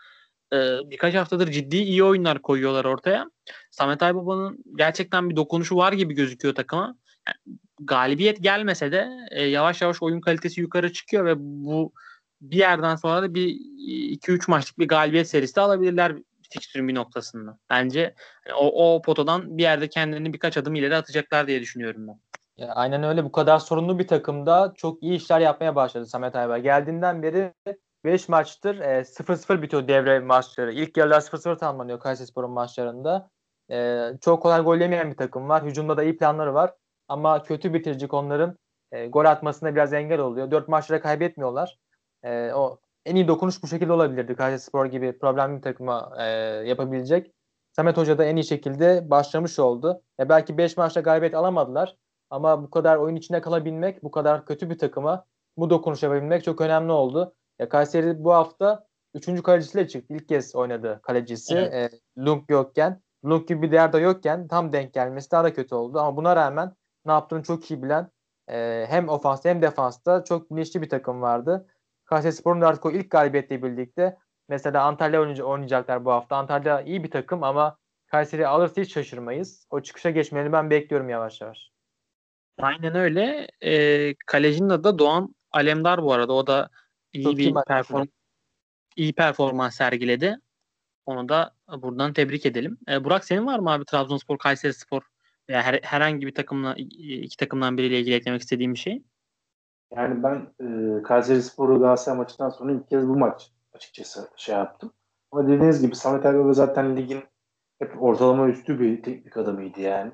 e, 0.52 0.90
birkaç 0.90 1.14
haftadır 1.14 1.50
ciddi 1.50 1.76
iyi 1.76 2.04
oyunlar 2.04 2.42
koyuyorlar 2.42 2.84
ortaya. 2.84 3.30
Samet 3.70 4.02
Aybaba'nın 4.02 4.64
gerçekten 4.76 5.30
bir 5.30 5.36
dokunuşu 5.36 5.76
var 5.76 5.92
gibi 5.92 6.14
gözüküyor 6.14 6.54
takıma. 6.54 6.96
Yani, 7.28 7.58
galibiyet 7.80 8.42
gelmese 8.42 8.92
de 8.92 9.08
e, 9.30 9.42
yavaş 9.42 9.82
yavaş 9.82 10.02
oyun 10.02 10.20
kalitesi 10.20 10.60
yukarı 10.60 10.92
çıkıyor 10.92 11.24
ve 11.24 11.34
bu 11.38 11.92
bir 12.40 12.56
yerden 12.56 12.96
sonra 12.96 13.22
da 13.22 13.34
bir 13.34 13.48
2-3 13.48 14.50
maçlık 14.50 14.78
bir 14.78 14.88
galibiyet 14.88 15.28
serisi 15.28 15.56
de 15.56 15.60
alabilirler 15.60 16.16
fikstürün 16.50 16.88
bir 16.88 16.94
noktasında. 16.94 17.58
Bence 17.70 18.14
yani 18.48 18.56
o, 18.58 18.94
o 18.94 19.02
potadan 19.02 19.58
bir 19.58 19.62
yerde 19.62 19.88
kendini 19.88 20.32
birkaç 20.32 20.56
adım 20.56 20.74
ileri 20.74 20.96
atacaklar 20.96 21.46
diye 21.46 21.60
düşünüyorum 21.60 22.08
ben. 22.08 22.20
Ya 22.56 22.68
aynen 22.74 23.02
öyle. 23.02 23.24
Bu 23.24 23.32
kadar 23.32 23.58
sorunlu 23.58 23.98
bir 23.98 24.06
takımda 24.06 24.72
çok 24.76 25.02
iyi 25.02 25.16
işler 25.16 25.40
yapmaya 25.40 25.74
başladı 25.74 26.06
Samet 26.06 26.36
Aybaba. 26.36 26.58
Geldiğinden 26.58 27.22
beri 27.22 27.52
5 28.04 28.28
maçtır 28.28 28.78
e, 28.78 29.04
0-0 29.04 29.62
bitiyor 29.62 29.88
devre 29.88 30.20
maçları. 30.20 30.72
İlk 30.72 30.96
yarılar 30.96 31.20
0-0 31.20 31.58
tamamlanıyor 31.58 32.00
Kayserispor'un 32.00 32.50
maçlarında. 32.50 33.30
E, 33.70 34.08
çok 34.20 34.42
kolay 34.42 34.60
gol 34.62 34.76
yemeyen 34.76 35.10
bir 35.10 35.16
takım 35.16 35.48
var. 35.48 35.64
Hücumda 35.64 35.96
da 35.96 36.02
iyi 36.02 36.16
planları 36.16 36.54
var. 36.54 36.74
Ama 37.08 37.42
kötü 37.42 37.74
bitirici 37.74 38.06
onların 38.06 38.56
e, 38.92 39.06
gol 39.06 39.24
atmasına 39.24 39.74
biraz 39.74 39.92
engel 39.92 40.20
oluyor. 40.20 40.50
4 40.50 40.68
maçlara 40.68 41.00
kaybetmiyorlar. 41.00 41.78
E, 42.22 42.52
o 42.52 42.78
en 43.06 43.16
iyi 43.16 43.28
dokunuş 43.28 43.62
bu 43.62 43.66
şekilde 43.66 43.92
olabilirdi. 43.92 44.36
Kayserispor 44.36 44.86
gibi 44.86 45.18
problemli 45.18 45.56
bir 45.56 45.62
takıma 45.62 46.22
yapabilecek. 46.64 47.32
Samet 47.72 47.96
Hoca 47.96 48.18
da 48.18 48.24
en 48.24 48.36
iyi 48.36 48.44
şekilde 48.44 49.10
başlamış 49.10 49.58
oldu. 49.58 50.02
E, 50.20 50.28
belki 50.28 50.58
5 50.58 50.76
maçta 50.76 51.00
galibiyet 51.00 51.34
alamadılar. 51.34 51.96
Ama 52.30 52.62
bu 52.62 52.70
kadar 52.70 52.96
oyun 52.96 53.16
içinde 53.16 53.40
kalabilmek, 53.40 54.02
bu 54.02 54.10
kadar 54.10 54.46
kötü 54.46 54.70
bir 54.70 54.78
takıma 54.78 55.24
bu 55.56 55.70
dokunuş 55.70 56.02
yapabilmek 56.02 56.44
çok 56.44 56.60
önemli 56.60 56.92
oldu. 56.92 57.34
Ya 57.58 57.68
Kayseri 57.68 58.24
bu 58.24 58.32
hafta 58.32 58.86
3. 59.14 59.42
kalecisiyle 59.42 59.88
çıktı. 59.88 60.14
İlk 60.14 60.28
kez 60.28 60.54
oynadı 60.54 61.00
kalecisi. 61.02 61.54
Evet. 61.54 61.94
E, 61.94 62.22
Lunk 62.24 62.50
yokken. 62.50 63.02
Lunk 63.24 63.48
gibi 63.48 63.62
bir 63.62 63.72
değer 63.72 63.92
de 63.92 63.98
yokken 63.98 64.48
tam 64.48 64.72
denk 64.72 64.94
gelmesi 64.94 65.30
daha 65.30 65.44
da 65.44 65.52
kötü 65.52 65.74
oldu. 65.74 65.98
Ama 65.98 66.16
buna 66.16 66.36
rağmen 66.36 66.72
ne 67.06 67.12
yaptığını 67.12 67.42
çok 67.42 67.70
iyi 67.70 67.82
bilen 67.82 68.10
e, 68.50 68.86
hem 68.88 69.08
ofansta 69.08 69.48
hem 69.48 69.62
defansta 69.62 70.24
çok 70.24 70.50
bilinçli 70.50 70.82
bir 70.82 70.88
takım 70.88 71.22
vardı. 71.22 71.66
Kayseri 72.04 72.32
Spor'un 72.32 72.60
da 72.60 72.68
artık 72.68 72.86
o 72.86 72.90
ilk 72.90 73.10
galibiyetle 73.10 73.62
birlikte 73.62 74.16
mesela 74.48 74.84
Antalya 74.84 75.20
oynayacaklar 75.44 76.04
bu 76.04 76.12
hafta. 76.12 76.36
Antalya 76.36 76.80
iyi 76.80 77.04
bir 77.04 77.10
takım 77.10 77.42
ama 77.42 77.76
Kayseri 78.06 78.46
alırsa 78.46 78.80
hiç 78.80 78.94
şaşırmayız. 78.94 79.66
O 79.70 79.80
çıkışa 79.80 80.10
geçmelerini 80.10 80.52
ben 80.52 80.70
bekliyorum 80.70 81.08
yavaş 81.08 81.40
yavaş. 81.40 81.70
Aynen 82.58 82.94
öyle. 82.94 83.48
E, 83.60 84.14
kalecinin 84.26 84.68
adı 84.68 84.84
da 84.84 84.98
Doğan 84.98 85.34
Alemdar 85.52 86.02
bu 86.02 86.12
arada. 86.12 86.32
O 86.32 86.46
da 86.46 86.68
iyi 87.12 87.24
Çok 87.24 87.36
bir 87.36 87.54
perform 87.66 88.06
iyi 88.96 89.12
performans 89.12 89.74
sergiledi. 89.74 90.38
Onu 91.06 91.28
da 91.28 91.54
buradan 91.78 92.12
tebrik 92.12 92.46
edelim. 92.46 92.78
E, 92.88 93.04
Burak 93.04 93.24
senin 93.24 93.46
var 93.46 93.58
mı 93.58 93.70
abi 93.70 93.84
Trabzonspor, 93.84 94.38
Kayserispor 94.38 95.02
veya 95.48 95.62
her, 95.62 95.80
herhangi 95.82 96.26
bir 96.26 96.34
takımla 96.34 96.74
iki 96.76 97.36
takımdan 97.36 97.78
biriyle 97.78 98.00
ilgili 98.00 98.14
eklemek 98.14 98.40
istediğim 98.40 98.74
bir 98.74 98.78
şey? 98.78 99.02
Yani 99.96 100.22
ben 100.22 100.46
e, 100.60 101.02
Kayserispor'u 101.02 101.80
Galatasaray 101.80 102.18
maçından 102.18 102.50
sonra 102.50 102.72
ilk 102.72 102.88
kez 102.88 103.08
bu 103.08 103.16
maç 103.16 103.52
açıkçası 103.72 104.30
şey 104.36 104.54
yaptım. 104.54 104.92
Ama 105.30 105.48
dediğiniz 105.48 105.82
gibi 105.82 105.96
Samet 105.96 106.26
Aybaba 106.26 106.52
zaten 106.52 106.96
ligin 106.96 107.22
hep 107.78 108.02
ortalama 108.02 108.48
üstü 108.48 108.80
bir 108.80 109.02
teknik 109.02 109.36
adamıydı 109.36 109.80
yani. 109.80 110.12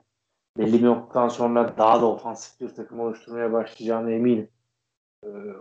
belli 0.59 0.79
bir 0.79 0.87
noktadan 0.87 1.29
sonra 1.29 1.79
daha 1.79 2.01
da 2.01 2.07
ofansif 2.07 2.61
bir 2.61 2.69
takım 2.69 3.01
oluşturmaya 3.01 3.53
başlayacağına 3.53 4.11
eminim. 4.11 4.49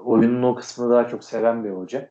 Oyunun 0.07 0.43
o 0.43 0.55
kısmını 0.55 0.91
daha 0.91 1.07
çok 1.07 1.23
seven 1.23 1.63
bir 1.63 1.69
hoca. 1.69 2.09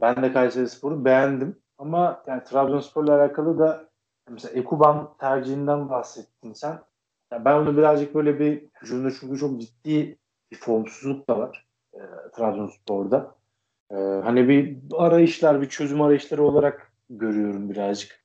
Ben 0.00 0.22
de 0.22 0.32
Kayseri 0.32 0.68
Spor'u 0.68 1.04
beğendim. 1.04 1.56
Ama 1.78 2.22
yani 2.26 2.44
Trabzonspor'la 2.44 3.16
alakalı 3.16 3.58
da 3.58 3.88
mesela 4.30 4.60
Ekuban 4.60 5.14
tercihinden 5.18 5.88
bahsettin 5.88 6.52
sen. 6.52 6.78
Yani 7.32 7.44
ben 7.44 7.54
onu 7.54 7.76
birazcık 7.76 8.14
böyle 8.14 8.40
bir 8.40 8.64
hücumda 8.82 9.10
çünkü 9.20 9.38
çok 9.38 9.60
ciddi 9.60 10.18
bir 10.50 10.56
formsuzluk 10.56 11.28
da 11.28 11.38
var 11.38 11.66
e, 11.94 12.00
Trabzonspor'da. 12.36 13.34
E, 13.90 13.94
hani 13.96 14.48
bir 14.48 14.78
arayışlar, 14.96 15.62
bir 15.62 15.68
çözüm 15.68 16.02
arayışları 16.02 16.42
olarak 16.42 16.92
görüyorum 17.10 17.70
birazcık. 17.70 18.24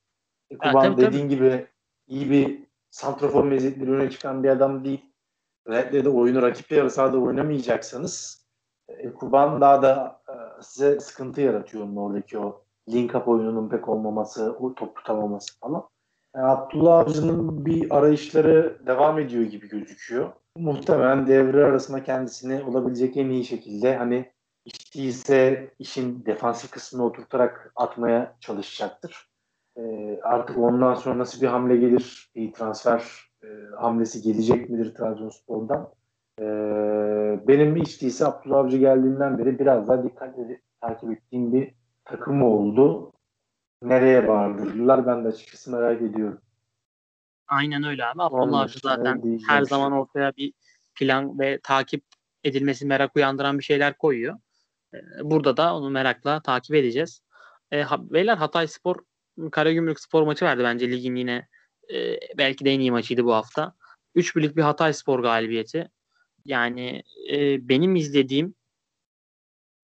Ekuban 0.52 0.96
tabii, 0.96 1.02
dediğin 1.02 1.30
gibi 1.30 1.68
iyi 2.08 2.32
bir 2.32 2.64
santrafor 2.90 3.44
meziyetleri 3.44 3.92
öne 3.92 4.10
çıkan 4.10 4.44
bir 4.44 4.50
adam 4.50 4.86
değil. 4.86 5.06
Özellikle 5.66 6.06
de 6.06 6.10
oyunu 6.10 6.42
rakip 6.42 6.72
yarı 6.72 6.92
sahada 6.92 7.18
oynamayacaksanız 7.18 8.43
Ekuban 8.90 9.62
daha 9.62 9.82
da 9.82 10.22
e, 10.30 10.62
size 10.62 11.00
sıkıntı 11.00 11.42
yaratıyor 11.42 11.84
onun 11.84 11.96
oradaki 11.96 12.40
o 12.40 12.64
link 12.90 13.16
up 13.16 13.28
oyununun 13.28 13.70
pek 13.70 13.90
olmaması, 13.90 14.56
o 14.60 14.76
top 14.76 14.96
tutamaması 14.96 15.60
falan. 15.60 15.88
Yani 16.36 16.46
Abdullah 16.46 17.00
Avcı'nın 17.00 17.66
bir 17.66 17.98
arayışları 17.98 18.78
devam 18.88 19.20
ediyor 19.20 19.44
gibi 19.44 19.70
gözüküyor. 19.70 20.32
Muhtemelen 20.58 21.28
devre 21.28 21.66
arasında 21.66 22.04
kendisini 22.04 22.64
olabilecek 22.64 23.18
en 23.18 23.30
iyi 23.30 23.46
şekilde 23.46 23.98
hani 23.98 24.32
iş 24.66 24.96
değilse 24.96 25.70
işin 25.80 26.26
defansif 26.26 26.72
kısmına 26.72 27.06
oturtarak 27.06 27.72
atmaya 27.76 28.36
çalışacaktır. 28.40 29.30
Ee, 29.78 30.20
artık 30.24 30.58
ondan 30.58 30.94
sonra 30.94 31.18
nasıl 31.18 31.42
bir 31.42 31.48
hamle 31.48 31.78
gelir, 31.78 32.32
bir 32.36 32.54
transfer 32.54 33.04
e, 33.44 33.48
hamlesi 33.80 34.22
gelecek 34.22 34.70
midir 34.70 34.96
Trabzonspor'dan? 34.96 35.90
Ee, 36.40 36.44
benim 37.48 37.76
hiç 37.76 38.02
değilse 38.02 38.26
Abdullah 38.26 38.58
Avcı 38.58 38.78
geldiğinden 38.78 39.38
beri 39.38 39.60
biraz 39.60 39.88
daha 39.88 40.04
dikkatli 40.04 40.62
takip 40.82 41.12
ettiğim 41.12 41.54
bir 41.54 41.74
takım 42.06 42.44
oldu. 42.44 43.14
Nereye 43.82 44.28
vardırırlar 44.28 45.08
ben 45.08 45.24
de 45.24 45.28
açıkçası 45.28 45.72
merak 45.72 46.02
ediyorum. 46.02 46.42
Aynen 47.48 47.84
öyle 47.84 48.06
abi. 48.06 48.22
Abdullah 48.22 48.60
Avcı 48.60 48.80
zaten 48.80 49.24
diyeceğim 49.24 49.50
her 49.50 49.64
zaman 49.64 49.92
ortaya 49.92 50.32
bir 50.38 50.54
plan 50.96 51.40
ve 51.40 51.60
takip 51.64 52.04
edilmesi 52.44 52.86
merak 52.86 53.16
uyandıran 53.16 53.60
bir 53.60 53.64
şeyler 53.64 53.98
koyuyor. 53.98 54.36
Ee, 54.94 54.98
Burada 55.24 55.58
da 55.58 55.76
onu 55.76 55.90
merakla 55.90 56.42
takip 56.42 56.76
edeceğiz. 56.76 57.22
E, 57.74 57.84
beyler 58.00 58.38
Hatay 58.38 58.68
Spor 58.68 58.96
Karagümrük 59.52 60.00
Spor 60.00 60.24
maçı 60.24 60.46
verdi 60.46 60.64
bence 60.64 60.92
ligin 60.92 61.16
yine 61.16 61.48
e, 61.94 62.18
belki 62.38 62.66
de 62.66 62.72
en 62.72 62.80
iyi 62.80 62.92
maçıydı 62.92 63.24
bu 63.26 63.34
hafta. 63.34 63.76
3 64.16 64.36
birlik 64.36 64.56
bir 64.56 64.62
Hatay 64.62 64.94
Spor 64.94 65.20
galibiyeti. 65.20 65.90
Yani 66.46 67.04
e, 67.32 67.70
benim 67.70 67.96
izlediğim 67.96 68.56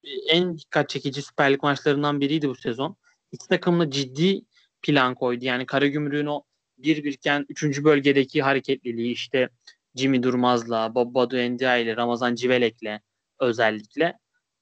e, 0.04 0.10
en 0.10 0.58
dikkat 0.58 0.90
çekici 0.90 1.22
Süper 1.22 1.54
Lig 1.54 1.64
maçlarından 1.64 2.22
biriydi 2.22 2.50
bu 2.50 2.56
sezon. 2.56 2.96
İki 3.32 3.48
takım 3.48 3.80
da 3.80 3.92
ciddi 3.92 4.42
plan 4.82 5.16
koydu. 5.16 5.46
Yani 5.46 5.66
Karagümrük'ün 5.66 6.26
o 6.26 6.44
bir 6.78 7.04
birken 7.04 7.46
3. 7.50 7.84
bölgedeki 7.84 8.42
hareketliliği 8.42 9.14
işte 9.14 9.50
Jimmy 9.96 10.24
Durmaz'la, 10.24 10.96
Badu 10.96 11.38
Endia 11.38 11.78
ile 11.78 11.98
Ramazan 11.98 12.36
Civelek'le 12.36 13.00
özellikle 13.40 14.20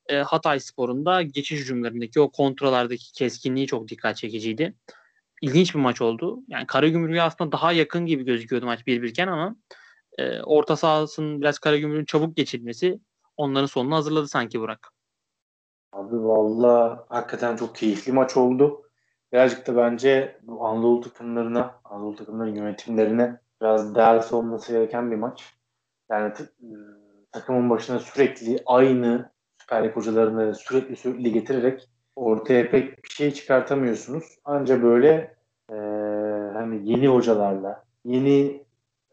e, 0.07 0.17
Hatay 0.17 0.59
Spor'un 0.59 1.05
da 1.05 1.21
geçiş 1.21 1.59
hücumlarındaki 1.59 2.19
o 2.19 2.31
kontrolardaki 2.31 3.13
keskinliği 3.13 3.67
çok 3.67 3.87
dikkat 3.87 4.17
çekiciydi. 4.17 4.73
İlginç 5.41 5.75
bir 5.75 5.79
maç 5.79 6.01
oldu. 6.01 6.39
Yani 6.47 6.67
Karagümrük'e 6.67 7.21
aslında 7.21 7.51
daha 7.51 7.71
yakın 7.71 8.05
gibi 8.05 8.25
gözüküyordu 8.25 8.65
maç 8.65 8.87
bir 8.87 9.01
birken 9.01 9.27
ama 9.27 9.55
e, 10.17 10.41
orta 10.41 10.75
sahasının 10.75 11.41
biraz 11.41 11.59
Karagümrük'ün 11.59 12.05
çabuk 12.05 12.35
geçilmesi 12.35 12.99
onların 13.37 13.65
sonunu 13.65 13.95
hazırladı 13.95 14.27
sanki 14.27 14.59
Burak. 14.59 14.91
Abi 15.93 16.15
valla 16.23 17.05
hakikaten 17.09 17.55
çok 17.55 17.75
keyifli 17.75 18.11
maç 18.11 18.37
oldu. 18.37 18.81
Birazcık 19.33 19.67
da 19.67 19.77
bence 19.77 20.39
bu 20.43 20.65
Anadolu 20.65 21.01
takımlarına, 21.01 21.79
Anadolu 21.83 22.15
takımların 22.15 22.55
yönetimlerine 22.55 23.39
biraz 23.61 23.95
ders 23.95 24.33
olması 24.33 24.71
gereken 24.71 25.11
bir 25.11 25.15
maç. 25.15 25.53
Yani 26.11 26.33
ıı, 26.63 27.01
takımın 27.31 27.69
başına 27.69 27.99
sürekli 27.99 28.63
aynı 28.65 29.31
Süper 29.61 29.83
Lig 29.83 29.95
hocalarını 29.95 30.55
sürekli 30.55 30.95
sürekli 30.95 31.31
getirerek 31.31 31.89
ortaya 32.15 32.69
pek 32.69 33.03
bir 33.03 33.09
şey 33.09 33.31
çıkartamıyorsunuz. 33.31 34.39
Anca 34.45 34.83
böyle 34.83 35.35
e, 35.71 35.75
hani 36.53 36.89
yeni 36.89 37.07
hocalarla, 37.07 37.83
yeni 38.05 38.66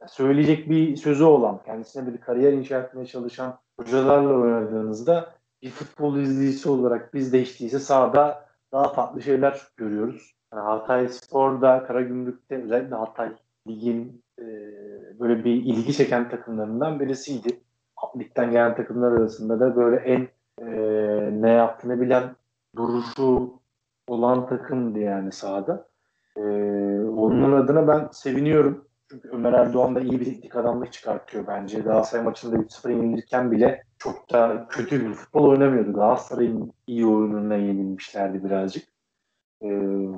söyleyecek 0.08 0.70
bir 0.70 0.96
sözü 0.96 1.24
olan, 1.24 1.60
kendisine 1.66 2.12
bir 2.12 2.20
kariyer 2.20 2.52
inşa 2.52 2.80
etmeye 2.80 3.06
çalışan 3.06 3.58
hocalarla 3.80 4.34
oynadığınızda 4.34 5.28
bir 5.62 5.70
futbol 5.70 6.16
izleyicisi 6.16 6.68
olarak 6.68 7.14
biz 7.14 7.32
de 7.32 7.40
işte 7.40 7.64
ise 7.64 7.78
sahada 7.78 8.46
daha 8.72 8.88
farklı 8.88 9.22
şeyler 9.22 9.62
görüyoruz. 9.76 10.34
Yani 10.52 10.62
Hatay 10.62 11.08
Spor'da, 11.08 11.84
Karagümrük'te 11.86 12.62
özellikle 12.62 12.94
Hatay 12.94 13.32
ligin 13.68 14.22
e, 14.38 14.44
böyle 15.20 15.44
bir 15.44 15.52
ilgi 15.52 15.92
çeken 15.92 16.30
takımlarından 16.30 17.00
birisiydi. 17.00 17.60
Ligden 18.18 18.50
gelen 18.50 18.76
takımlar 18.76 19.12
arasında 19.12 19.60
da 19.60 19.76
böyle 19.76 19.96
en 19.96 20.28
e, 20.58 20.66
ne 21.42 21.50
yaptığını 21.50 22.00
bilen 22.00 22.36
duruşu 22.76 23.52
olan 24.08 24.46
takımdı 24.48 24.98
yani 24.98 25.32
sahada. 25.32 25.86
E, 26.36 26.40
onun 27.00 27.52
adına 27.52 27.88
ben 27.88 28.08
seviniyorum. 28.12 28.84
Çünkü 29.14 29.28
Ömer 29.28 29.52
Erdoğan 29.52 29.94
da 29.94 30.00
iyi 30.00 30.20
bir 30.20 30.24
teknik 30.24 30.56
adamlık 30.56 30.92
çıkartıyor 30.92 31.46
bence. 31.46 31.80
Galatasaray 31.80 32.24
maçında 32.24 32.56
3-0 32.56 32.90
yenilirken 32.90 33.52
bile 33.52 33.84
çok 33.98 34.32
da 34.32 34.66
kötü 34.70 35.06
bir 35.06 35.14
futbol 35.14 35.48
oynamıyordu. 35.48 35.92
Galatasaray'ın 35.92 36.72
iyi 36.86 37.06
oyununa 37.06 37.56
yenilmişlerdi 37.56 38.44
birazcık. 38.44 38.88
Ee, 39.62 40.08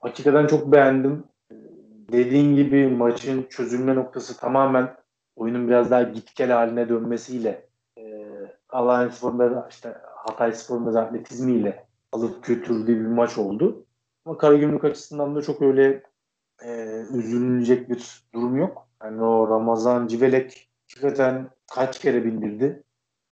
hakikaten 0.00 0.46
çok 0.46 0.72
beğendim. 0.72 1.24
Ee, 1.52 1.54
Dediğin 2.12 2.56
gibi 2.56 2.88
maçın 2.88 3.46
çözülme 3.50 3.94
noktası 3.94 4.40
tamamen 4.40 4.96
oyunun 5.36 5.68
biraz 5.68 5.90
daha 5.90 6.02
git 6.02 6.36
gel 6.36 6.50
haline 6.50 6.88
dönmesiyle 6.88 7.68
e, 7.98 8.02
Alanya 8.68 9.10
Spor'un 9.10 9.64
işte 9.70 9.96
Hatay 10.16 10.52
Spor'un 10.52 10.94
da 10.94 11.00
atletizmiyle 11.00 11.86
alıp 12.12 12.44
götürdüğü 12.44 13.00
bir 13.00 13.06
maç 13.06 13.38
oldu. 13.38 13.86
Ama 14.24 14.38
Karagümrük 14.38 14.84
açısından 14.84 15.36
da 15.36 15.42
çok 15.42 15.62
öyle 15.62 16.02
e, 16.64 17.02
üzülünecek 17.14 17.90
bir 17.90 18.22
durum 18.34 18.56
yok. 18.56 18.88
Yani 19.02 19.22
o 19.22 19.48
Ramazan 19.48 20.06
Civelek 20.06 20.68
hakikaten 20.90 21.50
kaç 21.74 22.00
kere 22.00 22.24
bindirdi. 22.24 22.82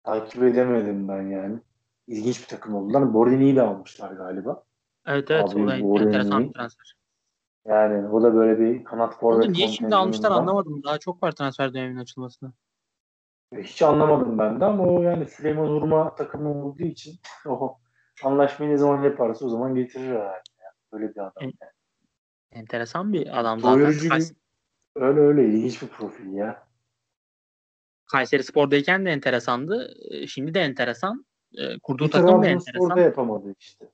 Takip 0.05 0.43
edemedim 0.43 1.09
ben 1.09 1.23
yani. 1.23 1.59
İlginç 2.07 2.43
bir 2.43 2.47
takım 2.47 2.75
oldular. 2.75 3.15
Borini'yi 3.15 3.57
de 3.57 3.63
almışlar 3.63 4.13
galiba. 4.13 4.65
Evet 5.07 5.31
evet. 5.31 5.55
Abi, 5.55 5.85
o 5.85 5.99
da 5.99 6.07
enteresan 6.07 6.45
bir 6.45 6.53
transfer. 6.53 6.97
Yani 7.67 8.09
o 8.09 8.23
da 8.23 8.35
böyle 8.35 8.61
bir 8.61 8.85
kanat 8.85 9.19
forvet 9.19 9.49
niye 9.49 9.69
şimdi 9.69 9.97
almışlar 9.97 10.31
anlamadım. 10.31 10.83
Daha 10.85 10.99
çok 10.99 11.23
var 11.23 11.33
transfer 11.33 11.75
döneminin 11.75 12.01
açılmasına. 12.01 12.53
Hiç 13.57 13.83
anlamadım 13.83 14.39
ben 14.39 14.61
de 14.61 14.65
ama 14.65 14.85
o 14.85 15.03
yani 15.03 15.27
Süleyman 15.27 15.69
Urma 15.69 16.15
takımı 16.15 16.65
olduğu 16.65 16.83
için 16.83 17.15
o 17.47 17.79
anlaşmayı 18.25 18.73
ne 18.73 18.77
zaman 18.77 19.03
yaparsa 19.03 19.47
o 19.47 19.49
zaman 19.49 19.75
getirir 19.75 20.09
herhalde. 20.09 20.43
Yani. 20.61 20.75
Böyle 20.93 21.15
bir 21.15 21.21
adam. 21.21 21.33
Evet. 21.41 21.55
Enteresan 22.53 23.13
bir 23.13 23.41
adam 23.41 23.61
zaten. 23.61 23.81
Doyurucu 23.81 24.09
Kays- 24.09 24.35
öyle 24.97 25.21
öyle 25.21 25.45
ilginç 25.45 25.83
bir 25.83 25.89
profil 25.89 26.33
ya. 26.33 26.67
Kayseri 28.07 28.45
Spor'dayken 28.45 29.07
de 29.07 29.11
enteresandı. 29.11 29.95
Ee, 30.11 30.27
Şimdi 30.27 30.55
de 30.55 30.61
enteresan. 30.61 31.27
Ee, 31.59 31.79
Kurduğu 31.79 32.05
Bir 32.05 32.11
takım 32.11 32.29
da 32.29 32.33
Trabzonspor'da 32.33 32.83
enteresan. 32.83 32.97
yapamadı 32.97 33.55
işte. 33.59 33.91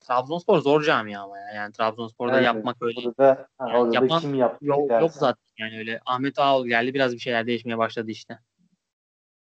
Trabzonspor 0.00 0.58
zor 0.58 0.82
camia 0.82 1.22
ama 1.22 1.38
ya. 1.38 1.48
Yani 1.54 1.72
Trabzonspor'da 1.72 2.34
Evet, 2.36 2.44
yapmak 2.44 2.76
öyle 2.82 3.00
Orada 3.00 3.18
da, 3.18 3.48
ha, 3.58 3.68
Yani 3.68 3.78
orada 3.78 3.90
da 3.90 3.94
yapan 3.94 4.20
kim 4.20 4.34
yaptı 4.34 4.64
yok, 4.66 4.88
dersen, 4.90 5.00
yok 5.00 5.12
zaten. 5.12 5.44
Yani 5.58 5.78
öyle 5.78 6.00
Ahmet 6.06 6.38
Ağol 6.38 6.66
geldi 6.66 6.94
biraz 6.94 7.12
bir 7.12 7.18
şeyler 7.18 7.46
değişmeye 7.46 7.78
başladı 7.78 8.10
işte. 8.10 8.38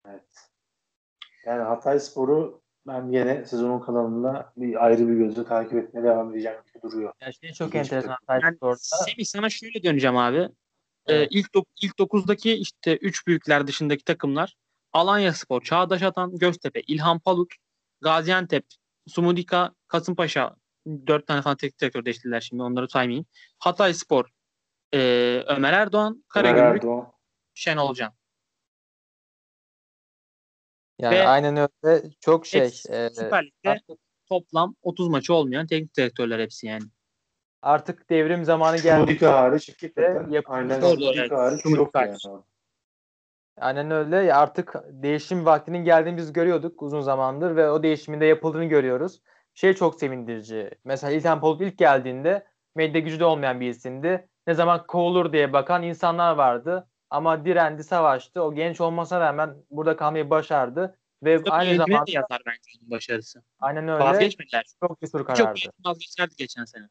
Evet. 0.09 0.51
Yani 1.47 1.63
Hatay 1.63 2.01
Spor'u 2.01 2.63
ben 2.89 3.13
yine 3.13 3.45
sezonun 3.45 3.81
kanalında 3.81 4.53
bir 4.57 4.85
ayrı 4.85 5.09
bir 5.09 5.15
gözle 5.15 5.45
takip 5.45 5.75
etmeye 5.75 6.03
devam 6.03 6.31
edeceğim 6.31 6.59
gibi 6.67 6.83
duruyor. 6.83 7.13
Ya 7.21 7.33
şey 7.33 7.53
çok 7.53 7.69
İlginç 7.69 7.93
enteresan 7.93 8.17
Yani. 8.31 8.77
Semih 8.79 9.25
sana 9.25 9.51
şöyle 9.51 9.83
döneceğim 9.83 10.17
abi. 10.17 10.49
Ee, 11.07 11.27
ilk 11.27 11.47
dok- 11.55 11.67
ilk 11.83 11.99
9'daki 11.99 12.53
işte 12.53 12.97
3 12.97 13.27
büyükler 13.27 13.67
dışındaki 13.67 14.05
takımlar 14.05 14.57
Alanya 14.93 15.33
Spor, 15.33 15.63
Çağdaş 15.63 16.03
Atan, 16.03 16.39
Göztepe, 16.39 16.81
İlhan 16.81 17.19
Palut, 17.19 17.55
Gaziantep, 18.01 18.65
Sumudika, 19.09 19.73
Kasımpaşa 19.89 20.57
4 20.87 21.27
tane 21.27 21.43
falan 21.43 21.57
teknik 21.57 21.81
direktör 21.81 22.05
değiştirdiler 22.05 22.41
şimdi 22.41 22.63
onları 22.63 22.89
saymayayım. 22.89 23.27
Hatay 23.59 23.95
Spor, 23.95 24.25
e, 24.95 24.99
Ömer 25.47 25.73
Erdoğan, 25.73 26.25
Karagümrük. 26.29 26.83
Şenol 27.55 27.95
Can. 27.95 28.13
Yani 30.99 31.15
Ve- 31.15 31.29
aynen 31.29 31.69
öyle. 31.85 32.03
Çok 32.21 32.47
şey. 32.47 32.61
Hepsi 32.61 32.93
e, 32.93 33.11
Süper 33.11 33.45
Lig'de 33.47 33.81
toplam 34.29 34.75
30 34.83 35.09
maçı 35.09 35.35
olmayan 35.35 35.67
teknik 35.67 35.97
direktörler 35.97 36.41
hepsi 36.41 36.67
yani. 36.67 36.85
artık 37.63 38.11
devrim 38.11 38.45
zamanı 38.45 38.77
geldi. 38.77 39.01
Şumudika 39.01 39.33
hariç 39.33 39.71
Aynen 40.47 40.81
Şumudika 40.81 41.39
hariç 41.39 41.63
Şumudika 41.63 41.83
yok 41.83 41.95
yani. 41.95 42.09
hariç. 42.09 42.27
Aynen 43.61 43.91
öyle. 43.91 44.17
Ya 44.17 44.37
artık 44.37 44.75
değişim 44.89 45.47
vaktinin 45.47 45.85
geldiğini 45.85 46.17
biz 46.17 46.33
görüyorduk 46.33 46.83
uzun 46.83 47.01
zamandır 47.01 47.57
ve 47.57 47.71
o 47.71 47.83
değişimin 47.83 48.21
de 48.21 48.27
yapıldığını 48.27 48.65
görüyoruz. 48.65 49.23
Şey 49.55 49.75
çok 49.75 50.01
sevindirici. 50.01 50.71
Mesela 50.85 51.13
İlhan 51.13 51.41
Polut 51.41 51.61
ilk 51.61 51.79
geldiğinde 51.79 52.47
medya 52.75 53.01
gücü 53.01 53.21
de 53.21 53.25
olmayan 53.25 53.61
bir 53.61 53.71
isimdi. 53.71 54.29
Ne 54.47 54.55
zaman 54.55 54.87
kovulur 54.87 55.33
diye 55.33 55.53
bakan 55.53 55.83
insanlar 55.83 56.35
vardı. 56.35 56.89
Ama 57.11 57.45
direndi, 57.45 57.85
savaştı. 57.85 58.43
O 58.43 58.55
genç 58.55 58.81
olmasına 58.81 59.21
rağmen 59.21 59.55
burada 59.71 59.97
kalmayı 59.97 60.31
başardı. 60.31 60.99
Ve 61.23 61.31
Aynı 61.37 61.51
aynı 61.51 61.77
zamanda 61.77 62.05
yazar 62.09 62.43
bence 62.47 62.71
onun 62.81 62.91
başarısı. 62.91 63.43
aynen 63.61 63.89
öyle 63.89 64.05
Vazgeçmediler. 64.05 64.65
çok 64.81 65.01
cesur 65.01 65.19
Çok 65.19 65.27
karardı. 65.27 65.59
vazgeçerdi 65.85 66.35
geçen 66.37 66.65
sene. 66.65 66.89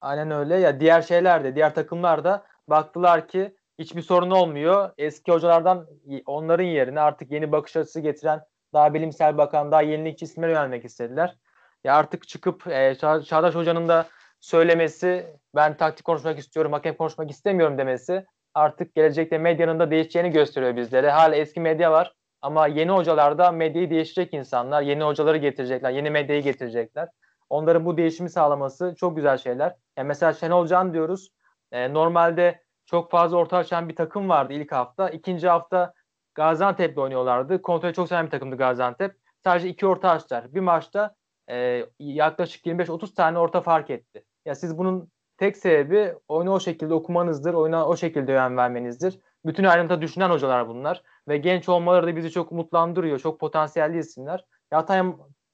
Aynen 0.00 0.30
öyle. 0.30 0.56
Ya 0.56 0.80
diğer 0.80 1.02
şeyler 1.02 1.44
de, 1.44 1.54
diğer 1.54 1.74
takımlar 1.74 2.24
da 2.24 2.44
baktılar 2.68 3.28
ki 3.28 3.56
hiçbir 3.78 4.02
sorun 4.02 4.30
olmuyor. 4.30 4.90
Eski 4.98 5.32
hocalardan 5.32 5.86
onların 6.26 6.64
yerine 6.64 7.00
artık 7.00 7.30
yeni 7.32 7.52
bakış 7.52 7.76
açısı 7.76 8.00
getiren 8.00 8.44
daha 8.72 8.94
bilimsel 8.94 9.38
bakan, 9.38 9.72
daha 9.72 9.82
yenilikçi 9.82 10.24
isimlere 10.24 10.50
yönelmek 10.50 10.84
istediler. 10.84 11.36
Ya 11.84 11.96
artık 11.96 12.28
çıkıp 12.28 12.66
e, 12.66 12.70
Ça- 12.92 13.24
Çağdaş 13.24 13.54
Hoca'nın 13.54 13.88
da 13.88 14.08
söylemesi, 14.40 15.36
ben 15.54 15.76
taktik 15.76 16.04
konuşmak 16.06 16.38
istiyorum, 16.38 16.72
hakem 16.72 16.96
konuşmak 16.96 17.30
istemiyorum 17.30 17.78
demesi 17.78 18.26
artık 18.54 18.94
gelecekte 18.94 19.38
medyanın 19.38 19.80
da 19.80 19.90
değişeceğini 19.90 20.30
gösteriyor 20.30 20.76
bizlere. 20.76 21.10
Hala 21.10 21.36
eski 21.36 21.60
medya 21.60 21.92
var 21.92 22.14
ama 22.42 22.66
yeni 22.66 22.90
hocalar 22.90 23.38
da 23.38 23.52
medyayı 23.52 23.90
değiştirecek 23.90 24.34
insanlar. 24.34 24.82
Yeni 24.82 25.02
hocaları 25.02 25.36
getirecekler, 25.36 25.90
yeni 25.90 26.10
medyayı 26.10 26.42
getirecekler. 26.42 27.08
Onların 27.50 27.84
bu 27.84 27.96
değişimi 27.96 28.30
sağlaması 28.30 28.94
çok 28.98 29.16
güzel 29.16 29.38
şeyler. 29.38 29.74
Yani 29.96 30.06
mesela 30.06 30.32
Şenol 30.32 30.66
Can 30.66 30.94
diyoruz. 30.94 31.30
E, 31.72 31.94
normalde 31.94 32.62
çok 32.86 33.10
fazla 33.10 33.36
orta 33.36 33.56
açan 33.56 33.88
bir 33.88 33.96
takım 33.96 34.28
vardı 34.28 34.52
ilk 34.52 34.72
hafta. 34.72 35.10
İkinci 35.10 35.48
hafta 35.48 35.92
Gaziantep'le 36.34 36.98
oynuyorlardı. 36.98 37.62
Kontrolü 37.62 37.94
çok 37.94 38.08
seven 38.08 38.26
bir 38.26 38.30
takımdı 38.30 38.56
Gaziantep. 38.56 39.16
Sadece 39.44 39.68
iki 39.68 39.86
orta 39.86 40.10
açtılar. 40.10 40.54
Bir 40.54 40.60
maçta 40.60 41.14
e, 41.50 41.86
yaklaşık 41.98 42.66
25-30 42.66 43.14
tane 43.14 43.38
orta 43.38 43.60
fark 43.60 43.90
etti. 43.90 44.24
Ya 44.44 44.54
siz 44.54 44.78
bunun 44.78 45.10
tek 45.42 45.56
sebebi 45.56 46.14
oyunu 46.28 46.52
o 46.52 46.60
şekilde 46.60 46.94
okumanızdır. 46.94 47.54
Oyuna 47.54 47.86
o 47.86 47.96
şekilde 47.96 48.32
yön 48.32 48.56
vermenizdir. 48.56 49.18
Bütün 49.46 49.64
ayrıntıda 49.64 50.02
düşünen 50.02 50.30
hocalar 50.30 50.68
bunlar. 50.68 51.02
Ve 51.28 51.36
genç 51.36 51.68
olmaları 51.68 52.06
da 52.06 52.16
bizi 52.16 52.30
çok 52.30 52.52
umutlandırıyor. 52.52 53.18
Çok 53.18 53.40
potansiyelli 53.40 53.98
isimler. 53.98 54.44
Hatay 54.70 55.02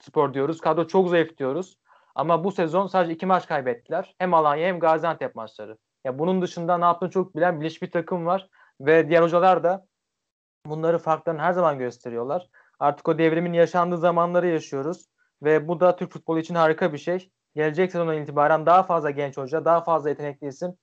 Spor 0.01 0.35
diyoruz. 0.35 0.61
Kadro 0.61 0.87
çok 0.87 1.09
zayıf 1.09 1.39
diyoruz. 1.39 1.79
Ama 2.15 2.45
bu 2.45 2.53
sezon 2.53 2.87
sadece 2.87 3.15
iki 3.15 3.27
maç 3.27 3.47
kaybettiler. 3.47 4.15
Hem 4.19 4.35
Alanya 4.35 4.67
hem 4.67 4.81
Gaziantep 4.81 5.35
maçları. 5.35 5.79
Ya 6.05 6.19
bunun 6.19 6.43
dışında 6.43 6.79
ne 6.79 6.85
yaptığını 6.85 7.11
çok 7.11 7.37
bilen 7.37 7.61
bilinçli 7.61 7.87
bir 7.87 7.91
takım 7.91 8.27
var. 8.27 8.49
Ve 8.81 9.09
diğer 9.09 9.23
hocalar 9.23 9.65
da 9.65 9.87
bunları 10.67 10.99
farklarını 10.99 11.41
her 11.41 11.53
zaman 11.53 11.79
gösteriyorlar. 11.79 12.49
Artık 12.79 13.09
o 13.09 13.19
devrimin 13.19 13.53
yaşandığı 13.53 13.99
zamanları 13.99 14.47
yaşıyoruz. 14.49 15.07
Ve 15.43 15.69
bu 15.69 15.81
da 15.81 15.97
Türk 15.97 16.13
futbolu 16.13 16.39
için 16.39 16.55
harika 16.55 16.93
bir 16.93 16.99
şey. 16.99 17.31
Gelecek 17.59 17.93
sezondan 17.93 18.23
itibaren 18.23 18.67
daha 18.67 18.83
fazla 18.83 19.11
genç 19.11 19.37
hoca, 19.37 19.65
daha 19.65 19.81
fazla 19.81 20.09
yetenekli 20.09 20.47
isim 20.47 20.75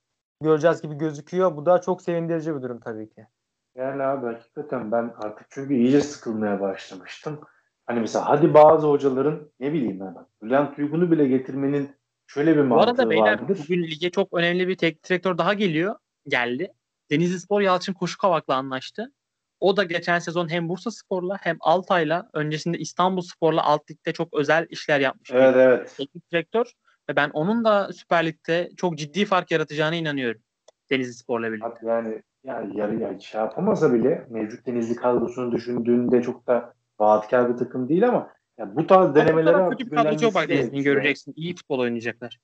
göreceğiz 0.41 0.82
gibi 0.82 0.95
gözüküyor. 0.95 1.55
Bu 1.57 1.65
da 1.65 1.82
çok 1.82 2.01
sevindirici 2.01 2.55
bir 2.55 2.61
durum 2.61 2.80
tabii 2.80 3.09
ki. 3.09 3.28
Yani 3.76 4.03
abi 4.03 4.26
hakikaten 4.26 4.91
ben 4.91 5.13
artık 5.17 5.47
çünkü 5.49 5.73
iyice 5.73 6.01
sıkılmaya 6.01 6.61
başlamıştım. 6.61 7.39
Hani 7.86 7.99
mesela 7.99 8.30
hadi 8.30 8.53
bazı 8.53 8.88
hocaların 8.88 9.51
ne 9.59 9.73
bileyim 9.73 9.99
ben 9.99 10.15
bak 10.15 10.28
Bülent 10.41 10.80
Uygun'u 10.80 11.11
bile 11.11 11.28
getirmenin 11.28 11.89
şöyle 12.28 12.55
bir 12.55 12.61
Bu 12.61 12.65
mantığı 12.65 12.89
arada 12.89 13.09
beyler 13.09 13.39
vardır. 13.39 13.59
bugün 13.63 13.84
lige 13.84 14.09
çok 14.09 14.34
önemli 14.34 14.67
bir 14.67 14.78
teknik 14.78 15.09
direktör 15.09 15.38
daha 15.38 15.53
geliyor. 15.53 15.95
Geldi. 16.28 16.73
Denizli 17.11 17.39
Spor 17.39 17.61
Yalçın 17.61 17.93
Koşukavak'la 17.93 18.55
anlaştı. 18.55 19.11
O 19.59 19.77
da 19.77 19.83
geçen 19.83 20.19
sezon 20.19 20.51
hem 20.51 20.69
Bursa 20.69 20.91
Spor'la 20.91 21.37
hem 21.41 21.57
Altay'la 21.59 22.29
öncesinde 22.33 22.77
İstanbul 22.77 23.21
Spor'la 23.21 23.63
alt 23.63 23.91
ligde 23.91 24.13
çok 24.13 24.33
özel 24.33 24.67
işler 24.69 24.99
yapmış. 24.99 25.31
Evet 25.33 25.55
evet. 25.55 25.93
Teknik 25.97 26.31
direktör 26.31 26.65
ve 27.09 27.15
ben 27.15 27.29
onun 27.29 27.65
da 27.65 27.93
Süper 27.93 28.25
Lig'de 28.25 28.69
çok 28.77 28.97
ciddi 28.97 29.25
fark 29.25 29.51
yaratacağına 29.51 29.95
inanıyorum. 29.95 30.41
Denizli 30.89 31.13
Spor'la 31.13 31.51
birlikte. 31.51 31.67
Abi 31.67 31.85
yani 31.85 32.21
yani 32.43 32.77
yarı 32.77 32.95
yani 32.95 33.21
şey 33.21 33.41
yapamasa 33.41 33.93
bile 33.93 34.27
mevcut 34.29 34.65
Denizli 34.65 34.95
kadrosunu 34.95 35.51
düşündüğünde 35.51 36.21
çok 36.21 36.47
da 36.47 36.73
vaatkar 36.99 37.53
bir 37.53 37.57
takım 37.57 37.89
değil 37.89 38.07
ama 38.07 38.29
ya 38.57 38.75
bu 38.75 38.87
tarz 38.87 39.15
denemelere 39.15 39.69
kötü 39.69 39.91
bir 39.91 39.95
bak 39.95 40.05
Denizli'nin 40.05 40.71
gerekiyor. 40.71 40.95
göreceksin. 40.95 41.33
İyi 41.35 41.55
futbol 41.55 41.79
oynayacaklar. 41.79 42.39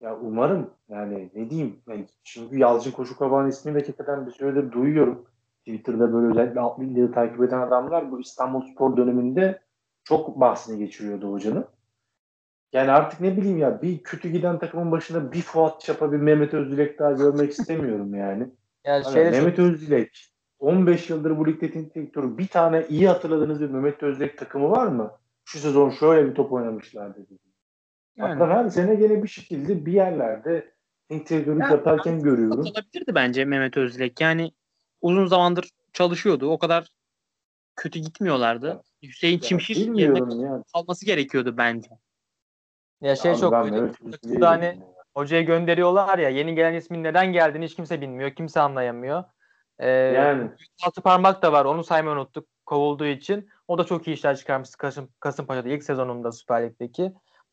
Ya 0.00 0.18
umarım 0.18 0.70
yani 0.88 1.30
ne 1.34 1.50
diyeyim 1.50 1.80
yani 1.88 2.06
çünkü 2.24 2.58
Yalçın 2.58 2.90
Koşukavak'ın 2.90 3.48
ismini 3.48 3.74
de 3.74 3.78
hakikaten 3.78 4.26
bir 4.26 4.30
süredir 4.30 4.72
duyuyorum. 4.72 5.26
Twitter'da 5.66 6.12
böyle 6.12 6.26
özellikle 6.26 6.60
alt 6.60 6.80
ligleri 6.80 7.12
takip 7.12 7.42
eden 7.42 7.60
adamlar 7.60 8.10
bu 8.10 8.20
İstanbul 8.20 8.60
Spor 8.72 8.96
döneminde 8.96 9.62
çok 10.04 10.40
bahsini 10.40 10.78
geçiriyordu 10.78 11.32
hocanın. 11.32 11.64
Yani 12.72 12.90
artık 12.90 13.20
ne 13.20 13.36
bileyim 13.36 13.58
ya 13.58 13.82
bir 13.82 14.02
kötü 14.02 14.28
giden 14.28 14.58
takımın 14.58 14.92
başında 14.92 15.32
bir 15.32 15.42
Fuat 15.42 15.80
Çapa 15.80 16.12
bir 16.12 16.16
Mehmet 16.16 16.54
Özdilek 16.54 16.98
daha 16.98 17.12
görmek 17.12 17.50
istemiyorum 17.58 18.14
yani. 18.14 18.48
Yani 18.84 19.02
Hani 19.04 19.14
şeyde 19.14 19.32
çok- 19.32 19.38
Mehmet 19.38 19.58
Özdilek 19.58 20.28
15 20.58 21.10
yıldır 21.10 21.38
bu 21.38 21.46
ligde 21.46 21.70
teknik 21.70 21.94
direktörü 21.94 22.38
bir 22.38 22.46
tane 22.46 22.86
iyi 22.88 23.08
hatırladığınız 23.08 23.60
bir 23.60 23.70
Mehmet 23.70 24.02
Özdilek 24.02 24.38
takımı 24.38 24.70
var 24.70 24.86
mı? 24.86 25.10
Şu 25.44 25.58
sezon 25.58 25.90
şöyle 25.90 26.30
bir 26.30 26.34
top 26.34 26.52
oynamışlar 26.52 27.14
dedi. 27.16 27.38
Yani. 28.16 28.32
Hatta 28.32 28.48
her 28.48 28.68
sene 28.68 28.94
gene 28.94 29.22
bir 29.22 29.28
şekilde 29.28 29.86
bir 29.86 29.92
yerlerde 29.92 30.72
teknik 31.08 31.28
direktörlük 31.30 31.62
Ya, 31.62 31.68
yaparken 31.70 32.22
görüyorum. 32.22 32.60
Olabilirdi 32.60 33.14
bence 33.14 33.44
Mehmet 33.44 33.76
Özdilek. 33.76 34.20
Yani 34.20 34.50
uzun 35.02 35.26
zamandır 35.26 35.70
çalışıyordu. 35.92 36.50
O 36.50 36.58
kadar 36.58 36.88
kötü 37.76 37.98
gitmiyorlardı. 37.98 38.82
Hüseyin 39.02 39.34
Ya, 39.34 39.40
Çimşir 39.40 39.94
yerine 39.94 40.42
ya. 40.42 40.62
kalması 40.74 41.06
gerekiyordu 41.06 41.56
bence. 41.56 41.88
ya 43.00 43.16
şey 43.16 43.30
Abi 43.30 43.40
çok 43.40 43.54
Özdilek'i 43.54 44.10
Takımda 44.10 44.50
hani 44.50 44.64
ya. 44.64 44.76
hocaya 45.14 45.42
gönderiyorlar 45.42 46.18
ya 46.18 46.28
yeni 46.28 46.54
gelen 46.54 46.74
ismin 46.74 47.04
neden 47.04 47.32
geldiğini 47.32 47.64
hiç 47.64 47.76
kimse 47.76 48.00
bilmiyor. 48.00 48.30
Kimse 48.30 48.60
anlayamıyor. 48.60 49.24
Ee, 49.78 49.88
Yani 49.88 50.50
altı 50.86 51.00
parmak 51.00 51.42
da 51.42 51.52
var. 51.52 51.64
Onu 51.64 51.84
saymayı 51.84 52.16
unuttuk 52.16 52.46
kovulduğu 52.66 53.06
için. 53.06 53.48
O 53.68 53.78
da 53.78 53.84
çok 53.84 54.06
iyi 54.08 54.12
işler 54.14 54.36
çıkarmış 54.36 54.70
Kasım, 54.76 55.08
Kasımpaşa'da 55.20 55.68
ilk 55.68 55.84
sezonunda 55.84 56.32
Süper 56.32 56.62
Lig'deki. 56.62 57.12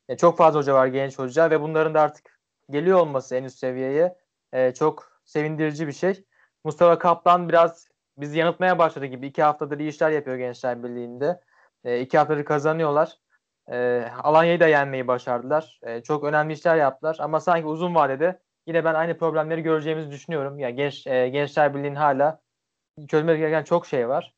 E, 0.09 0.17
çok 0.17 0.37
fazla 0.37 0.59
hoca 0.59 0.73
var 0.73 0.87
genç 0.87 1.19
hoca 1.19 1.49
ve 1.49 1.61
bunların 1.61 1.93
da 1.93 2.01
artık 2.01 2.39
geliyor 2.69 2.99
olması 2.99 3.35
en 3.35 3.43
üst 3.43 3.59
seviyeye 3.59 4.15
e, 4.53 4.73
çok 4.73 5.21
sevindirici 5.25 5.87
bir 5.87 5.91
şey. 5.93 6.25
Mustafa 6.63 6.99
Kaplan 6.99 7.49
biraz 7.49 7.87
bizi 8.17 8.39
yanıltmaya 8.39 8.79
başladı 8.79 9.05
gibi. 9.05 9.27
iki 9.27 9.43
haftadır 9.43 9.79
iyi 9.79 9.89
işler 9.89 10.11
yapıyor 10.11 10.37
Gençler 10.37 10.83
Birliği'nde. 10.83 11.41
E, 11.83 11.99
iki 12.01 12.17
haftadır 12.17 12.45
kazanıyorlar. 12.45 13.17
E, 13.71 14.05
Alanya'yı 14.23 14.59
da 14.59 14.67
yenmeyi 14.67 15.07
başardılar. 15.07 15.79
E, 15.83 16.03
çok 16.03 16.23
önemli 16.23 16.53
işler 16.53 16.75
yaptılar 16.75 17.17
ama 17.19 17.39
sanki 17.39 17.67
uzun 17.67 17.95
vadede 17.95 18.39
yine 18.67 18.85
ben 18.85 18.93
aynı 18.93 19.17
problemleri 19.17 19.61
göreceğimizi 19.63 20.11
düşünüyorum. 20.11 20.59
Yani 20.59 20.75
genç 20.75 21.07
e, 21.07 21.29
Gençler 21.29 21.75
Birliği'nin 21.75 21.95
hala 21.95 22.41
çözmesi 23.07 23.39
gereken 23.39 23.63
çok 23.63 23.85
şey 23.87 24.09
var. 24.09 24.33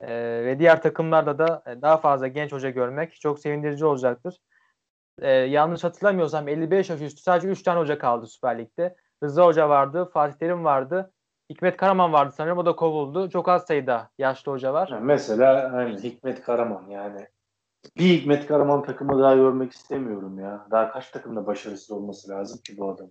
E, 0.00 0.08
ve 0.44 0.58
diğer 0.58 0.82
takımlarda 0.82 1.38
da 1.38 1.62
e, 1.66 1.82
daha 1.82 1.96
fazla 1.96 2.28
genç 2.28 2.52
hoca 2.52 2.70
görmek 2.70 3.20
çok 3.20 3.38
sevindirici 3.38 3.84
olacaktır. 3.84 4.38
E, 5.22 5.30
yanlış 5.30 5.84
hatırlamıyorsam 5.84 6.48
55 6.48 6.90
yaş 6.90 7.00
üstü 7.00 7.22
sadece 7.22 7.48
3 7.48 7.62
tane 7.62 7.80
hoca 7.80 7.98
kaldı 7.98 8.26
Süper 8.26 8.58
Lig'de. 8.58 8.96
Rıza 9.22 9.46
Hoca 9.46 9.68
vardı, 9.68 10.10
Fatih 10.12 10.38
Terim 10.38 10.64
vardı. 10.64 11.12
Hikmet 11.50 11.76
Karaman 11.76 12.12
vardı 12.12 12.34
sanırım 12.36 12.58
o 12.58 12.66
da 12.66 12.76
kovuldu. 12.76 13.30
Çok 13.30 13.48
az 13.48 13.66
sayıda 13.66 14.10
yaşlı 14.18 14.52
hoca 14.52 14.72
var. 14.72 14.88
Ya 14.88 15.00
mesela 15.00 15.72
hani 15.72 16.02
Hikmet 16.02 16.42
Karaman 16.42 16.90
yani 16.90 17.26
bir 17.98 18.20
Hikmet 18.20 18.46
Karaman 18.46 18.82
takımı 18.82 19.22
daha 19.22 19.34
görmek 19.34 19.72
istemiyorum 19.72 20.38
ya. 20.38 20.66
Daha 20.70 20.92
kaç 20.92 21.10
takımda 21.10 21.46
başarısız 21.46 21.90
olması 21.90 22.30
lazım 22.30 22.60
ki 22.60 22.78
bu 22.78 22.90
adam. 22.90 23.10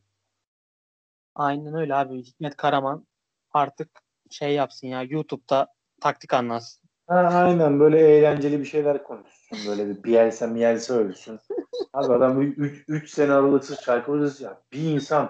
Aynen 1.35 1.73
öyle 1.75 1.95
abi. 1.95 2.23
Hikmet 2.23 2.55
Karaman 2.55 3.07
artık 3.53 3.89
şey 4.29 4.53
yapsın 4.53 4.87
ya 4.87 5.03
YouTube'da 5.03 5.67
taktik 6.01 6.33
anlatsın. 6.33 6.89
Ha, 7.07 7.15
aynen 7.15 7.79
böyle 7.79 7.99
eğlenceli 7.99 8.59
bir 8.59 8.65
şeyler 8.65 9.03
konuşsun. 9.03 9.57
Böyle 9.67 9.87
bir 9.87 10.03
Bielsa 10.03 10.47
Mielsa 10.47 10.93
ölsün. 10.93 11.39
Abi 11.93 12.13
adam 12.13 12.41
3 12.41 13.09
sene 13.09 13.33
aralıksız 13.33 13.79
şarkı 13.79 14.11
ya. 14.39 14.61
Bir 14.71 14.79
insan 14.79 15.29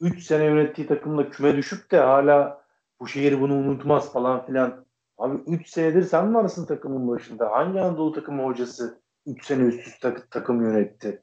3 0.00 0.22
sene 0.22 0.44
yönettiği 0.44 0.86
takımla 0.86 1.30
küme 1.30 1.56
düşüp 1.56 1.90
de 1.90 1.98
hala 1.98 2.62
bu 3.00 3.08
şehir 3.08 3.40
bunu 3.40 3.54
unutmaz 3.54 4.12
falan 4.12 4.46
filan. 4.46 4.84
Abi 5.18 5.36
3 5.46 5.68
senedir 5.68 6.02
sen 6.02 6.34
varsın 6.34 6.66
takımın 6.66 7.08
başında. 7.08 7.50
Hangi 7.50 7.80
Anadolu 7.80 8.12
takımı 8.12 8.44
hocası 8.44 9.00
3 9.26 9.44
sene 9.46 9.62
üst 9.62 9.86
üste 9.86 10.14
tak- 10.14 10.30
takım 10.30 10.62
yönetti? 10.62 11.22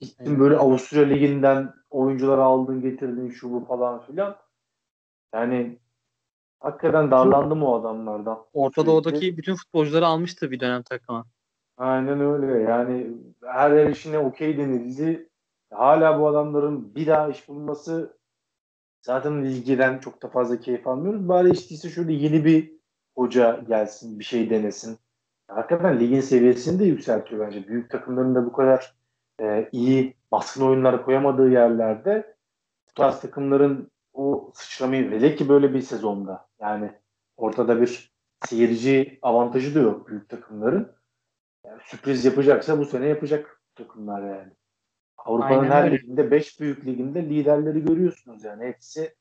Gittin 0.00 0.24
Evet. 0.26 0.38
böyle 0.38 0.56
Avusturya 0.56 1.06
Ligi'nden 1.06 1.74
oyuncular 1.90 2.38
aldın 2.38 2.80
getirdin 2.80 3.30
şu 3.30 3.52
bu 3.52 3.64
falan 3.64 4.00
filan. 4.00 4.36
Yani 5.34 5.78
hakikaten 6.60 7.10
darlandım 7.10 7.62
o 7.62 7.80
adamlardan. 7.80 8.38
Orta. 8.52 8.86
Doğu'daki 8.86 9.36
bütün 9.36 9.54
futbolcuları 9.54 10.06
almıştı 10.06 10.50
bir 10.50 10.60
dönem 10.60 10.82
takıma. 10.82 11.26
Aynen 11.76 12.20
öyle. 12.20 12.60
Yani 12.62 13.06
her 13.44 13.70
her 13.70 13.86
işine 13.88 14.18
okey 14.18 14.58
denildi. 14.58 15.29
Hala 15.70 16.20
bu 16.20 16.28
adamların 16.28 16.94
bir 16.94 17.06
daha 17.06 17.28
iş 17.28 17.48
bulması 17.48 18.18
zaten 19.02 19.44
ligden 19.44 19.98
çok 19.98 20.22
da 20.22 20.28
fazla 20.28 20.60
keyif 20.60 20.86
almıyoruz. 20.86 21.28
Bari 21.28 21.50
işte 21.50 21.88
şöyle 21.88 22.12
yeni 22.12 22.44
bir 22.44 22.72
hoca 23.14 23.60
gelsin, 23.68 24.18
bir 24.18 24.24
şey 24.24 24.50
denesin. 24.50 24.98
Hakikaten 25.48 26.00
ligin 26.00 26.20
seviyesini 26.20 26.78
de 26.78 26.84
yükseltiyor 26.84 27.46
bence. 27.46 27.68
Büyük 27.68 27.90
takımların 27.90 28.34
da 28.34 28.46
bu 28.46 28.52
kadar 28.52 28.94
e, 29.40 29.68
iyi 29.72 30.16
baskın 30.32 30.66
oyunlar 30.66 31.04
koyamadığı 31.04 31.50
yerlerde 31.50 32.36
bu 32.90 32.94
tarz 32.94 33.20
takımların 33.20 33.90
o 34.12 34.52
sıçramayı 34.54 35.10
hele 35.10 35.36
ki 35.36 35.48
böyle 35.48 35.74
bir 35.74 35.80
sezonda 35.80 36.48
yani 36.60 36.92
ortada 37.36 37.80
bir 37.80 38.12
seyirci 38.46 39.18
avantajı 39.22 39.74
da 39.74 39.78
yok 39.78 40.08
büyük 40.08 40.28
takımların. 40.28 40.92
Yani 41.66 41.80
sürpriz 41.84 42.24
yapacaksa 42.24 42.78
bu 42.78 42.84
sene 42.84 43.06
yapacak 43.06 43.62
takımlar 43.74 44.22
yani. 44.22 44.52
Avrupa'nın 45.24 45.70
her 45.70 45.92
liginde 45.92 46.30
5 46.30 46.60
büyük 46.60 46.86
liginde 46.86 47.22
liderleri 47.22 47.84
görüyorsunuz 47.84 48.44
yani 48.44 48.64
hepsi 48.64 49.14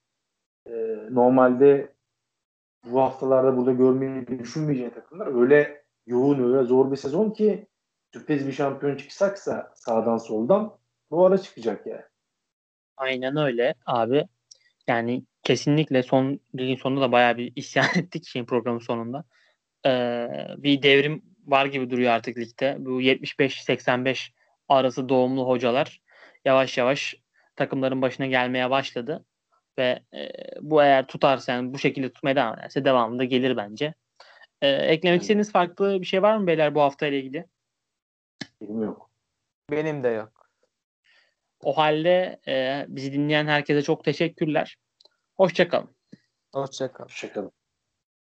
e, 0.66 0.72
normalde 1.10 1.94
bu 2.86 3.02
haftalarda 3.02 3.58
burada 3.58 3.72
görmeyi 3.72 4.28
düşünmeyeceği 4.28 4.94
takımlar 4.94 5.42
öyle 5.42 5.84
yoğun 6.06 6.54
öyle 6.54 6.68
zor 6.68 6.92
bir 6.92 6.96
sezon 6.96 7.32
ki 7.32 7.68
sürpriz 8.14 8.48
bir 8.48 8.52
şampiyon 8.52 8.96
çıksaksa 8.96 9.72
sağdan 9.76 10.18
soldan 10.18 10.78
bu 11.12 11.26
ara 11.26 11.38
çıkacak 11.38 11.88
yani. 11.88 12.02
Aynen 12.98 13.38
öyle 13.38 13.76
abi. 13.86 14.28
Yani 14.88 15.24
kesinlikle 15.44 16.04
son 16.04 16.40
ligin 16.56 16.76
sonunda 16.76 17.02
da 17.02 17.12
bayağı 17.12 17.38
bir 17.38 17.54
isyan 17.56 17.88
ettik 17.96 18.28
şeyin 18.28 18.46
programın 18.46 18.80
sonunda. 18.80 19.24
Ee, 19.86 20.28
bir 20.58 20.82
devrim 20.82 21.22
var 21.46 21.66
gibi 21.66 21.90
duruyor 21.90 22.12
artık 22.12 22.38
ligde. 22.38 22.76
Bu 22.80 23.02
75-85 23.02 24.32
arası 24.70 25.10
doğumlu 25.10 25.48
hocalar 25.48 26.02
yavaş 26.46 26.78
yavaş 26.78 27.16
takımların 27.56 28.02
başına 28.02 28.26
gelmeye 28.26 28.70
başladı. 28.70 29.26
Ve 29.78 30.04
e, 30.14 30.30
bu 30.62 30.84
eğer 30.84 31.08
tutarsa 31.08 31.52
yani 31.52 31.74
bu 31.74 31.80
şekilde 31.80 32.14
tutmaya 32.14 32.36
devam 32.36 32.60
ederse 32.60 32.86
devamında 32.86 33.24
gelir 33.24 33.58
bence. 33.58 33.94
E, 34.62 34.70
eklemek 34.70 35.22
istediğiniz 35.22 35.52
farklı 35.52 36.02
bir 36.02 36.06
şey 36.06 36.22
var 36.22 36.38
mı 36.38 36.48
beyler 36.48 36.76
bu 36.76 36.82
hafta 36.82 37.08
ile 37.08 37.20
ilgili? 37.20 37.46
Benim 38.62 38.84
yok. 38.84 39.10
Benim 39.72 40.04
de 40.04 40.08
yok. 40.08 40.50
O 41.64 41.78
halde 41.78 42.40
e, 42.48 42.86
bizi 42.88 43.14
dinleyen 43.14 43.48
herkese 43.48 43.82
çok 43.82 44.04
teşekkürler. 44.04 44.78
Hoşçakalın. 45.38 45.96
Hoşçakalın. 46.54 47.08
Hoşçakalın. 47.10 47.52